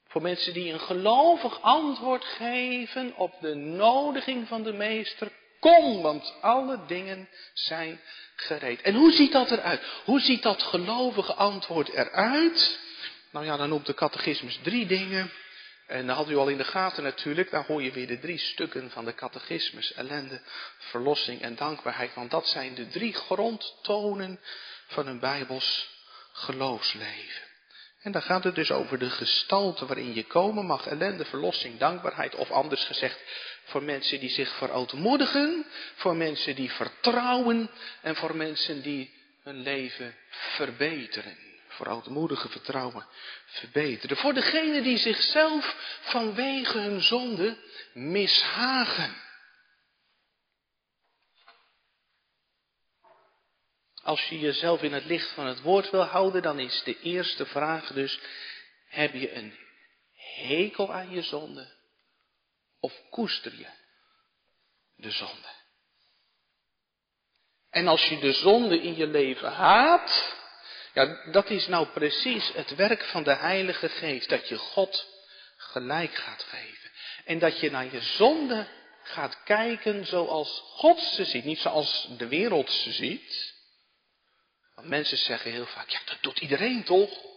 Voor 0.08 0.22
mensen 0.22 0.54
die 0.54 0.74
een 0.74 0.80
gelovig 0.80 1.62
antwoord 1.62 2.26
geven 2.26 3.16
op 3.16 3.34
de 3.42 3.56
nodiging 3.56 4.48
van 4.48 4.64
de 4.64 4.74
meester. 4.74 5.32
Kom, 5.60 6.02
want 6.02 6.34
alle 6.42 6.86
dingen 6.88 7.30
zijn 7.54 8.02
gereed. 8.36 8.82
En 8.82 8.96
hoe 8.96 9.12
ziet 9.12 9.32
dat 9.32 9.52
eruit? 9.52 9.82
Hoe 10.06 10.20
ziet 10.20 10.44
dat 10.44 10.64
gelovige 10.64 11.34
antwoord 11.34 11.90
eruit? 11.90 12.80
Nou 13.32 13.46
ja, 13.46 13.58
dan 13.58 13.70
noemt 13.70 13.86
de 13.86 13.94
catechismus 13.94 14.60
drie 14.64 14.86
dingen. 14.86 15.32
En 15.90 16.08
dat 16.08 16.16
had 16.16 16.30
u 16.30 16.38
al 16.38 16.48
in 16.48 16.58
de 16.58 16.64
gaten 16.64 17.04
natuurlijk, 17.04 17.52
daar 17.52 17.66
hoor 17.66 17.82
je 17.82 17.92
weer 17.92 18.08
de 18.08 18.20
drie 18.20 18.38
stukken 18.38 18.92
van 18.92 19.06
de 19.06 19.14
catechismus, 19.14 19.94
ellende, 19.94 20.42
verlossing 20.78 21.42
en 21.42 21.56
dankbaarheid. 21.56 22.14
Want 22.14 22.32
dat 22.32 22.48
zijn 22.48 22.76
de 22.76 22.88
drie 22.88 23.14
grondtonen 23.14 24.40
van 24.88 25.08
een 25.08 25.20
bijbels 25.20 25.90
geloofsleven. 26.32 27.42
En 28.02 28.12
dan 28.12 28.22
gaat 28.22 28.44
het 28.44 28.56
dus 28.56 28.72
over 28.72 29.00
de 29.00 29.10
gestalte 29.10 29.86
waarin 29.86 30.14
je 30.14 30.24
komen 30.24 30.66
mag, 30.66 30.88
ellende, 30.88 31.26
verlossing, 31.26 31.80
dankbaarheid. 31.80 32.36
Of 32.36 32.52
anders 32.52 32.84
gezegd, 32.84 33.20
voor 33.64 33.84
mensen 33.84 34.20
die 34.20 34.30
zich 34.30 34.58
verootmoedigen, 34.58 35.66
voor 35.96 36.16
mensen 36.16 36.56
die 36.56 36.72
vertrouwen 36.72 37.70
en 38.02 38.16
voor 38.16 38.36
mensen 38.36 38.82
die 38.82 39.14
hun 39.44 39.62
leven 39.62 40.16
verbeteren 40.30 41.38
voor 41.80 41.88
oudmoedige 41.88 42.50
vertrouwen 42.50 43.06
verbeteren. 43.50 44.18
Voor 44.18 44.34
degenen 44.34 44.84
die 44.84 44.98
zichzelf 44.98 45.76
vanwege 46.02 46.80
hun 46.80 47.02
zonde 47.02 47.58
mishagen. 47.94 49.28
Als 54.02 54.30
je 54.30 54.40
jezelf 54.40 54.82
in 54.82 54.94
het 54.94 55.06
licht 55.06 55.30
van 55.30 55.46
het 55.46 55.62
woord 55.62 55.90
wil 55.90 56.04
houden, 56.04 56.42
dan 56.42 56.60
is 56.60 56.84
de 56.84 57.00
eerste 57.00 57.46
vraag 57.46 57.94
dus, 57.94 58.20
heb 58.88 59.14
je 59.14 59.34
een 59.34 59.58
hekel 60.14 60.94
aan 60.94 61.12
je 61.12 61.22
zonde 61.22 61.78
of 62.80 63.02
koester 63.10 63.56
je 63.56 63.70
de 64.96 65.12
zonde? 65.12 65.58
En 67.70 67.88
als 67.88 68.06
je 68.06 68.20
de 68.20 68.34
zonde 68.34 68.82
in 68.82 68.96
je 68.96 69.08
leven 69.08 69.52
haat, 69.52 70.38
dat 71.32 71.50
is 71.50 71.68
nou 71.68 71.88
precies 71.88 72.52
het 72.54 72.76
werk 72.76 73.04
van 73.04 73.24
de 73.24 73.36
Heilige 73.36 73.90
Geest, 73.90 74.30
dat 74.30 74.48
je 74.48 74.58
God 74.58 75.08
gelijk 75.58 76.16
gaat 76.16 76.44
geven. 76.44 76.92
En 77.26 77.40
dat 77.40 77.60
je 77.60 77.72
naar 77.72 77.94
je 77.94 78.02
zonde 78.02 78.68
gaat 79.04 79.44
kijken 79.44 80.06
zoals 80.06 80.62
God 80.66 81.00
ze 81.00 81.26
ziet, 81.26 81.44
niet 81.44 81.60
zoals 81.60 82.08
de 82.18 82.28
wereld 82.28 82.72
ze 82.72 82.92
ziet. 82.92 83.54
Want 84.76 84.88
mensen 84.88 85.18
zeggen 85.18 85.52
heel 85.52 85.66
vaak, 85.66 85.90
ja, 85.90 86.00
dat 86.06 86.18
doet 86.22 86.40
iedereen 86.40 86.84
toch? 86.84 87.28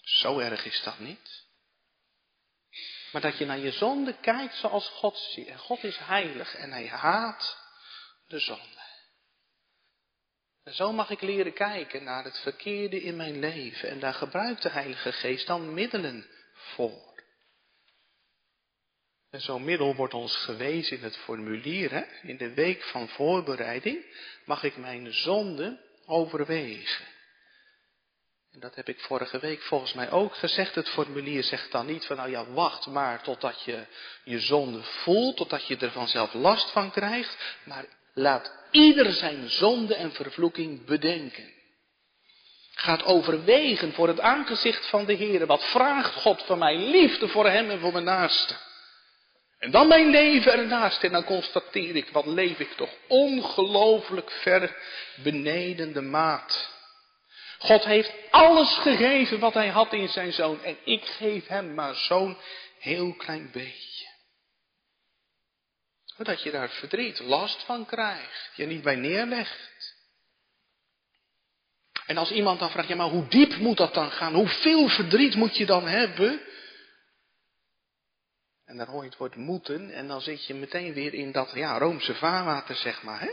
Zo 0.00 0.38
erg 0.38 0.64
is 0.64 0.82
dat 0.82 0.98
niet. 0.98 1.44
Maar 3.12 3.20
dat 3.20 3.38
je 3.38 3.46
naar 3.46 3.58
je 3.58 3.72
zonde 3.72 4.16
kijkt 4.20 4.54
zoals 4.54 4.88
God 4.88 5.18
ziet. 5.18 5.46
En 5.48 5.58
God 5.58 5.84
is 5.84 5.96
heilig 5.98 6.54
en 6.54 6.72
hij 6.72 6.88
haat 6.88 7.58
de 8.26 8.38
zonde. 8.38 8.85
En 10.66 10.74
zo 10.74 10.92
mag 10.92 11.10
ik 11.10 11.20
leren 11.20 11.52
kijken 11.52 12.04
naar 12.04 12.24
het 12.24 12.38
verkeerde 12.38 13.02
in 13.02 13.16
mijn 13.16 13.38
leven. 13.38 13.88
En 13.88 14.00
daar 14.00 14.14
gebruikt 14.14 14.62
de 14.62 14.68
Heilige 14.68 15.12
Geest 15.12 15.46
dan 15.46 15.74
middelen 15.74 16.26
voor. 16.52 17.22
En 19.30 19.40
zo'n 19.40 19.64
middel 19.64 19.94
wordt 19.94 20.14
ons 20.14 20.36
gewezen 20.36 20.96
in 20.96 21.02
het 21.02 21.16
formulier. 21.16 21.90
Hè? 21.90 22.02
In 22.22 22.36
de 22.36 22.54
week 22.54 22.82
van 22.82 23.08
voorbereiding 23.08 24.04
mag 24.44 24.62
ik 24.62 24.76
mijn 24.76 25.12
zonde 25.12 25.80
overwegen. 26.06 27.04
En 28.52 28.60
dat 28.60 28.74
heb 28.74 28.88
ik 28.88 29.00
vorige 29.00 29.38
week 29.38 29.62
volgens 29.62 29.92
mij 29.92 30.10
ook 30.10 30.34
gezegd. 30.34 30.74
Het 30.74 30.88
formulier 30.88 31.42
zegt 31.42 31.72
dan 31.72 31.86
niet 31.86 32.06
van 32.06 32.16
nou 32.16 32.30
ja, 32.30 32.46
wacht 32.46 32.86
maar 32.86 33.22
totdat 33.22 33.62
je 33.64 33.86
je 34.24 34.40
zonde 34.40 34.82
voelt, 34.82 35.36
totdat 35.36 35.66
je 35.66 35.76
er 35.76 35.92
vanzelf 35.92 36.32
last 36.32 36.70
van 36.70 36.90
krijgt. 36.90 37.36
Maar 37.64 37.86
laat 38.14 38.65
ieder 38.76 39.12
zijn 39.12 39.50
zonde 39.50 39.94
en 39.94 40.12
vervloeking 40.12 40.84
bedenken. 40.84 41.52
Gaat 42.74 43.04
overwegen 43.04 43.92
voor 43.92 44.08
het 44.08 44.20
aangezicht 44.20 44.86
van 44.86 45.04
de 45.04 45.12
Heer. 45.12 45.46
Wat 45.46 45.64
vraagt 45.64 46.14
God 46.14 46.42
van 46.42 46.58
mij? 46.58 46.76
Liefde 46.76 47.28
voor 47.28 47.48
Hem 47.48 47.70
en 47.70 47.80
voor 47.80 47.92
mijn 47.92 48.04
naaste. 48.04 48.54
En 49.58 49.70
dan 49.70 49.88
mijn 49.88 50.10
leven 50.10 50.52
ernaast. 50.52 51.04
En 51.04 51.12
dan 51.12 51.24
constateer 51.24 51.96
ik, 51.96 52.08
wat 52.12 52.26
leef 52.26 52.58
ik 52.58 52.72
toch 52.72 52.90
ongelooflijk 53.06 54.30
ver 54.30 54.76
beneden 55.14 55.92
de 55.92 56.00
maat. 56.00 56.74
God 57.58 57.84
heeft 57.84 58.12
alles 58.30 58.74
gegeven 58.74 59.38
wat 59.38 59.54
hij 59.54 59.68
had 59.68 59.92
in 59.92 60.08
zijn 60.08 60.32
zoon. 60.32 60.62
En 60.62 60.76
ik 60.84 61.04
geef 61.04 61.46
hem 61.46 61.74
maar 61.74 61.94
zo'n 61.94 62.36
heel 62.78 63.14
klein 63.14 63.50
beetje. 63.52 63.95
Dat 66.16 66.42
je 66.42 66.50
daar 66.50 66.70
verdriet, 66.70 67.18
last 67.18 67.62
van 67.64 67.86
krijgt. 67.86 68.50
Je 68.54 68.66
niet 68.66 68.82
bij 68.82 68.96
neerlegt. 68.96 69.94
En 72.06 72.16
als 72.16 72.30
iemand 72.30 72.58
dan 72.58 72.70
vraagt, 72.70 72.88
ja 72.88 72.96
maar 72.96 73.08
hoe 73.08 73.28
diep 73.28 73.56
moet 73.56 73.76
dat 73.76 73.94
dan 73.94 74.10
gaan? 74.10 74.34
Hoeveel 74.34 74.88
verdriet 74.88 75.34
moet 75.34 75.56
je 75.56 75.66
dan 75.66 75.86
hebben? 75.86 76.40
En 78.64 78.76
dan 78.76 78.86
hoor 78.86 79.02
je 79.02 79.08
het 79.08 79.18
woord 79.18 79.36
moeten 79.36 79.90
en 79.90 80.08
dan 80.08 80.20
zit 80.20 80.46
je 80.46 80.54
meteen 80.54 80.92
weer 80.92 81.14
in 81.14 81.32
dat 81.32 81.50
ja, 81.54 81.78
Roomse 81.78 82.14
vaarwater, 82.14 82.76
zeg 82.76 83.02
maar. 83.02 83.20
Hè? 83.20 83.30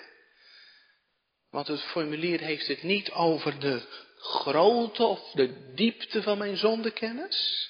Want 1.50 1.68
het 1.68 1.82
formulier 1.82 2.40
heeft 2.40 2.68
het 2.68 2.84
niet 2.84 3.12
over 3.12 3.60
de 3.60 3.82
grootte 4.18 5.04
of 5.04 5.32
de 5.32 5.74
diepte 5.74 6.22
van 6.22 6.38
mijn 6.38 6.58
zondekennis, 6.58 7.70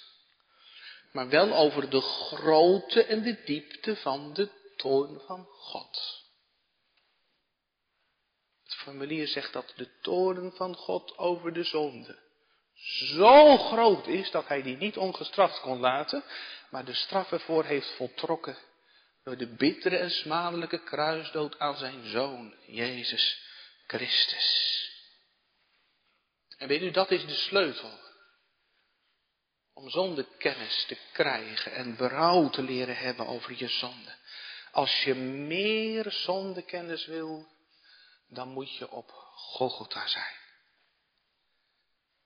maar 1.11 1.29
wel 1.29 1.55
over 1.55 1.89
de 1.89 2.01
grootte 2.01 3.05
en 3.05 3.23
de 3.23 3.43
diepte 3.43 3.95
van 3.95 4.33
de 4.33 4.49
toorn 4.75 5.19
van 5.19 5.45
God. 5.45 6.21
Het 8.63 8.73
formulier 8.73 9.27
zegt 9.27 9.53
dat 9.53 9.73
de 9.75 9.99
toorn 10.01 10.51
van 10.51 10.75
God 10.75 11.17
over 11.17 11.53
de 11.53 11.63
zonde 11.63 12.21
zo 12.83 13.57
groot 13.57 14.07
is 14.07 14.31
dat 14.31 14.47
hij 14.47 14.61
die 14.61 14.77
niet 14.77 14.97
ongestraft 14.97 15.59
kon 15.59 15.79
laten, 15.79 16.23
maar 16.69 16.85
de 16.85 16.93
straf 16.93 17.31
ervoor 17.31 17.63
heeft 17.63 17.95
voltrokken 17.95 18.57
door 19.23 19.37
de 19.37 19.55
bittere 19.55 19.97
en 19.97 20.11
smadelijke 20.11 20.83
kruisdood 20.83 21.59
aan 21.59 21.77
zijn 21.77 22.05
zoon, 22.05 22.55
Jezus 22.65 23.41
Christus. 23.87 24.71
En 26.57 26.67
weet 26.67 26.81
u, 26.81 26.91
dat 26.91 27.11
is 27.11 27.25
de 27.25 27.35
sleutel. 27.35 27.99
Om 29.73 29.89
zondekennis 29.89 30.85
te 30.87 30.97
krijgen 31.11 31.73
en 31.73 31.95
berouw 31.95 32.49
te 32.49 32.61
leren 32.61 32.97
hebben 32.97 33.27
over 33.27 33.53
je 33.57 33.67
zonde. 33.67 34.15
Als 34.73 35.03
je 35.03 35.13
meer 35.15 36.11
zondekennis 36.11 37.05
wil, 37.05 37.47
dan 38.27 38.47
moet 38.47 38.77
je 38.77 38.89
op 38.89 39.09
Golgotha 39.35 40.07
zijn. 40.07 40.35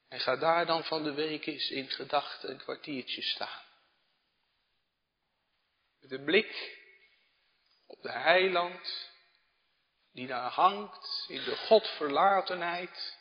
En 0.08 0.20
ga 0.20 0.36
daar 0.36 0.66
dan 0.66 0.84
van 0.84 1.04
de 1.04 1.14
week 1.14 1.46
eens 1.46 1.70
in 1.70 1.90
gedachten 1.90 2.50
een 2.50 2.58
kwartiertje 2.58 3.22
staan. 3.22 3.64
Met 6.00 6.12
een 6.12 6.24
blik 6.24 6.78
op 7.86 8.02
de 8.02 8.12
heiland 8.12 9.12
die 10.12 10.28
daar 10.28 10.52
hangt 10.52 11.26
in 11.28 11.44
de 11.44 11.56
Godverlatenheid. 11.56 13.18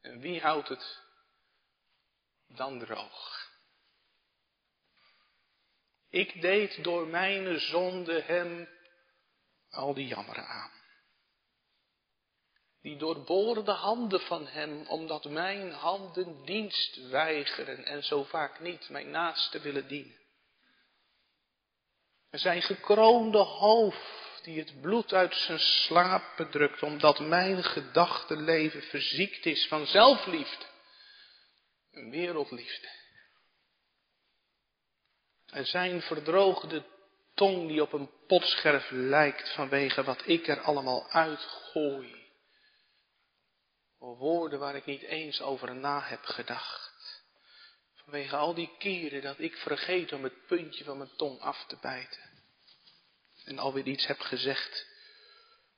En 0.00 0.20
wie 0.20 0.40
houdt 0.40 0.68
het 0.68 1.00
dan 2.46 2.78
droog? 2.78 3.51
Ik 6.12 6.40
deed 6.40 6.84
door 6.84 7.06
mijn 7.06 7.60
zonde 7.60 8.22
hem 8.22 8.68
al 9.70 9.94
die 9.94 10.06
jammeren 10.06 10.46
aan 10.46 10.72
die 12.82 12.96
doorboorde 12.96 13.70
handen 13.70 14.20
van 14.20 14.46
hem, 14.46 14.86
omdat 14.86 15.24
mijn 15.24 15.72
handen 15.72 16.44
dienst 16.44 17.08
weigeren 17.08 17.84
en 17.84 18.04
zo 18.04 18.24
vaak 18.24 18.60
niet 18.60 18.88
mijn 18.88 19.10
naaste 19.10 19.60
willen 19.60 19.88
dienen. 19.88 20.20
Zijn 22.30 22.62
gekroonde 22.62 23.38
hoofd 23.38 24.40
die 24.42 24.58
het 24.58 24.80
bloed 24.80 25.12
uit 25.12 25.34
zijn 25.34 25.58
slaap 25.58 26.36
bedrukt, 26.36 26.82
omdat 26.82 27.18
mijn 27.20 27.64
gedachtenleven 27.64 28.82
verziekt 28.82 29.46
is 29.46 29.66
van 29.66 29.86
zelfliefde 29.86 30.64
en 31.90 32.10
wereldliefde. 32.10 32.88
Er 35.52 35.66
zijn 35.66 36.02
verdroogde 36.02 36.84
tong 37.34 37.68
die 37.68 37.82
op 37.82 37.92
een 37.92 38.10
potscherf 38.26 38.90
lijkt 38.90 39.52
vanwege 39.54 40.02
wat 40.02 40.22
ik 40.26 40.48
er 40.48 40.60
allemaal 40.60 41.10
uitgooi 41.10 42.20
woorden 43.98 44.58
waar 44.58 44.76
ik 44.76 44.84
niet 44.84 45.02
eens 45.02 45.40
over 45.40 45.74
na 45.74 46.00
heb 46.00 46.24
gedacht. 46.24 47.22
Vanwege 47.94 48.36
al 48.36 48.54
die 48.54 48.70
keren 48.78 49.22
dat 49.22 49.38
ik 49.38 49.56
vergeet 49.56 50.12
om 50.12 50.22
het 50.22 50.46
puntje 50.46 50.84
van 50.84 50.96
mijn 50.96 51.16
tong 51.16 51.40
af 51.40 51.64
te 51.66 51.76
bijten. 51.80 52.30
En 53.44 53.58
alweer 53.58 53.86
iets 53.86 54.06
heb 54.06 54.20
gezegd 54.20 54.86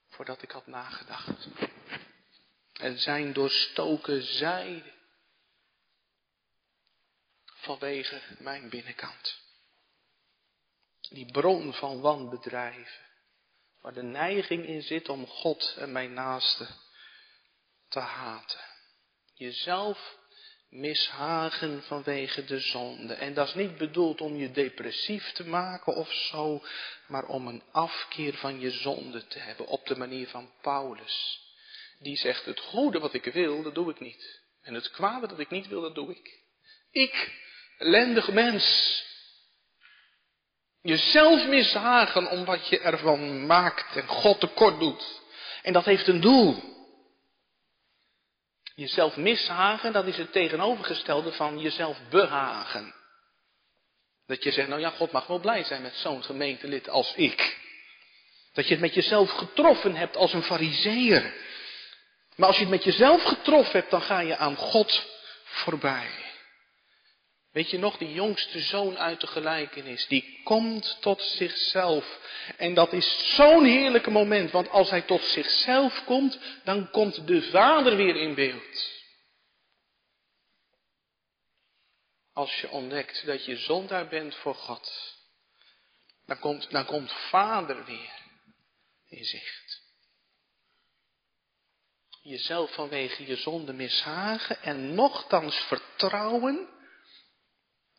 voordat 0.09 0.43
ik 0.43 0.51
had 0.51 0.67
nagedacht. 0.67 1.49
En 2.73 2.99
zijn 2.99 3.33
doorstoken 3.33 4.23
zijde 4.23 4.93
vanwege 7.45 8.21
mijn 8.39 8.69
binnenkant. 8.69 9.44
Die 11.15 11.31
bron 11.33 11.73
van 11.73 12.01
wanbedrijven, 12.01 13.05
waar 13.81 13.95
de 13.95 14.03
neiging 14.03 14.67
in 14.67 14.83
zit 14.83 15.09
om 15.09 15.27
God 15.27 15.77
en 15.79 15.93
mijn 15.93 16.13
naaste 16.13 16.67
te 17.89 17.99
haten. 17.99 18.61
Jezelf 19.35 20.17
mishagen 20.69 21.83
vanwege 21.83 22.45
de 22.45 22.61
zonde. 22.61 23.15
En 23.15 23.35
dat 23.35 23.49
is 23.49 23.55
niet 23.55 23.77
bedoeld 23.77 24.21
om 24.21 24.37
je 24.37 24.51
depressief 24.51 25.33
te 25.33 25.47
maken 25.47 25.95
of 25.95 26.13
zo, 26.13 26.63
maar 27.07 27.27
om 27.27 27.47
een 27.47 27.63
afkeer 27.73 28.35
van 28.35 28.61
je 28.61 28.71
zonde 28.71 29.27
te 29.27 29.39
hebben, 29.39 29.67
op 29.67 29.87
de 29.87 29.97
manier 29.97 30.29
van 30.29 30.51
Paulus. 30.61 31.41
Die 31.99 32.17
zegt, 32.17 32.45
het 32.45 32.61
goede 32.61 32.99
wat 32.99 33.15
ik 33.15 33.25
wil, 33.25 33.63
dat 33.63 33.75
doe 33.75 33.91
ik 33.91 34.01
niet. 34.01 34.43
En 34.63 34.75
het 34.75 34.91
kwade 34.91 35.27
dat 35.27 35.39
ik 35.39 35.51
niet 35.51 35.69
wil, 35.69 35.81
dat 35.81 35.95
doe 35.95 36.11
ik. 36.11 36.43
Ik, 36.91 37.33
ellendig 37.79 38.33
mens. 38.33 39.03
Jezelf 40.85 41.47
mishagen 41.47 42.31
om 42.31 42.45
wat 42.45 42.69
je 42.69 42.81
ervan 42.81 43.47
maakt 43.47 43.97
en 43.97 44.07
God 44.07 44.41
tekort 44.41 44.79
doet. 44.79 45.21
En 45.63 45.73
dat 45.73 45.85
heeft 45.85 46.07
een 46.07 46.21
doel. 46.21 46.63
Jezelf 48.75 49.17
mishagen, 49.17 49.93
dat 49.93 50.07
is 50.07 50.17
het 50.17 50.33
tegenovergestelde 50.33 51.33
van 51.33 51.59
jezelf 51.59 51.99
behagen. 52.11 52.95
Dat 54.27 54.43
je 54.43 54.53
zegt, 54.53 54.69
nou 54.69 54.81
ja, 54.81 54.91
God 54.91 55.13
mag 55.13 55.27
wel 55.27 55.39
blij 55.39 55.65
zijn 55.65 55.83
met 55.83 55.95
zo'n 55.95 56.25
gemeentelid 56.25 56.89
als 56.89 57.15
ik. 57.15 57.59
Dat 58.53 58.65
je 58.65 58.73
het 58.73 58.83
met 58.83 58.95
jezelf 58.95 59.31
getroffen 59.31 59.95
hebt 59.95 60.17
als 60.17 60.33
een 60.33 60.43
fariseer. 60.43 61.35
Maar 62.37 62.49
als 62.49 62.57
je 62.57 62.63
het 62.63 62.73
met 62.73 62.85
jezelf 62.85 63.23
getroffen 63.23 63.79
hebt, 63.79 63.91
dan 63.91 64.03
ga 64.03 64.21
je 64.21 64.37
aan 64.37 64.57
God 64.57 65.07
voorbij. 65.45 66.24
Weet 67.55 67.71
je 67.71 67.79
nog, 67.79 67.99
die 67.99 68.13
jongste 68.13 68.61
zoon 68.61 68.99
uit 68.99 69.21
de 69.21 69.27
gelijkenis, 69.27 70.07
die 70.07 70.41
komt 70.45 70.97
tot 71.01 71.23
zichzelf. 71.23 72.19
En 72.57 72.75
dat 72.75 72.93
is 72.93 73.35
zo'n 73.35 73.65
heerlijke 73.65 74.11
moment, 74.11 74.51
want 74.51 74.69
als 74.69 74.91
hij 74.91 75.03
tot 75.03 75.23
zichzelf 75.23 76.05
komt, 76.05 76.39
dan 76.65 76.91
komt 76.91 77.27
de 77.27 77.43
vader 77.43 77.97
weer 77.97 78.17
in 78.17 78.35
beeld. 78.35 78.91
Als 82.33 82.61
je 82.61 82.71
ontdekt 82.71 83.27
dat 83.27 83.45
je 83.45 83.57
zondaar 83.57 84.09
bent 84.09 84.35
voor 84.35 84.55
God, 84.55 85.15
dan 86.27 86.39
komt, 86.39 86.71
dan 86.71 86.85
komt 86.85 87.13
vader 87.13 87.85
weer 87.85 88.13
in 89.09 89.25
zicht. 89.25 89.83
Jezelf 92.23 92.75
vanwege 92.75 93.27
je 93.27 93.37
zonde 93.37 93.73
mishagen 93.73 94.63
en 94.63 94.95
nochtans 94.95 95.57
vertrouwen 95.57 96.73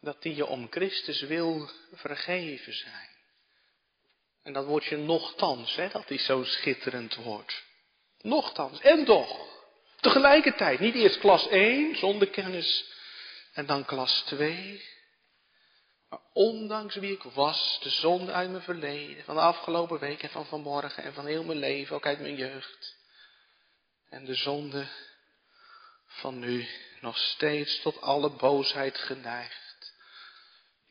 dat 0.06 0.22
die 0.22 0.36
je 0.36 0.46
om 0.46 0.68
Christus 0.70 1.22
wil 1.22 1.70
vergeven 1.94 2.74
zijn. 2.74 3.10
En 4.44 4.54
dat 4.54 4.65
woordje 4.65 4.98
nochtans, 4.98 5.76
hè, 5.76 5.89
dat 5.89 6.10
is 6.10 6.26
zo'n 6.26 6.46
schitterend 6.46 7.15
woord. 7.15 7.63
Nochtans, 8.22 8.80
en 8.80 9.06
toch. 9.06 9.54
Tegelijkertijd, 10.00 10.80
niet 10.80 10.96
eerst 10.96 11.20
klas 11.20 11.48
1, 11.48 11.96
zonder 11.96 12.30
kennis, 12.30 12.86
en 13.54 13.65
dan 13.65 13.86
klas 13.86 14.22
2. 14.22 14.84
Maar 16.10 16.20
ondanks 16.34 16.96
wie 16.96 17.13
ik 17.13 17.24
was, 17.24 17.80
de 17.82 17.89
zonde 17.89 18.32
uit 18.32 18.50
mijn 18.50 18.63
verleden, 18.63 19.24
van 19.24 19.36
de 19.36 19.41
afgelopen 19.41 20.00
week 20.00 20.24
en 20.24 20.30
van 20.30 20.46
vanmorgen 20.46 21.04
en 21.04 21.13
van 21.13 21.26
heel 21.26 21.44
mijn 21.44 21.60
leven, 21.60 21.96
ook 21.96 22.06
uit 22.06 22.20
mijn 22.20 22.36
jeugd. 22.36 22.96
En 24.10 24.26
de 24.26 24.36
zonde 24.36 24.88
van 26.08 26.39
nu 26.39 26.68
nog 27.02 27.18
steeds 27.18 27.82
tot 27.82 28.02
alle 28.02 28.30
boosheid 28.30 28.98
geneigd. 28.98 29.64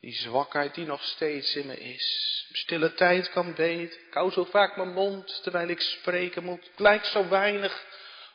Die 0.05 0.13
zwakheid 0.13 0.75
die 0.75 0.85
nog 0.85 1.03
steeds 1.03 1.55
in 1.55 1.65
me 1.65 1.79
is. 1.79 2.45
Stille 2.51 2.93
tijd 2.93 3.29
kan 3.29 3.53
beter. 3.53 3.99
Ik 4.07 4.13
hou 4.13 4.31
zo 4.31 4.43
vaak 4.43 4.75
mijn 4.75 4.93
mond 4.93 5.43
terwijl 5.43 5.67
ik 5.67 5.81
spreken 5.81 6.43
moet. 6.43 6.63
Het 6.63 6.79
lijkt 6.79 7.07
zo 7.07 7.27
weinig 7.27 7.85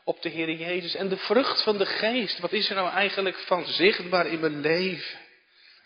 op 0.05 0.23
de 0.23 0.29
Heer 0.29 0.51
Jezus. 0.51 0.95
En 0.95 1.09
de 1.09 1.17
vrucht 1.17 1.63
van 1.63 1.79
de 1.79 1.87
geest, 1.87 2.39
wat 2.39 2.53
is 2.53 2.69
er 2.69 2.75
nou 2.75 2.91
eigenlijk 2.91 3.39
van 3.39 3.67
zichtbaar 3.67 4.27
in 4.27 4.41
mijn 4.41 4.61
leven? 4.61 5.21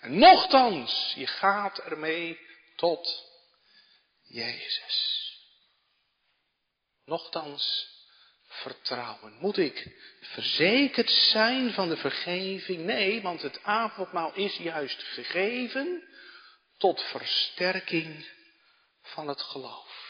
En 0.01 0.19
nochtans, 0.19 1.13
je 1.17 1.27
gaat 1.27 1.79
ermee 1.79 2.39
tot 2.77 3.25
Jezus. 4.23 5.29
Nochtans, 7.05 7.94
vertrouwen. 8.55 9.33
Moet 9.39 9.57
ik 9.57 9.97
verzekerd 10.21 11.11
zijn 11.11 11.73
van 11.73 11.89
de 11.89 11.97
vergeving? 11.97 12.85
Nee, 12.85 13.23
want 13.23 13.43
het 13.43 13.63
avondmaal 13.63 14.35
is 14.35 14.57
juist 14.57 15.03
gegeven 15.03 16.09
tot 16.79 17.03
versterking 17.03 18.27
van 19.03 19.29
het 19.29 19.41
geloof. 19.41 20.03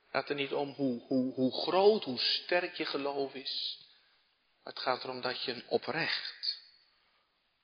Het 0.00 0.10
gaat 0.10 0.28
er 0.28 0.34
niet 0.34 0.52
om 0.52 0.70
hoe, 0.70 1.00
hoe, 1.00 1.34
hoe 1.34 1.52
groot, 1.52 2.04
hoe 2.04 2.18
sterk 2.18 2.74
je 2.74 2.84
geloof 2.84 3.34
is. 3.34 3.78
Het 4.64 4.78
gaat 4.78 5.04
erom 5.04 5.20
dat 5.20 5.44
je 5.44 5.52
een 5.52 5.68
oprecht 5.68 6.60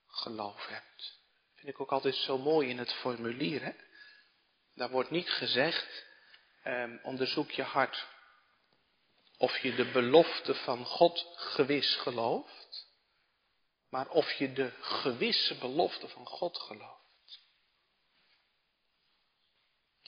geloof 0.07 0.67
hebt. 0.67 1.19
Vind 1.55 1.69
ik 1.69 1.81
ook 1.81 1.93
altijd 1.93 2.15
zo 2.15 2.39
mooi 2.39 2.69
in 2.69 2.79
het 2.79 2.93
formulier. 2.93 3.75
Daar 4.75 4.91
wordt 4.91 5.11
niet 5.11 5.31
gezegd, 5.31 6.05
eh, 6.63 6.93
onderzoek 7.03 7.51
je 7.51 7.63
hart 7.63 8.07
of 9.39 9.59
je 9.59 9.75
de 9.75 9.91
belofte 9.91 10.55
van 10.55 10.85
God 10.85 11.27
gewis 11.35 11.95
gelooft, 11.95 12.87
maar 13.91 14.09
of 14.09 14.33
je 14.33 14.53
de 14.53 14.73
gewisse 14.81 15.55
belofte 15.55 16.09
van 16.09 16.27
God 16.27 16.59
gelooft. 16.59 16.97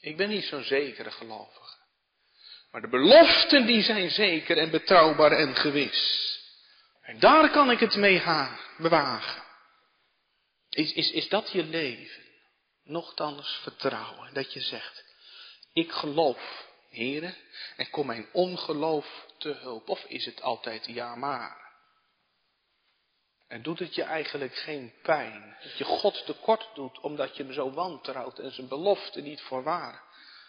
Ik 0.01 0.17
ben 0.17 0.29
niet 0.29 0.45
zo'n 0.45 0.63
zekere 0.63 1.11
gelovige. 1.11 1.79
Maar 2.71 2.81
de 2.81 2.89
beloften 2.89 3.67
die 3.67 3.83
zijn 3.83 4.11
zeker 4.11 4.59
en 4.59 4.71
betrouwbaar 4.71 5.33
en 5.33 5.55
gewis. 5.57 6.29
En 7.03 7.19
daar 7.19 7.51
kan 7.51 7.71
ik 7.71 7.81
het 7.81 7.97
mee 7.97 8.23
bewagen. 8.79 9.43
Is, 10.71 10.93
is, 10.93 11.11
is 11.11 11.29
dat 11.29 11.51
je 11.51 11.65
leven? 11.65 12.25
Nochtans 12.85 13.61
vertrouwen. 13.63 14.35
Dat 14.35 14.53
je 14.53 14.61
zegt, 14.61 15.05
ik 15.73 15.93
geloof 15.93 16.69
Heren, 16.91 17.37
en 17.77 17.91
kom 17.91 18.07
mijn 18.07 18.29
ongeloof 18.33 19.27
te 19.39 19.49
hulp. 19.49 19.89
Of 19.89 20.05
is 20.05 20.25
het 20.25 20.43
altijd 20.43 20.87
ja 20.87 21.15
maar? 21.15 21.69
En 23.49 23.63
doet 23.63 23.79
het 23.79 23.95
je 23.95 24.03
eigenlijk 24.03 24.55
geen 24.55 24.93
pijn 25.03 25.57
dat 25.63 25.79
je 25.79 25.85
God 25.85 26.27
tekort 26.27 26.75
doet 26.75 27.01
omdat 27.01 27.37
je 27.37 27.43
hem 27.43 27.53
zo 27.53 27.71
wantrouwt 27.71 28.39
en 28.39 28.53
zijn 28.53 28.69
belofte 28.69 29.21
niet 29.21 29.41
voor 29.41 29.63
waar 29.63 30.03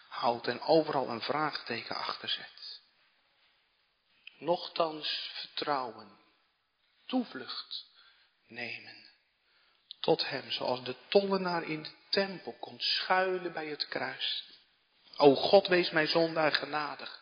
houdt 0.08 0.46
en 0.46 0.60
overal 0.60 1.08
een 1.08 1.20
vraagteken 1.20 1.96
achter 1.96 2.28
zet? 2.28 2.80
Nochtans 4.38 5.30
vertrouwen, 5.32 6.18
toevlucht 7.06 7.86
nemen 8.46 9.10
tot 10.02 10.28
hem 10.28 10.50
zoals 10.50 10.84
de 10.84 10.96
tollenaar 11.08 11.62
in 11.62 11.82
de 11.82 11.90
tempel 12.08 12.56
komt 12.60 12.82
schuilen 12.82 13.52
bij 13.52 13.66
het 13.66 13.88
kruis. 13.88 14.51
O 15.16 15.34
God, 15.34 15.66
wees 15.66 15.90
mij 15.90 16.06
zondaar 16.06 16.52
genadig. 16.52 17.20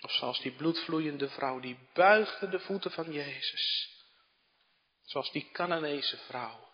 Of 0.00 0.12
zoals 0.12 0.40
die 0.40 0.52
bloedvloeiende 0.52 1.28
vrouw, 1.28 1.60
die 1.60 1.88
buigde 1.94 2.48
de 2.48 2.60
voeten 2.60 2.90
van 2.90 3.12
Jezus. 3.12 3.88
Zoals 5.02 5.32
die 5.32 5.50
Canaanese 5.50 6.16
vrouw, 6.16 6.72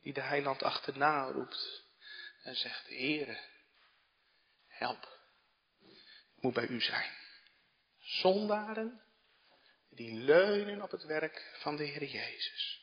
die 0.00 0.12
de 0.12 0.20
heiland 0.20 0.62
achterna 0.62 1.30
roept 1.30 1.84
en 2.42 2.54
zegt, 2.54 2.88
Heere, 2.88 3.40
help, 4.66 5.08
ik 6.36 6.42
moet 6.42 6.54
bij 6.54 6.66
u 6.66 6.80
zijn. 6.80 7.12
Zondaren 7.98 9.02
die 9.90 10.14
leunen 10.14 10.82
op 10.82 10.90
het 10.90 11.04
werk 11.04 11.56
van 11.58 11.76
de 11.76 11.84
Heer 11.84 12.04
Jezus. 12.04 12.80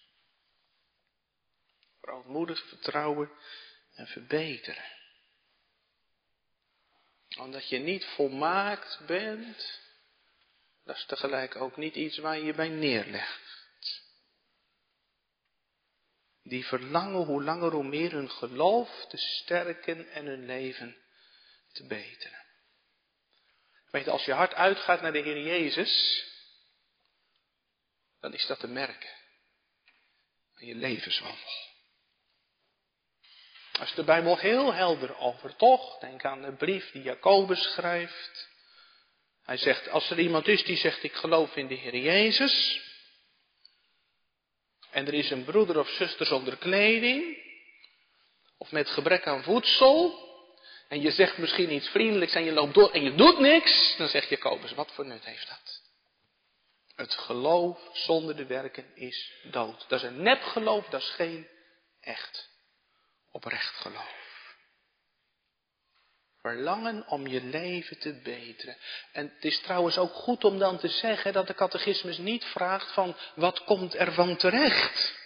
Verootmoedig 2.00 2.68
vertrouwen 2.68 3.32
en 3.96 4.08
verbeteren 4.08 4.94
omdat 7.38 7.70
je 7.70 7.78
niet 7.78 8.06
volmaakt 8.06 9.00
bent, 9.06 9.82
dat 10.84 10.96
is 10.96 11.06
tegelijk 11.06 11.56
ook 11.56 11.78
niet 11.78 11.96
iets 11.96 12.18
waar 12.18 12.40
je 12.40 12.54
bij 12.54 12.70
neerlegt. 12.70 13.64
Die 16.44 16.66
verlangen 16.66 17.26
hoe 17.26 17.44
langer 17.44 17.72
hoe 17.72 17.84
meer 17.84 18.12
hun 18.12 18.30
geloof 18.30 19.06
te 19.10 19.18
sterken 19.18 20.10
en 20.10 20.26
hun 20.26 20.46
leven 20.46 20.98
te 21.72 21.86
beteren. 21.86 22.44
Weet, 23.92 24.08
als 24.08 24.26
je 24.26 24.34
hart 24.34 24.54
uitgaat 24.54 25.02
naar 25.02 25.14
de 25.14 25.20
Heer 25.20 25.42
Jezus, 25.42 26.24
dan 28.20 28.34
is 28.34 28.46
dat 28.46 28.60
te 28.60 28.68
merken 28.68 29.10
aan 30.56 30.66
je 30.66 30.76
levenswandel. 30.76 31.75
Daar 33.78 33.88
is 33.88 33.94
de 33.94 34.04
Bijbel 34.04 34.38
heel 34.38 34.74
helder 34.74 35.18
over, 35.18 35.56
toch? 35.56 36.00
Denk 36.00 36.26
aan 36.26 36.42
de 36.42 36.52
brief 36.52 36.92
die 36.92 37.02
Jacobus 37.02 37.74
schrijft. 37.74 38.50
Hij 39.44 39.58
zegt, 39.58 39.90
als 39.90 40.10
er 40.10 40.20
iemand 40.20 40.48
is 40.48 40.64
die 40.64 40.78
zegt, 40.78 41.04
ik 41.04 41.14
geloof 41.14 41.56
in 41.56 41.68
de 41.68 41.76
Heer 41.76 41.98
Jezus. 41.98 42.82
En 44.92 45.08
er 45.08 45.14
is 45.14 45.30
een 45.30 45.44
broeder 45.44 45.80
of 45.80 45.90
zuster 45.90 46.26
zonder 46.26 46.58
kleding. 46.58 47.44
Of 48.58 48.72
met 48.72 48.90
gebrek 48.90 49.28
aan 49.28 49.44
voedsel. 49.44 50.24
En 50.88 51.02
je 51.02 51.12
zegt 51.12 51.38
misschien 51.38 51.72
iets 51.72 51.90
vriendelijks 51.90 52.34
en 52.34 52.44
je 52.44 52.52
loopt 52.52 52.74
door 52.74 52.92
en 52.92 53.04
je 53.04 53.16
doet 53.16 53.40
niks. 53.40 53.96
Dan 53.98 54.08
zegt 54.08 54.30
Jacobus, 54.30 54.74
wat 54.74 54.92
voor 54.92 55.06
nut 55.06 55.26
heeft 55.26 55.48
dat? 55.48 55.82
Het 56.96 57.14
geloof 57.14 57.90
zonder 57.94 58.36
de 58.36 58.46
werken 58.46 58.86
is 58.94 59.32
dood. 59.44 59.86
Dat 59.88 60.04
is 60.04 60.08
een 60.08 60.22
nep 60.22 60.42
geloof, 60.42 60.88
dat 60.90 61.02
is 61.02 61.10
geen 61.10 61.48
echt 62.02 62.54
oprecht 63.36 63.76
geloof. 63.76 64.24
Verlangen 66.42 67.08
om 67.08 67.28
je 67.28 67.44
leven 67.44 68.00
te 68.00 68.14
beteren. 68.24 68.78
En 69.12 69.32
het 69.36 69.46
is 69.46 69.62
trouwens 69.62 69.98
ook 69.98 70.14
goed 70.14 70.44
om 70.44 70.60
dan 70.60 70.78
te 70.78 70.88
zeggen 70.88 71.34
dat 71.34 71.48
de 71.48 71.54
catechismus 71.54 72.18
niet 72.18 72.46
vraagt 72.46 72.92
van 72.92 73.16
wat 73.36 73.64
komt 73.64 73.96
er 73.96 74.14
van 74.14 74.36
terecht. 74.36 75.24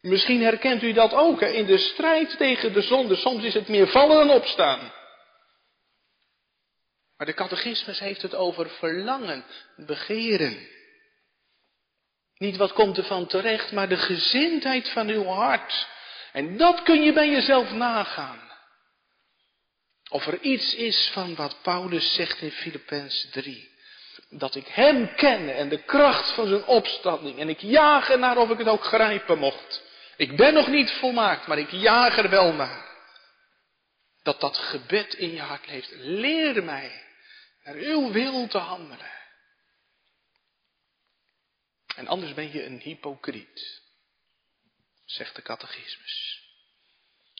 Misschien 0.00 0.42
herkent 0.42 0.82
u 0.82 0.92
dat 0.92 1.12
ook 1.12 1.40
in 1.40 1.66
de 1.66 1.78
strijd 1.78 2.36
tegen 2.36 2.72
de 2.72 2.82
zonde. 2.82 3.16
Soms 3.16 3.44
is 3.44 3.54
het 3.54 3.68
meer 3.68 3.88
vallen 3.88 4.26
dan 4.26 4.36
opstaan. 4.36 4.92
Maar 7.16 7.26
de 7.26 7.34
catechismus 7.34 7.98
heeft 7.98 8.22
het 8.22 8.34
over 8.34 8.70
verlangen, 8.70 9.44
begeren. 9.76 10.68
Niet 12.34 12.56
wat 12.56 12.72
komt 12.72 12.96
er 12.96 13.04
van 13.04 13.26
terecht, 13.26 13.72
maar 13.72 13.88
de 13.88 13.96
gezindheid 13.96 14.88
van 14.88 15.08
uw 15.08 15.24
hart. 15.24 15.90
En 16.32 16.56
dat 16.56 16.82
kun 16.82 17.02
je 17.02 17.12
bij 17.12 17.30
jezelf 17.30 17.72
nagaan. 17.72 18.50
Of 20.10 20.26
er 20.26 20.40
iets 20.40 20.74
is 20.74 21.10
van 21.12 21.34
wat 21.34 21.62
Paulus 21.62 22.14
zegt 22.14 22.40
in 22.40 22.50
Filippenzen 22.50 23.30
3. 23.30 23.70
Dat 24.28 24.54
ik 24.54 24.66
hem 24.66 25.14
ken 25.14 25.56
en 25.56 25.68
de 25.68 25.82
kracht 25.82 26.30
van 26.30 26.46
zijn 26.46 26.64
opstanding. 26.64 27.38
En 27.38 27.48
ik 27.48 27.60
jaag 27.60 28.16
naar 28.16 28.36
of 28.36 28.50
ik 28.50 28.58
het 28.58 28.68
ook 28.68 28.84
grijpen 28.84 29.38
mocht. 29.38 29.82
Ik 30.16 30.36
ben 30.36 30.54
nog 30.54 30.66
niet 30.66 30.90
volmaakt, 30.90 31.46
maar 31.46 31.58
ik 31.58 31.70
jaag 31.70 32.18
er 32.18 32.30
wel 32.30 32.52
naar. 32.52 32.90
Dat 34.22 34.40
dat 34.40 34.58
gebed 34.58 35.14
in 35.14 35.32
je 35.32 35.40
hart 35.40 35.66
leeft. 35.66 35.90
Leer 35.96 36.64
mij 36.64 37.02
naar 37.64 37.74
uw 37.74 38.12
wil 38.12 38.46
te 38.46 38.58
handelen. 38.58 39.10
En 41.96 42.06
anders 42.06 42.34
ben 42.34 42.52
je 42.52 42.64
een 42.64 42.80
hypocriet, 42.80 43.81
zegt 45.12 45.36
de 45.36 45.42
catechismus. 45.42 46.40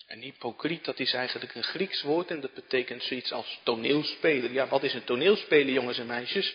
Een 0.07 0.21
hypocriet, 0.21 0.85
dat 0.85 0.99
is 0.99 1.13
eigenlijk 1.13 1.55
een 1.55 1.63
Grieks 1.63 2.03
woord 2.03 2.31
en 2.31 2.41
dat 2.41 2.55
betekent 2.55 3.03
zoiets 3.03 3.33
als 3.33 3.61
toneelspeler. 3.63 4.53
Ja, 4.53 4.69
wat 4.69 4.83
is 4.83 4.95
een 4.95 5.05
toneelspeler, 5.05 5.73
jongens 5.73 5.99
en 5.99 6.07
meisjes? 6.07 6.55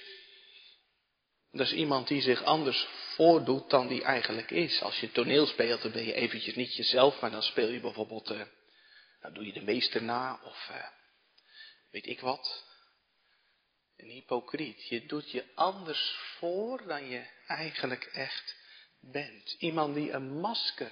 Dat 1.51 1.65
is 1.65 1.73
iemand 1.73 2.07
die 2.07 2.21
zich 2.21 2.43
anders 2.43 2.87
voordoet 3.15 3.69
dan 3.69 3.87
die 3.87 4.03
eigenlijk 4.03 4.51
is. 4.51 4.81
Als 4.81 4.99
je 4.99 5.11
toneel 5.11 5.45
speelt, 5.45 5.81
dan 5.81 5.91
ben 5.91 6.05
je 6.05 6.13
eventjes 6.13 6.55
niet 6.55 6.75
jezelf, 6.75 7.21
maar 7.21 7.31
dan 7.31 7.43
speel 7.43 7.69
je 7.69 7.79
bijvoorbeeld, 7.79 8.27
dan 9.21 9.33
doe 9.33 9.45
je 9.45 9.53
de 9.53 9.61
meester 9.61 10.03
na 10.03 10.39
of 10.43 10.69
uh, 10.71 10.87
weet 11.91 12.05
ik 12.05 12.19
wat. 12.19 12.65
Een 13.97 14.09
hypocriet. 14.09 14.87
Je 14.87 15.05
doet 15.05 15.31
je 15.31 15.45
anders 15.55 16.15
voor 16.37 16.87
dan 16.87 17.09
je 17.09 17.25
eigenlijk 17.47 18.03
echt 18.03 18.55
bent. 18.99 19.55
Iemand 19.59 19.95
die 19.95 20.11
een 20.11 20.39
masker 20.39 20.91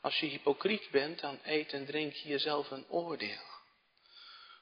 Als 0.00 0.20
je 0.20 0.26
hypocriet 0.26 0.90
bent, 0.90 1.20
dan 1.20 1.38
eet 1.42 1.72
en 1.72 1.86
drink 1.86 2.12
je 2.12 2.28
jezelf 2.28 2.70
een 2.70 2.88
oordeel. 2.88 3.50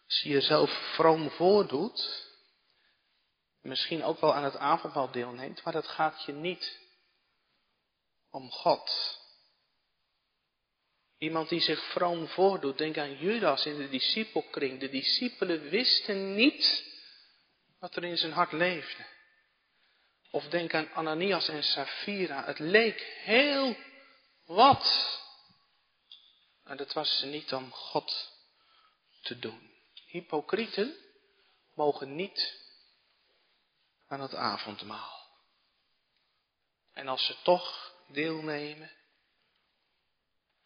Als 0.07 0.21
je 0.23 0.29
jezelf 0.29 0.95
vroom 0.95 1.31
voordoet, 1.31 2.29
misschien 3.61 4.03
ook 4.05 4.21
wel 4.21 4.35
aan 4.35 4.45
het 4.45 4.57
avondmaal 4.57 5.11
deelneemt, 5.11 5.63
maar 5.63 5.73
dat 5.73 5.89
gaat 5.89 6.25
je 6.25 6.33
niet 6.33 6.79
om 8.31 8.51
God. 8.51 9.19
Iemand 11.19 11.49
die 11.49 11.61
zich 11.61 11.93
vroom 11.93 12.29
voordoet, 12.29 12.79
denk 12.79 12.99
aan 12.99 13.17
Judas 13.17 13.67
in 13.67 13.77
de 13.77 13.89
discipelkring. 13.89 14.81
De 14.81 14.89
discipelen 14.89 15.63
wisten 15.69 16.35
niet 16.35 16.85
wat 17.79 17.97
er 17.97 18.05
in 18.05 18.17
zijn 18.17 18.33
hart 18.33 18.53
leefde. 18.53 19.07
Of 20.31 20.49
denk 20.49 20.75
aan 20.75 20.93
Ananias 20.93 21.49
en 21.49 21.63
Safira. 21.63 22.45
Het 22.45 22.59
leek 22.59 23.01
heel 23.23 23.77
wat. 24.45 25.19
En 26.65 26.77
dat 26.77 26.93
was 26.93 27.23
niet 27.23 27.53
om 27.53 27.73
God 27.73 28.33
te 29.23 29.39
doen. 29.39 29.71
Hypocrieten 30.07 30.97
mogen 31.75 32.15
niet 32.15 32.59
aan 34.09 34.21
het 34.21 34.35
avondmaal. 34.35 35.21
En 36.93 37.09
als 37.09 37.27
ze 37.27 37.37
toch 37.43 37.95
deelnemen, 38.09 38.91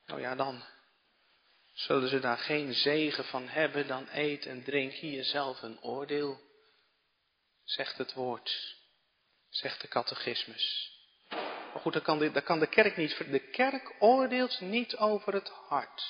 nou 0.06 0.20
ja, 0.20 0.34
dan 0.34 0.64
zullen 1.72 2.08
ze 2.08 2.20
daar 2.20 2.38
geen 2.38 2.74
zegen 2.74 3.24
van 3.24 3.48
hebben, 3.48 3.86
dan 3.86 4.08
eet 4.12 4.46
en 4.46 4.64
drink 4.64 4.92
je 4.92 5.10
jezelf 5.10 5.62
een 5.62 5.82
oordeel, 5.82 6.40
zegt 7.64 7.98
het 7.98 8.12
woord, 8.12 8.73
zegt 9.56 9.80
de 9.80 9.88
catechismus. 9.88 10.92
Maar 11.72 11.80
goed, 11.82 11.92
dat 11.92 12.02
kan 12.02 12.18
de, 12.18 12.42
kan 12.42 12.58
de 12.58 12.66
kerk 12.66 12.96
niet. 12.96 13.16
De 13.16 13.50
kerk 13.50 13.94
oordeelt 13.98 14.60
niet 14.60 14.96
over 14.96 15.34
het 15.34 15.48
hart. 15.48 16.04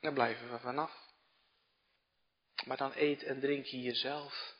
Daar 0.00 0.12
blijven 0.12 0.52
we 0.52 0.58
vanaf. 0.58 1.04
Maar 2.64 2.76
dan 2.76 2.92
eet 2.94 3.22
en 3.22 3.40
drink 3.40 3.64
je 3.64 3.80
jezelf 3.80 4.54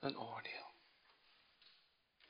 een 0.00 0.18
oordeel. 0.18 0.74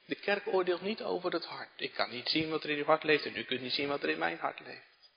De 0.07 0.15
kerk 0.15 0.47
oordeelt 0.47 0.81
niet 0.81 1.03
over 1.03 1.33
het 1.33 1.45
hart. 1.45 1.81
Ik 1.81 1.93
kan 1.95 2.11
niet 2.11 2.29
zien 2.29 2.51
wat 2.51 2.65
er 2.65 2.71
in 2.71 2.79
uw 2.79 2.85
hart 2.85 3.03
leeft 3.03 3.25
en 3.25 3.37
u 3.37 3.45
kunt 3.45 3.61
niet 3.61 3.73
zien 3.73 3.89
wat 3.89 4.03
er 4.03 4.09
in 4.09 4.19
mijn 4.19 4.39
hart 4.39 4.61
leeft. 4.61 5.11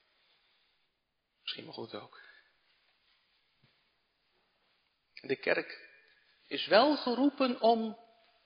Misschien 1.41 1.63
wel 1.63 1.73
goed 1.73 1.93
ook. 1.93 2.21
De 5.21 5.35
kerk 5.35 5.87
is 6.49 6.65
wel 6.65 6.97
geroepen 6.97 7.61
om 7.61 7.97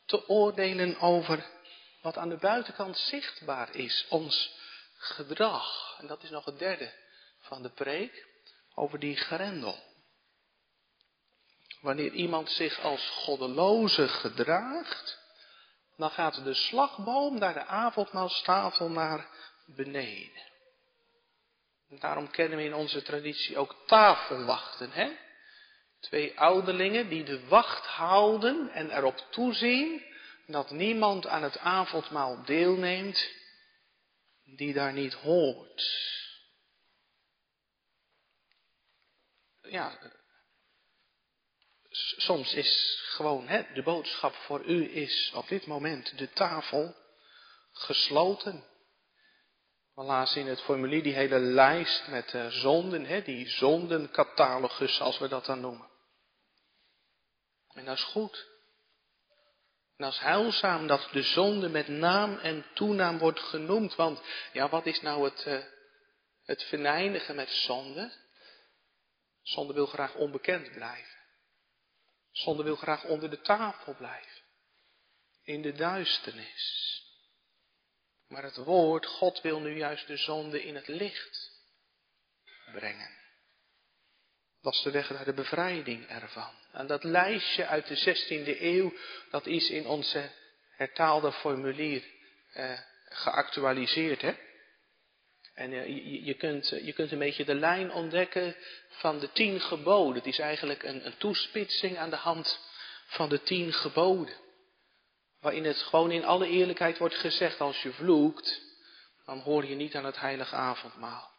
te 0.06 0.28
oordelen 0.28 1.00
over 1.00 1.46
wat 2.02 2.18
aan 2.18 2.30
de 2.30 2.38
buitenkant 2.38 2.98
zichtbaar 2.98 3.76
is, 3.76 4.06
ons 4.10 4.56
gedrag. 4.98 5.96
En 6.00 6.08
dat 6.08 6.24
is 6.24 6.30
nog 6.30 6.46
het 6.46 6.60
derde 6.60 6.94
van 7.40 7.62
de 7.62 7.70
preek, 7.70 8.28
over 8.76 9.00
die 9.00 9.16
grendel. 9.16 9.76
Wanneer 11.82 12.12
iemand 12.12 12.50
zich 12.50 12.80
als 12.80 13.10
goddeloze 13.10 14.08
gedraagt, 14.08 15.20
dan 15.98 16.10
gaat 16.10 16.44
de 16.44 16.54
slagboom 16.54 17.38
naar 17.38 17.54
de 17.54 17.66
avondmaalstafel 17.66 18.90
naar 18.90 19.28
beneden. 19.66 20.52
En 21.90 22.00
daarom 22.00 22.30
kennen 22.32 22.58
we 22.58 22.64
in 22.64 22.76
onze 22.76 23.02
traditie 23.02 23.58
ook 23.58 23.76
tafelwachten, 23.86 24.92
hè? 24.92 25.12
Twee 26.04 26.40
ouderlingen 26.40 27.10
die 27.10 27.24
de 27.24 27.48
wacht 27.48 27.86
houden 27.86 28.70
en 28.70 28.92
erop 28.92 29.28
toezien 29.30 30.04
dat 30.46 30.72
niemand 30.72 31.28
aan 31.28 31.44
het 31.44 31.58
avondmaal 31.58 32.44
deelneemt 32.46 33.30
die 34.44 34.74
daar 34.74 34.94
niet 34.94 35.14
hoort. 35.14 35.84
Ja, 39.62 40.00
soms 42.18 42.54
is 42.54 43.02
gewoon 43.06 43.48
hè, 43.48 43.74
de 43.74 43.84
boodschap 43.84 44.34
voor 44.34 44.64
u 44.66 44.96
is 44.96 45.32
op 45.36 45.48
dit 45.48 45.66
moment 45.66 46.18
de 46.18 46.30
tafel 46.30 46.96
gesloten. 47.72 48.64
We 49.94 50.32
in 50.36 50.48
het 50.48 50.62
formulier 50.62 51.04
die 51.04 51.14
hele 51.14 51.40
lijst 51.40 52.08
met 52.08 52.34
uh, 52.34 52.48
zonden, 52.48 53.06
hè, 53.06 53.22
die 53.22 53.50
zondencatalogus, 53.50 55.02
als 55.02 55.20
we 55.20 55.28
dat 55.28 55.46
dan 55.46 55.60
noemen. 55.60 55.92
En 57.74 57.86
dat 57.86 57.98
is 57.98 58.04
goed. 58.04 58.52
En 59.98 60.06
dat 60.06 60.14
is 60.14 60.20
heilzaam 60.20 60.88
dat 60.88 61.10
de 61.12 61.22
zonde 61.22 61.70
met 61.70 61.88
naam 61.88 62.38
en 62.38 62.66
toenaam 62.74 63.18
wordt 63.18 63.40
genoemd. 63.40 63.96
Want 63.96 64.22
ja, 64.54 64.70
wat 64.70 64.86
is 64.86 65.02
nou 65.02 65.24
het, 65.24 65.46
uh, 65.46 65.64
het 66.44 66.64
venijnigen 66.64 67.36
met 67.36 67.50
zonde? 67.50 68.12
Zonde 69.42 69.74
wil 69.74 69.86
graag 69.86 70.16
onbekend 70.16 70.72
blijven. 70.72 71.22
Zonde 72.32 72.64
wil 72.64 72.76
graag 72.76 73.04
onder 73.04 73.30
de 73.30 73.42
tafel 73.42 73.96
blijven. 73.96 74.42
In 75.44 75.62
de 75.62 75.72
duisternis. 75.72 76.92
Maar 78.28 78.44
het 78.44 78.58
woord, 78.58 79.06
God 79.06 79.42
wil 79.42 79.60
nu 79.60 79.78
juist 79.78 80.08
de 80.08 80.18
zonde 80.18 80.64
in 80.64 80.76
het 80.76 80.88
licht 80.88 81.52
brengen. 82.72 83.23
Is 84.64 84.82
de 84.82 84.92
weg 84.92 85.10
naar 85.10 85.26
de 85.26 85.34
bevrijding 85.34 86.08
ervan. 86.08 86.52
En 86.72 86.88
dat 86.88 87.04
lijstje 87.04 87.68
uit 87.68 87.88
de 87.88 87.98
16e 87.98 88.62
eeuw, 88.62 88.94
dat 89.30 89.46
is 89.46 89.70
in 89.70 89.88
onze 89.88 90.30
hertaalde 90.76 91.32
formulier 91.32 92.04
eh, 92.54 92.80
geactualiseerd. 93.06 94.22
Hè? 94.22 94.34
En 95.54 95.74
eh, 95.74 95.88
je, 95.88 96.24
je, 96.24 96.34
kunt, 96.34 96.70
je 96.70 96.94
kunt 96.94 97.12
een 97.12 97.20
beetje 97.20 97.46
de 97.46 97.56
lijn 97.56 97.92
ontdekken 97.92 98.56
van 98.90 99.20
de 99.20 99.32
tien 99.32 99.62
geboden. 99.62 100.16
Het 100.16 100.26
is 100.26 100.40
eigenlijk 100.40 100.84
een, 100.84 101.06
een 101.06 101.18
toespitsing 101.18 101.98
aan 101.98 102.10
de 102.10 102.16
hand 102.16 102.60
van 103.06 103.30
de 103.30 103.44
tien 103.44 103.74
geboden. 103.74 104.36
Waarin 105.40 105.66
het 105.66 105.78
gewoon 105.78 106.12
in 106.12 106.26
alle 106.26 106.48
eerlijkheid 106.48 106.98
wordt 106.98 107.16
gezegd, 107.16 107.62
als 107.62 107.82
je 107.82 107.94
vloekt, 107.94 108.62
dan 109.26 109.40
hoor 109.40 109.66
je 109.66 109.76
niet 109.76 109.96
aan 109.96 110.06
het 110.06 110.20
heilige 110.20 110.56
avondmaal. 110.56 111.33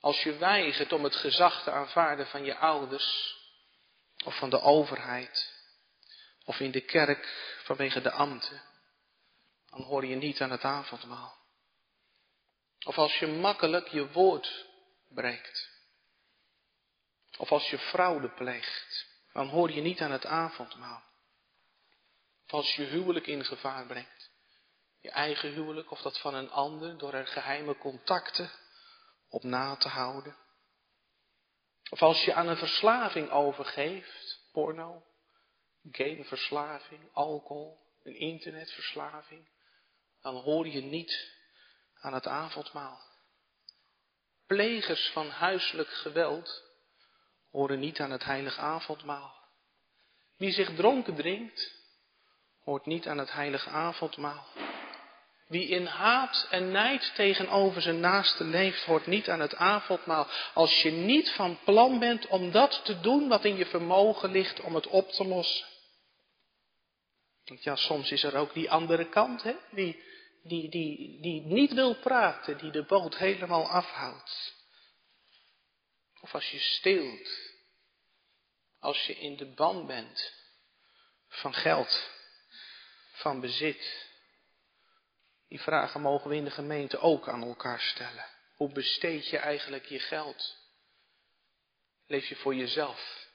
Als 0.00 0.22
je 0.22 0.36
weigert 0.36 0.92
om 0.92 1.04
het 1.04 1.16
gezag 1.16 1.62
te 1.62 1.70
aanvaarden 1.70 2.26
van 2.26 2.44
je 2.44 2.56
ouders, 2.56 3.36
of 4.24 4.38
van 4.38 4.50
de 4.50 4.60
overheid, 4.60 5.52
of 6.44 6.60
in 6.60 6.70
de 6.70 6.80
kerk 6.80 7.56
vanwege 7.64 8.00
de 8.00 8.10
ambten, 8.10 8.62
dan 9.70 9.82
hoor 9.82 10.06
je 10.06 10.16
niet 10.16 10.40
aan 10.40 10.50
het 10.50 10.64
avondmaal. 10.64 11.36
Of 12.84 12.98
als 12.98 13.18
je 13.18 13.26
makkelijk 13.26 13.88
je 13.88 14.12
woord 14.12 14.66
breekt. 15.08 15.70
Of 17.36 17.52
als 17.52 17.70
je 17.70 17.78
fraude 17.78 18.28
pleegt, 18.28 19.06
dan 19.32 19.48
hoor 19.48 19.70
je 19.70 19.80
niet 19.80 20.00
aan 20.00 20.10
het 20.10 20.26
avondmaal. 20.26 21.02
Of 22.44 22.52
als 22.52 22.74
je 22.74 22.84
huwelijk 22.84 23.26
in 23.26 23.44
gevaar 23.44 23.86
brengt. 23.86 24.30
Je 25.00 25.10
eigen 25.10 25.52
huwelijk 25.52 25.90
of 25.90 26.02
dat 26.02 26.18
van 26.20 26.34
een 26.34 26.50
ander 26.50 26.98
door 26.98 27.14
er 27.14 27.26
geheime 27.26 27.76
contacten 27.76 28.50
op 29.28 29.42
na 29.42 29.76
te 29.76 29.88
houden. 29.88 30.36
Of 31.90 32.02
als 32.02 32.24
je 32.24 32.34
aan 32.34 32.48
een 32.48 32.56
verslaving 32.56 33.30
overgeeft, 33.30 34.48
porno, 34.52 35.02
gameverslaving, 35.90 37.08
alcohol, 37.12 37.78
een 38.02 38.18
internetverslaving, 38.18 39.48
dan 40.20 40.34
hoor 40.34 40.68
je 40.68 40.80
niet 40.80 41.32
aan 42.00 42.14
het 42.14 42.26
avondmaal. 42.26 43.00
Plegers 44.46 45.10
van 45.12 45.28
huiselijk 45.28 45.88
geweld 45.88 46.62
horen 47.50 47.78
niet 47.78 48.00
aan 48.00 48.10
het 48.10 48.24
heilige 48.24 48.60
avondmaal. 48.60 49.36
Wie 50.36 50.52
zich 50.52 50.74
dronken 50.74 51.14
drinkt, 51.14 51.74
hoort 52.60 52.86
niet 52.86 53.06
aan 53.06 53.18
het 53.18 53.32
heilige 53.32 53.68
avondmaal. 53.68 54.46
Wie 55.48 55.68
in 55.68 55.86
haat 55.86 56.46
en 56.50 56.70
nijd 56.70 57.14
tegenover 57.14 57.82
zijn 57.82 58.00
naaste 58.00 58.44
leeft, 58.44 58.84
hoort 58.84 59.06
niet 59.06 59.28
aan 59.28 59.40
het 59.40 59.54
avondmaal. 59.54 60.26
Als 60.54 60.82
je 60.82 60.90
niet 60.90 61.30
van 61.30 61.58
plan 61.64 61.98
bent 61.98 62.26
om 62.26 62.50
dat 62.50 62.80
te 62.84 63.00
doen 63.00 63.28
wat 63.28 63.44
in 63.44 63.56
je 63.56 63.66
vermogen 63.66 64.30
ligt 64.30 64.60
om 64.60 64.74
het 64.74 64.86
op 64.86 65.10
te 65.10 65.24
lossen. 65.24 65.66
Want 67.44 67.62
ja, 67.62 67.76
soms 67.76 68.10
is 68.10 68.22
er 68.22 68.36
ook 68.36 68.54
die 68.54 68.70
andere 68.70 69.08
kant, 69.08 69.42
hè? 69.42 69.56
Die, 69.70 70.02
die, 70.42 70.70
die, 70.70 71.20
die 71.20 71.40
niet 71.40 71.72
wil 71.72 71.94
praten, 71.94 72.58
die 72.58 72.70
de 72.70 72.84
boot 72.84 73.16
helemaal 73.16 73.68
afhoudt. 73.68 74.54
Of 76.20 76.34
als 76.34 76.50
je 76.50 76.58
steelt, 76.58 77.28
als 78.80 79.06
je 79.06 79.18
in 79.18 79.36
de 79.36 79.46
ban 79.46 79.86
bent 79.86 80.32
van 81.28 81.54
geld, 81.54 82.10
van 83.12 83.40
bezit. 83.40 84.07
Die 85.48 85.60
vragen 85.60 86.00
mogen 86.00 86.30
we 86.30 86.36
in 86.36 86.44
de 86.44 86.50
gemeente 86.50 86.98
ook 86.98 87.28
aan 87.28 87.42
elkaar 87.42 87.80
stellen. 87.80 88.26
Hoe 88.54 88.72
besteed 88.72 89.28
je 89.28 89.38
eigenlijk 89.38 89.86
je 89.86 89.98
geld? 89.98 90.56
Leef 92.06 92.26
je 92.26 92.36
voor 92.36 92.54
jezelf? 92.54 93.26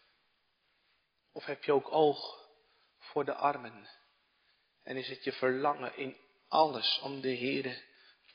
Of 1.31 1.45
heb 1.45 1.63
je 1.63 1.73
ook 1.73 1.91
oog 1.91 2.47
voor 2.97 3.25
de 3.25 3.33
armen? 3.33 3.89
En 4.83 4.97
is 4.97 5.07
het 5.07 5.23
je 5.23 5.31
verlangen 5.31 5.97
in 5.97 6.17
alles 6.47 6.99
om 6.99 7.21
de 7.21 7.29
Heer 7.29 7.83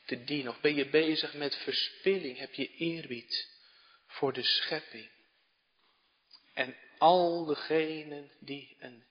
te 0.05 0.23
dienen? 0.23 0.51
Of 0.51 0.61
ben 0.61 0.75
je 0.75 0.89
bezig 0.89 1.33
met 1.33 1.55
verspilling? 1.55 2.37
Heb 2.37 2.53
je 2.53 2.67
eerbied 2.67 3.47
voor 4.07 4.33
de 4.33 4.43
schepping? 4.43 5.09
En 6.53 6.75
al 6.97 7.45
degenen 7.45 8.31
die 8.39 8.77
een 8.79 9.05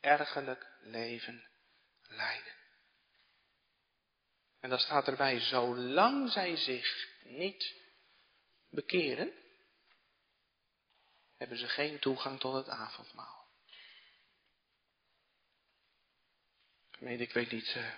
ergerlijk 0.00 0.66
leven 0.80 1.48
leiden. 2.08 2.63
En 4.64 4.70
dan 4.70 4.78
staat 4.78 5.06
erbij, 5.06 5.40
zolang 5.40 6.32
zij 6.32 6.56
zich 6.56 7.08
niet 7.22 7.74
bekeren, 8.70 9.32
hebben 11.36 11.58
ze 11.58 11.68
geen 11.68 11.98
toegang 11.98 12.40
tot 12.40 12.54
het 12.54 12.68
avondmaal. 12.68 13.48
Ik 16.98 17.32
weet 17.32 17.50
niet 17.50 17.74
uh, 17.76 17.94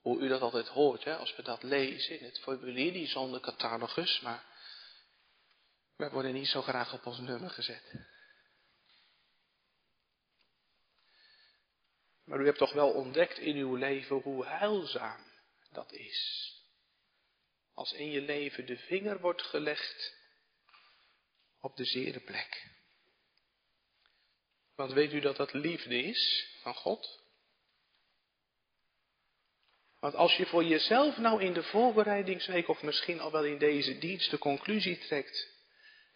hoe 0.00 0.20
u 0.20 0.28
dat 0.28 0.40
altijd 0.40 0.68
hoort, 0.68 1.04
hè, 1.04 1.16
als 1.16 1.36
we 1.36 1.42
dat 1.42 1.62
lezen 1.62 2.18
in 2.18 2.24
het 2.24 2.40
formulier, 2.40 2.92
die 2.92 3.06
zonder 3.06 3.40
catalogus, 3.40 4.20
maar 4.20 4.44
wij 5.96 6.10
worden 6.10 6.32
niet 6.32 6.48
zo 6.48 6.62
graag 6.62 6.92
op 6.92 7.06
ons 7.06 7.18
nummer 7.18 7.50
gezet. 7.50 8.13
Maar 12.24 12.40
u 12.40 12.44
hebt 12.44 12.58
toch 12.58 12.72
wel 12.72 12.90
ontdekt 12.90 13.38
in 13.38 13.56
uw 13.56 13.74
leven 13.74 14.16
hoe 14.16 14.46
heilzaam 14.46 15.20
dat 15.72 15.92
is. 15.92 16.52
Als 17.74 17.92
in 17.92 18.10
je 18.10 18.20
leven 18.20 18.66
de 18.66 18.76
vinger 18.76 19.20
wordt 19.20 19.42
gelegd 19.42 20.14
op 21.60 21.76
de 21.76 21.84
zere 21.84 22.20
plek. 22.20 22.72
Want 24.74 24.92
weet 24.92 25.12
u 25.12 25.20
dat 25.20 25.36
dat 25.36 25.52
liefde 25.52 26.02
is 26.02 26.48
van 26.62 26.74
God? 26.74 27.22
Want 30.00 30.14
als 30.14 30.36
je 30.36 30.46
voor 30.46 30.64
jezelf 30.64 31.16
nou 31.16 31.42
in 31.42 31.52
de 31.52 31.62
voorbereidingsweek 31.62 32.68
of 32.68 32.82
misschien 32.82 33.20
al 33.20 33.32
wel 33.32 33.44
in 33.44 33.58
deze 33.58 33.98
dienst 33.98 34.30
de 34.30 34.38
conclusie 34.38 34.98
trekt 34.98 35.53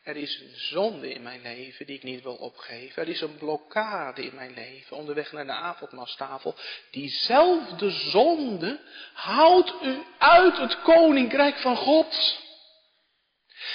er 0.08 0.16
is 0.16 0.40
een 0.40 0.56
zonde 0.56 1.12
in 1.12 1.22
mijn 1.22 1.42
leven 1.42 1.86
die 1.86 1.96
ik 1.96 2.02
niet 2.02 2.22
wil 2.22 2.34
opgeven. 2.34 3.02
Er 3.02 3.08
is 3.08 3.20
een 3.20 3.36
blokkade 3.36 4.22
in 4.24 4.34
mijn 4.34 4.54
leven 4.54 4.96
onderweg 4.96 5.32
naar 5.32 5.46
de 5.46 5.52
avondmastafel. 5.52 6.54
Diezelfde 6.90 7.90
zonde 7.90 8.80
houdt 9.12 9.74
u 9.82 10.02
uit 10.18 10.58
het 10.58 10.82
koninkrijk 10.82 11.56
van 11.56 11.76
God. 11.76 12.40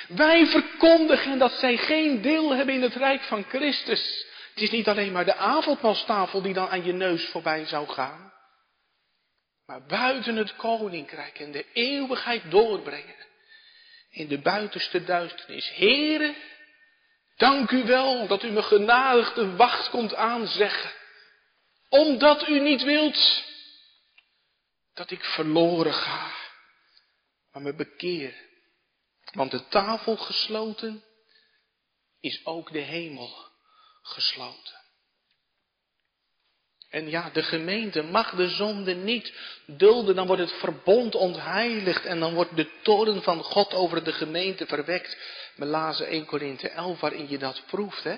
Wij 0.07 0.45
verkondigen 0.45 1.37
dat 1.37 1.51
zij 1.51 1.77
geen 1.77 2.21
deel 2.21 2.55
hebben 2.55 2.75
in 2.75 2.81
het 2.81 2.95
rijk 2.95 3.21
van 3.21 3.43
Christus. 3.43 4.25
Het 4.53 4.63
is 4.63 4.71
niet 4.71 4.87
alleen 4.87 5.11
maar 5.11 5.25
de 5.25 5.35
avondmaalstafel 5.35 6.41
die 6.41 6.53
dan 6.53 6.69
aan 6.69 6.85
je 6.85 6.93
neus 6.93 7.25
voorbij 7.25 7.65
zou 7.65 7.87
gaan. 7.87 8.33
Maar 9.65 9.85
buiten 9.85 10.35
het 10.35 10.55
koninkrijk 10.55 11.39
en 11.39 11.51
de 11.51 11.65
eeuwigheid 11.73 12.51
doorbrengen 12.51 13.31
in 14.13 14.27
de 14.27 14.39
buitenste 14.39 15.03
duisternis. 15.03 15.69
Heren, 15.69 16.35
dank 17.35 17.71
u 17.71 17.83
wel 17.83 18.27
dat 18.27 18.43
u 18.43 18.49
me 18.49 18.63
genadig 18.63 19.33
de 19.33 19.55
wacht 19.55 19.89
komt 19.89 20.15
aanzeggen. 20.15 20.91
Omdat 21.89 22.47
u 22.47 22.59
niet 22.59 22.83
wilt 22.83 23.43
dat 24.93 25.11
ik 25.11 25.23
verloren 25.23 25.93
ga, 25.93 26.31
maar 27.51 27.61
me 27.61 27.75
bekeer. 27.75 28.35
Want 29.31 29.51
de 29.51 29.67
tafel 29.67 30.17
gesloten 30.17 31.03
is 32.19 32.45
ook 32.45 32.71
de 32.71 32.79
hemel 32.79 33.51
gesloten. 34.01 34.82
En 36.93 37.09
ja, 37.09 37.29
de 37.33 37.43
gemeente 37.43 38.01
mag 38.01 38.35
de 38.35 38.47
zonde 38.47 38.93
niet 38.95 39.33
dulden, 39.65 40.15
dan 40.15 40.27
wordt 40.27 40.41
het 40.41 40.51
verbond 40.51 41.15
ontheiligd 41.15 42.05
en 42.05 42.19
dan 42.19 42.33
wordt 42.33 42.55
de 42.55 42.67
toren 42.81 43.23
van 43.23 43.43
God 43.43 43.73
over 43.73 44.03
de 44.03 44.11
gemeente 44.11 44.65
verwekt. 44.65 45.17
We 45.55 45.65
lazen 45.65 46.07
1 46.07 46.25
Korinthe 46.25 46.69
11 46.69 46.99
waarin 46.99 47.29
je 47.29 47.37
dat 47.37 47.63
proeft, 47.65 48.03
hè. 48.03 48.15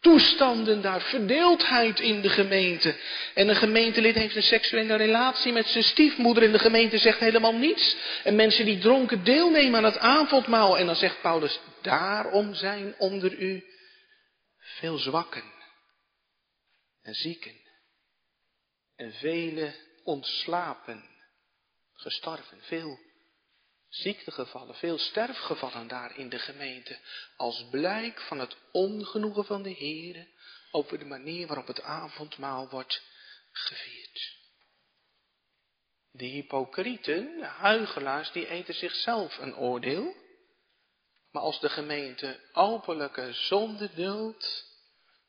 Toestanden 0.00 0.82
daar, 0.82 1.00
verdeeldheid 1.00 2.00
in 2.00 2.20
de 2.20 2.28
gemeente. 2.28 2.94
En 3.34 3.48
een 3.48 3.56
gemeentelid 3.56 4.14
heeft 4.14 4.36
een 4.36 4.42
seksuele 4.42 4.96
relatie 4.96 5.52
met 5.52 5.66
zijn 5.66 5.84
stiefmoeder 5.84 6.42
en 6.42 6.52
de 6.52 6.58
gemeente 6.58 6.98
zegt 6.98 7.20
helemaal 7.20 7.54
niets. 7.54 7.96
En 8.24 8.34
mensen 8.34 8.64
die 8.64 8.78
dronken 8.78 9.24
deelnemen 9.24 9.78
aan 9.78 9.84
het 9.84 9.98
avondmaal. 9.98 10.78
En 10.78 10.86
dan 10.86 10.96
zegt 10.96 11.20
Paulus, 11.20 11.60
daarom 11.82 12.54
zijn 12.54 12.94
onder 12.98 13.38
u 13.38 13.64
veel 14.58 14.98
zwakken 14.98 15.58
en 17.10 17.16
zieken 17.16 17.60
en 18.96 19.12
vele 19.12 19.74
ontslapen, 20.04 21.08
gestorven, 21.92 22.62
veel 22.62 22.98
ziektegevallen, 23.88 24.74
veel 24.74 24.98
sterfgevallen 24.98 25.88
daar 25.88 26.16
in 26.16 26.28
de 26.28 26.38
gemeente, 26.38 26.98
als 27.36 27.66
blijk 27.70 28.20
van 28.20 28.38
het 28.38 28.56
ongenoegen 28.72 29.44
van 29.44 29.62
de 29.62 29.70
Heer 29.70 30.28
over 30.70 30.98
de 30.98 31.04
manier 31.04 31.46
waarop 31.46 31.66
het 31.66 31.82
avondmaal 31.82 32.68
wordt 32.68 33.02
gevierd. 33.52 34.38
De 36.10 36.24
hypocrieten, 36.24 37.38
de 37.38 37.44
huigelaars, 37.44 38.32
die 38.32 38.48
eten 38.48 38.74
zichzelf 38.74 39.38
een 39.38 39.56
oordeel. 39.56 40.16
Maar 41.30 41.42
als 41.42 41.60
de 41.60 41.68
gemeente 41.68 42.40
openlijke 42.52 43.32
zonde 43.32 43.94
duldt, 43.94 44.68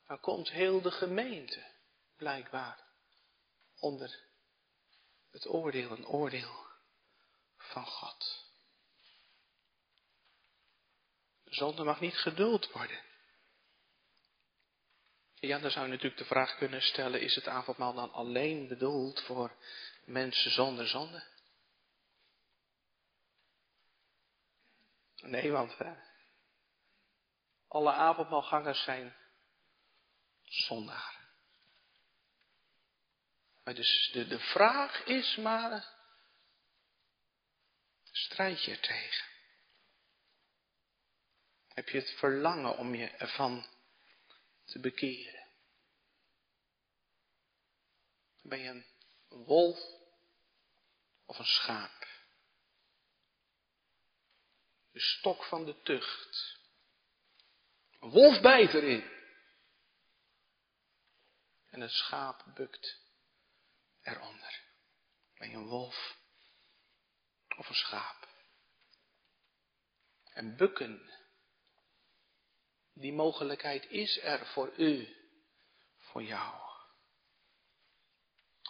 dan 0.08 0.20
komt 0.20 0.52
heel 0.52 0.82
de 0.82 0.92
gemeente 0.92 1.71
blijkbaar 2.22 2.80
onder 3.80 4.20
het 5.32 5.48
oordeel, 5.48 5.92
een 5.92 6.06
oordeel 6.06 6.66
van 7.58 7.86
God. 7.86 8.46
Zonde 11.46 11.84
mag 11.84 12.00
niet 12.00 12.18
geduld 12.18 12.72
worden. 12.72 13.04
Ja, 15.36 15.60
dan 15.60 15.72
zou 15.72 15.86
je 15.86 15.92
natuurlijk 15.92 16.22
de 16.22 16.26
vraag 16.26 16.58
kunnen 16.58 16.82
stellen, 16.82 17.22
is 17.22 17.36
het 17.36 17.48
avondmaal 17.48 17.94
dan 17.94 18.12
alleen 18.12 18.68
bedoeld 18.68 19.22
voor 19.22 19.56
mensen 20.06 20.52
zonder 20.52 20.88
zonde? 20.88 21.24
Nee, 25.16 25.52
want 25.52 25.78
hè, 25.78 25.94
alle 27.68 27.92
avondmaalgangers 27.92 28.84
zijn 28.84 29.16
zondaar. 30.44 31.21
Dus 33.64 34.10
de, 34.14 34.28
de 34.28 34.40
vraag 34.40 35.06
is 35.06 35.36
maar, 35.36 35.94
strijd 38.12 38.64
je 38.64 38.80
tegen? 38.80 39.30
Heb 41.68 41.90
je 41.90 41.98
het 41.98 42.10
verlangen 42.10 42.78
om 42.78 42.96
je 42.96 43.08
ervan 43.08 43.68
te 44.66 44.80
bekeren? 44.80 45.50
Ben 48.42 48.60
je 48.60 48.70
een 48.70 49.44
wolf 49.44 49.80
of 51.26 51.40
een 51.40 51.46
schaap? 51.46 52.08
De 54.92 55.00
stok 55.00 55.44
van 55.44 55.66
de 55.66 55.82
tucht. 55.82 56.60
Een 58.00 58.10
wolf 58.10 58.42
bijt 58.42 58.74
erin. 58.74 59.20
En 61.70 61.82
het 61.82 61.92
schaap 61.92 62.46
bukt 62.56 63.02
eronder. 64.04 64.62
Ben 65.38 65.50
je 65.50 65.56
een 65.56 65.68
wolf 65.68 66.18
of 67.58 67.70
een 67.70 67.76
schaap? 67.76 68.30
En 70.34 70.56
bukken, 70.56 71.12
die 72.94 73.14
mogelijkheid 73.14 73.90
is 73.90 74.20
er 74.22 74.46
voor 74.46 74.74
u, 74.78 75.16
voor 75.98 76.24
jou. 76.24 76.70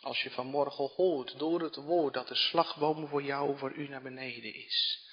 Als 0.02 0.22
je 0.22 0.32
vanmorgen 0.32 0.90
hoort 0.96 1.40
door 1.40 1.62
het 1.62 1.76
woord 1.76 2.14
dat 2.14 2.28
de 2.28 2.36
slagboom 2.36 3.08
voor 3.08 3.24
jou, 3.24 3.58
voor 3.58 3.74
u 3.74 3.88
naar 3.88 4.02
beneden 4.02 4.54
is. 4.54 5.10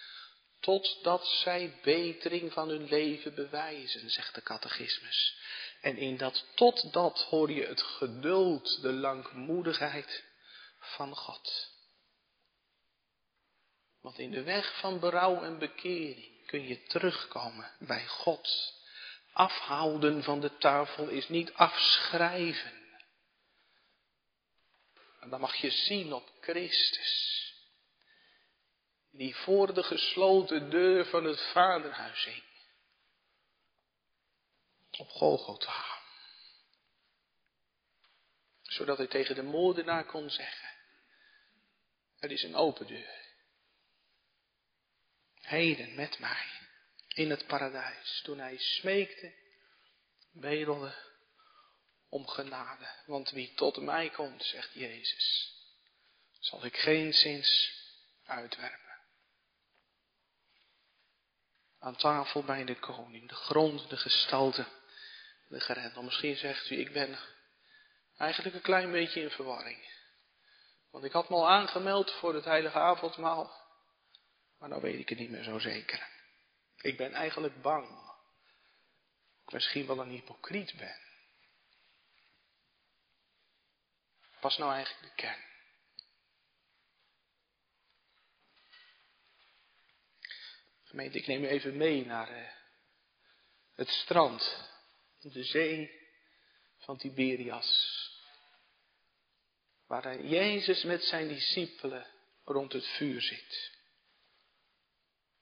Totdat 0.61 1.27
zij 1.27 1.79
betering 1.83 2.53
van 2.53 2.69
hun 2.69 2.85
leven 2.85 3.35
bewijzen, 3.35 4.11
zegt 4.11 4.35
de 4.35 4.43
catechismus. 4.43 5.37
En 5.81 5.97
in 5.97 6.17
dat 6.17 6.45
totdat 6.55 7.23
hoor 7.23 7.51
je 7.51 7.67
het 7.67 7.83
geduld, 7.83 8.83
de 8.83 8.93
langmoedigheid 8.93 10.25
van 10.79 11.17
God. 11.17 11.77
Want 14.01 14.19
in 14.19 14.31
de 14.31 14.43
weg 14.43 14.79
van 14.79 15.01
berouw 15.01 15.43
en 15.43 15.59
bekering 15.59 16.47
kun 16.47 16.69
je 16.69 16.83
terugkomen 16.83 17.71
bij 17.79 18.07
God. 18.07 18.77
Afhouden 19.33 20.23
van 20.23 20.41
de 20.41 20.57
tafel 20.57 21.09
is 21.09 21.29
niet 21.29 21.53
afschrijven. 21.53 22.73
En 25.21 25.31
dan 25.31 25.41
mag 25.41 25.55
je 25.55 25.71
zien 25.71 26.13
op 26.13 26.33
Christus. 26.41 27.37
Die 29.11 29.37
voor 29.37 29.75
de 29.75 29.83
gesloten 29.83 30.71
deur 30.71 31.07
van 31.07 31.25
het 31.25 31.41
vaderhuis 31.41 32.25
hing. 32.25 32.48
Op 34.99 35.09
Golgotha. 35.09 35.99
Zodat 38.63 38.99
hij 38.99 39.07
tegen 39.07 39.35
de 39.35 39.43
moordenaar 39.43 40.05
kon 40.05 40.31
zeggen. 40.31 40.69
Het 42.19 42.31
is 42.31 42.43
een 42.43 42.57
open 42.57 42.87
deur. 42.87 43.27
Heden 45.35 45.95
met 45.95 46.19
mij 46.19 46.47
in 47.09 47.31
het 47.31 47.47
paradijs. 47.47 48.21
Toen 48.25 48.39
hij 48.39 48.59
smeekte, 48.59 49.35
bedelde 50.33 50.95
om 52.09 52.27
genade. 52.27 52.89
Want 53.07 53.31
wie 53.31 53.55
tot 53.55 53.77
mij 53.77 54.11
komt, 54.11 54.45
zegt 54.45 54.73
Jezus, 54.73 55.55
zal 56.39 56.65
ik 56.65 56.77
geen 56.77 57.13
zins 57.13 57.73
uitwerpen. 58.25 58.87
Aan 61.79 61.97
tafel 61.97 62.45
bij 62.45 62.65
de 62.65 62.79
koning, 62.79 63.29
de 63.29 63.35
grond, 63.35 63.89
de 63.91 63.97
gestalte, 63.97 64.67
de 65.49 65.61
grendel. 65.61 66.03
Misschien 66.03 66.37
zegt 66.37 66.71
u, 66.71 66.79
ik 66.79 66.93
ben 66.93 67.19
eigenlijk 68.17 68.55
een 68.55 68.63
klein 68.63 68.91
beetje 68.91 69.21
in 69.21 69.31
verwarring. 69.31 69.97
Want 70.91 71.05
ik 71.05 71.13
had 71.13 71.29
me 71.29 71.35
al 71.35 71.49
aangemeld 71.49 72.13
voor 72.13 72.35
het 72.35 72.45
heilige 72.45 72.79
avondmaal. 72.79 73.67
Maar 74.59 74.69
nou 74.69 74.83
weet 74.83 74.99
ik 74.99 75.09
het 75.09 75.19
niet 75.19 75.31
meer 75.31 75.43
zo 75.43 75.59
zeker. 75.59 76.09
Ik 76.77 76.97
ben 76.97 77.13
eigenlijk 77.13 77.63
bang. 77.63 77.89
Ik 79.47 79.53
misschien 79.53 79.87
wel 79.87 79.99
een 79.99 80.11
hypocriet 80.11 80.77
ben. 80.77 80.97
Pas 84.41 84.59
nou 84.59 84.73
eigenlijk 84.73 85.07
de 85.07 85.23
kern. 85.23 85.47
Gemeente, 90.83 91.19
ik 91.19 91.27
neem 91.27 91.45
u 91.45 91.49
even 91.49 91.77
mee 91.77 92.07
naar 92.07 92.31
uh, 92.31 92.49
het 93.75 93.89
strand, 93.89 94.71
de 95.21 95.45
zee 95.45 95.91
van 96.77 96.97
Tiberias. 96.97 97.97
Waar 99.87 100.25
Jezus 100.25 100.83
met 100.83 101.03
zijn 101.03 101.29
discipelen 101.29 102.07
rond 102.45 102.73
het 102.73 102.87
vuur 102.87 103.21
zit. 103.21 103.77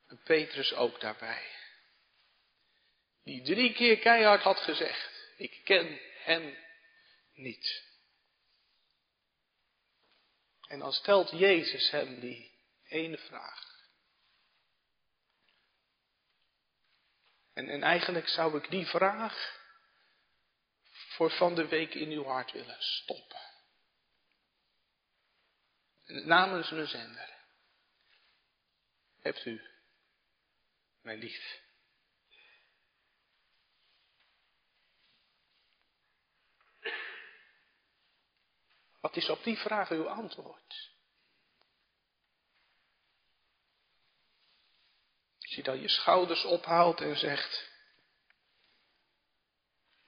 En 0.07 0.20
Petrus 0.24 0.74
ook 0.74 1.01
daarbij. 1.01 1.55
Die 3.22 3.43
drie 3.43 3.72
keer 3.72 3.99
keihard 3.99 4.43
had 4.43 4.59
gezegd, 4.59 5.33
ik 5.37 5.61
ken 5.64 6.01
hem 6.22 6.57
niet. 7.33 7.85
En 10.68 10.79
dan 10.79 10.93
stelt 10.93 11.31
Jezus 11.31 11.91
hem 11.91 12.20
die 12.20 12.51
ene 12.85 13.18
vraag. 13.18 13.74
En, 17.53 17.68
en 17.68 17.83
eigenlijk 17.83 18.29
zou 18.29 18.57
ik 18.57 18.70
die 18.70 18.87
vraag 18.87 19.56
voor 21.17 21.31
van 21.31 21.55
de 21.55 21.69
week 21.69 21.95
in 21.95 22.11
uw 22.11 22.25
hart 22.25 22.53
willen 22.53 22.83
stoppen. 22.83 23.41
Namens 26.05 26.71
mijn 26.71 26.87
zender. 26.87 27.35
Hebt 29.21 29.45
u 29.45 29.61
mij 31.01 31.17
lief? 31.17 31.64
Wat 39.01 39.17
is 39.17 39.29
op 39.29 39.45
die 39.45 39.57
vraag 39.57 39.91
uw 39.91 40.09
antwoord? 40.09 40.95
Als 45.41 45.55
je 45.55 45.62
dan 45.62 45.81
je 45.81 45.89
schouders 45.89 46.45
ophaalt 46.45 47.01
en 47.01 47.17
zegt, 47.17 47.71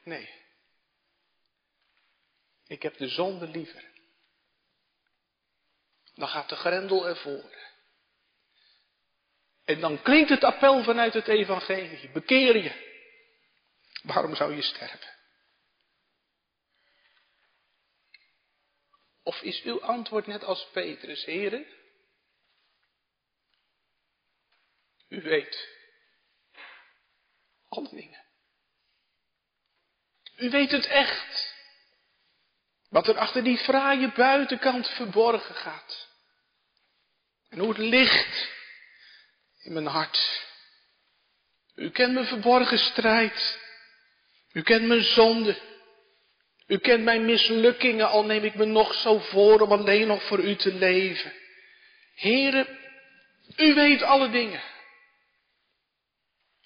nee, 0.03 0.48
ik 2.69 2.83
heb 2.83 2.97
de 2.97 3.09
zonde 3.09 3.47
liever. 3.49 3.85
Dan 6.15 6.29
gaat 6.29 6.49
de 6.49 6.57
grendel 6.57 7.09
ervoor. 7.09 7.57
En 9.65 9.81
dan 9.81 10.03
klinkt 10.03 10.31
het 10.31 10.45
appel 10.45 10.83
vanuit 10.83 11.15
het 11.15 11.29
evangelie. 11.29 12.11
Bekeer 12.11 12.57
je. 12.57 12.87
Waarom 14.03 14.35
zou 14.35 14.55
je 14.55 14.63
sterven? 14.63 15.17
Of 19.23 19.41
is 19.41 19.63
uw 19.63 19.83
antwoord 19.83 20.27
net 20.27 20.45
als 20.45 20.69
Petrus, 20.73 21.25
heren? 21.25 21.67
U 25.09 25.23
weet 25.23 25.69
alle 27.69 27.89
dingen. 27.89 28.27
U 30.37 30.51
weet 30.51 30.71
het 30.71 30.87
echt. 30.87 31.48
Wat 32.89 33.09
er 33.09 33.19
achter 33.19 33.45
die 33.45 33.59
fraaie 33.59 34.13
buitenkant 34.13 34.89
verborgen 34.89 35.55
gaat. 35.55 36.09
En 37.49 37.59
hoe 37.59 37.69
het 37.69 37.79
ligt 37.79 38.49
in 39.63 39.73
mijn 39.73 39.87
hart. 39.87 40.47
U 41.75 41.91
kent 41.91 42.13
mijn 42.13 42.27
verborgen 42.27 42.79
strijd. 42.79 43.59
U 44.53 44.63
kent 44.63 44.87
mijn 44.87 45.03
zonde. 45.03 45.59
U 46.67 46.79
kent 46.79 47.05
mijn 47.05 47.25
mislukkingen, 47.25 48.09
al 48.09 48.25
neem 48.25 48.45
ik 48.45 48.55
me 48.55 48.65
nog 48.65 48.95
zo 48.95 49.19
voor 49.19 49.61
om 49.61 49.73
alleen 49.73 50.07
nog 50.07 50.23
voor 50.23 50.39
u 50.39 50.57
te 50.57 50.75
leven. 50.75 51.33
Heren, 52.15 52.79
u 53.57 53.75
weet 53.75 54.03
alle 54.03 54.31
dingen. 54.31 54.63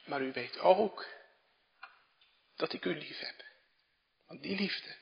Maar 0.05 0.23
u 0.23 0.33
weet 0.33 0.59
ook 0.59 1.07
dat 2.57 2.73
ik 2.73 2.85
u 2.85 2.99
lief 2.99 3.19
heb. 3.19 3.45
Want 4.27 4.43
die 4.43 4.57
liefde 4.57 5.01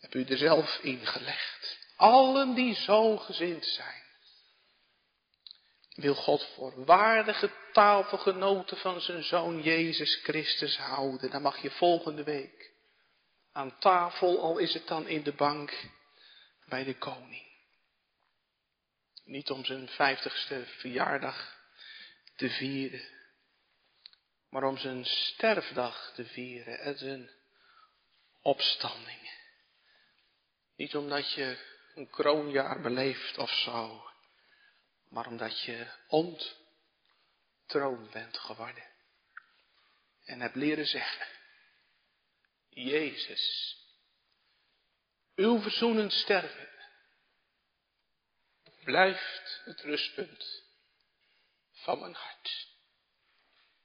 heb 0.00 0.14
u 0.14 0.24
er 0.24 0.38
zelf 0.38 0.78
ingelegd. 0.82 1.78
Allen 1.96 2.54
die 2.54 2.74
zo 2.74 3.16
gezind 3.16 3.64
zijn. 3.64 4.02
Wil 5.94 6.14
God 6.14 6.46
voor 6.54 6.84
waardige 6.84 7.50
tafelgenoten 7.72 8.76
van 8.76 9.00
zijn 9.00 9.22
zoon 9.22 9.62
Jezus 9.62 10.14
Christus 10.22 10.76
houden. 10.76 11.30
Dan 11.30 11.42
mag 11.42 11.62
je 11.62 11.70
volgende 11.70 12.22
week 12.22 12.70
aan 13.52 13.78
tafel, 13.78 14.40
al 14.40 14.58
is 14.58 14.74
het 14.74 14.86
dan 14.86 15.08
in 15.08 15.22
de 15.22 15.32
bank 15.32 15.90
bij 16.68 16.84
de 16.84 16.98
koning. 16.98 17.48
Niet 19.24 19.50
om 19.50 19.64
zijn 19.64 19.88
vijftigste 19.88 20.64
verjaardag 20.66 21.58
te 22.36 22.50
vieren, 22.50 23.08
maar 24.50 24.64
om 24.64 24.78
zijn 24.78 25.04
sterfdag 25.04 26.12
te 26.14 26.24
vieren 26.24 26.78
en 26.78 26.98
zijn 26.98 27.30
opstanding. 28.42 29.39
Niet 30.80 30.96
omdat 30.96 31.32
je 31.32 31.58
een 31.94 32.10
kroonjaar 32.10 32.80
beleeft 32.80 33.38
of 33.38 33.50
zo, 33.50 34.10
maar 35.08 35.26
omdat 35.26 35.62
je 35.62 35.86
onttroond 36.08 38.10
bent 38.10 38.38
geworden. 38.38 38.84
En 40.24 40.40
hebt 40.40 40.54
leren 40.54 40.86
zeggen, 40.86 41.26
Jezus, 42.68 43.76
uw 45.34 45.60
verzoenend 45.60 46.12
sterven 46.12 46.68
blijft 48.84 49.60
het 49.64 49.80
rustpunt 49.80 50.64
van 51.72 52.00
mijn 52.00 52.14
hart. 52.14 52.68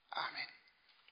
Amen. 0.10 0.55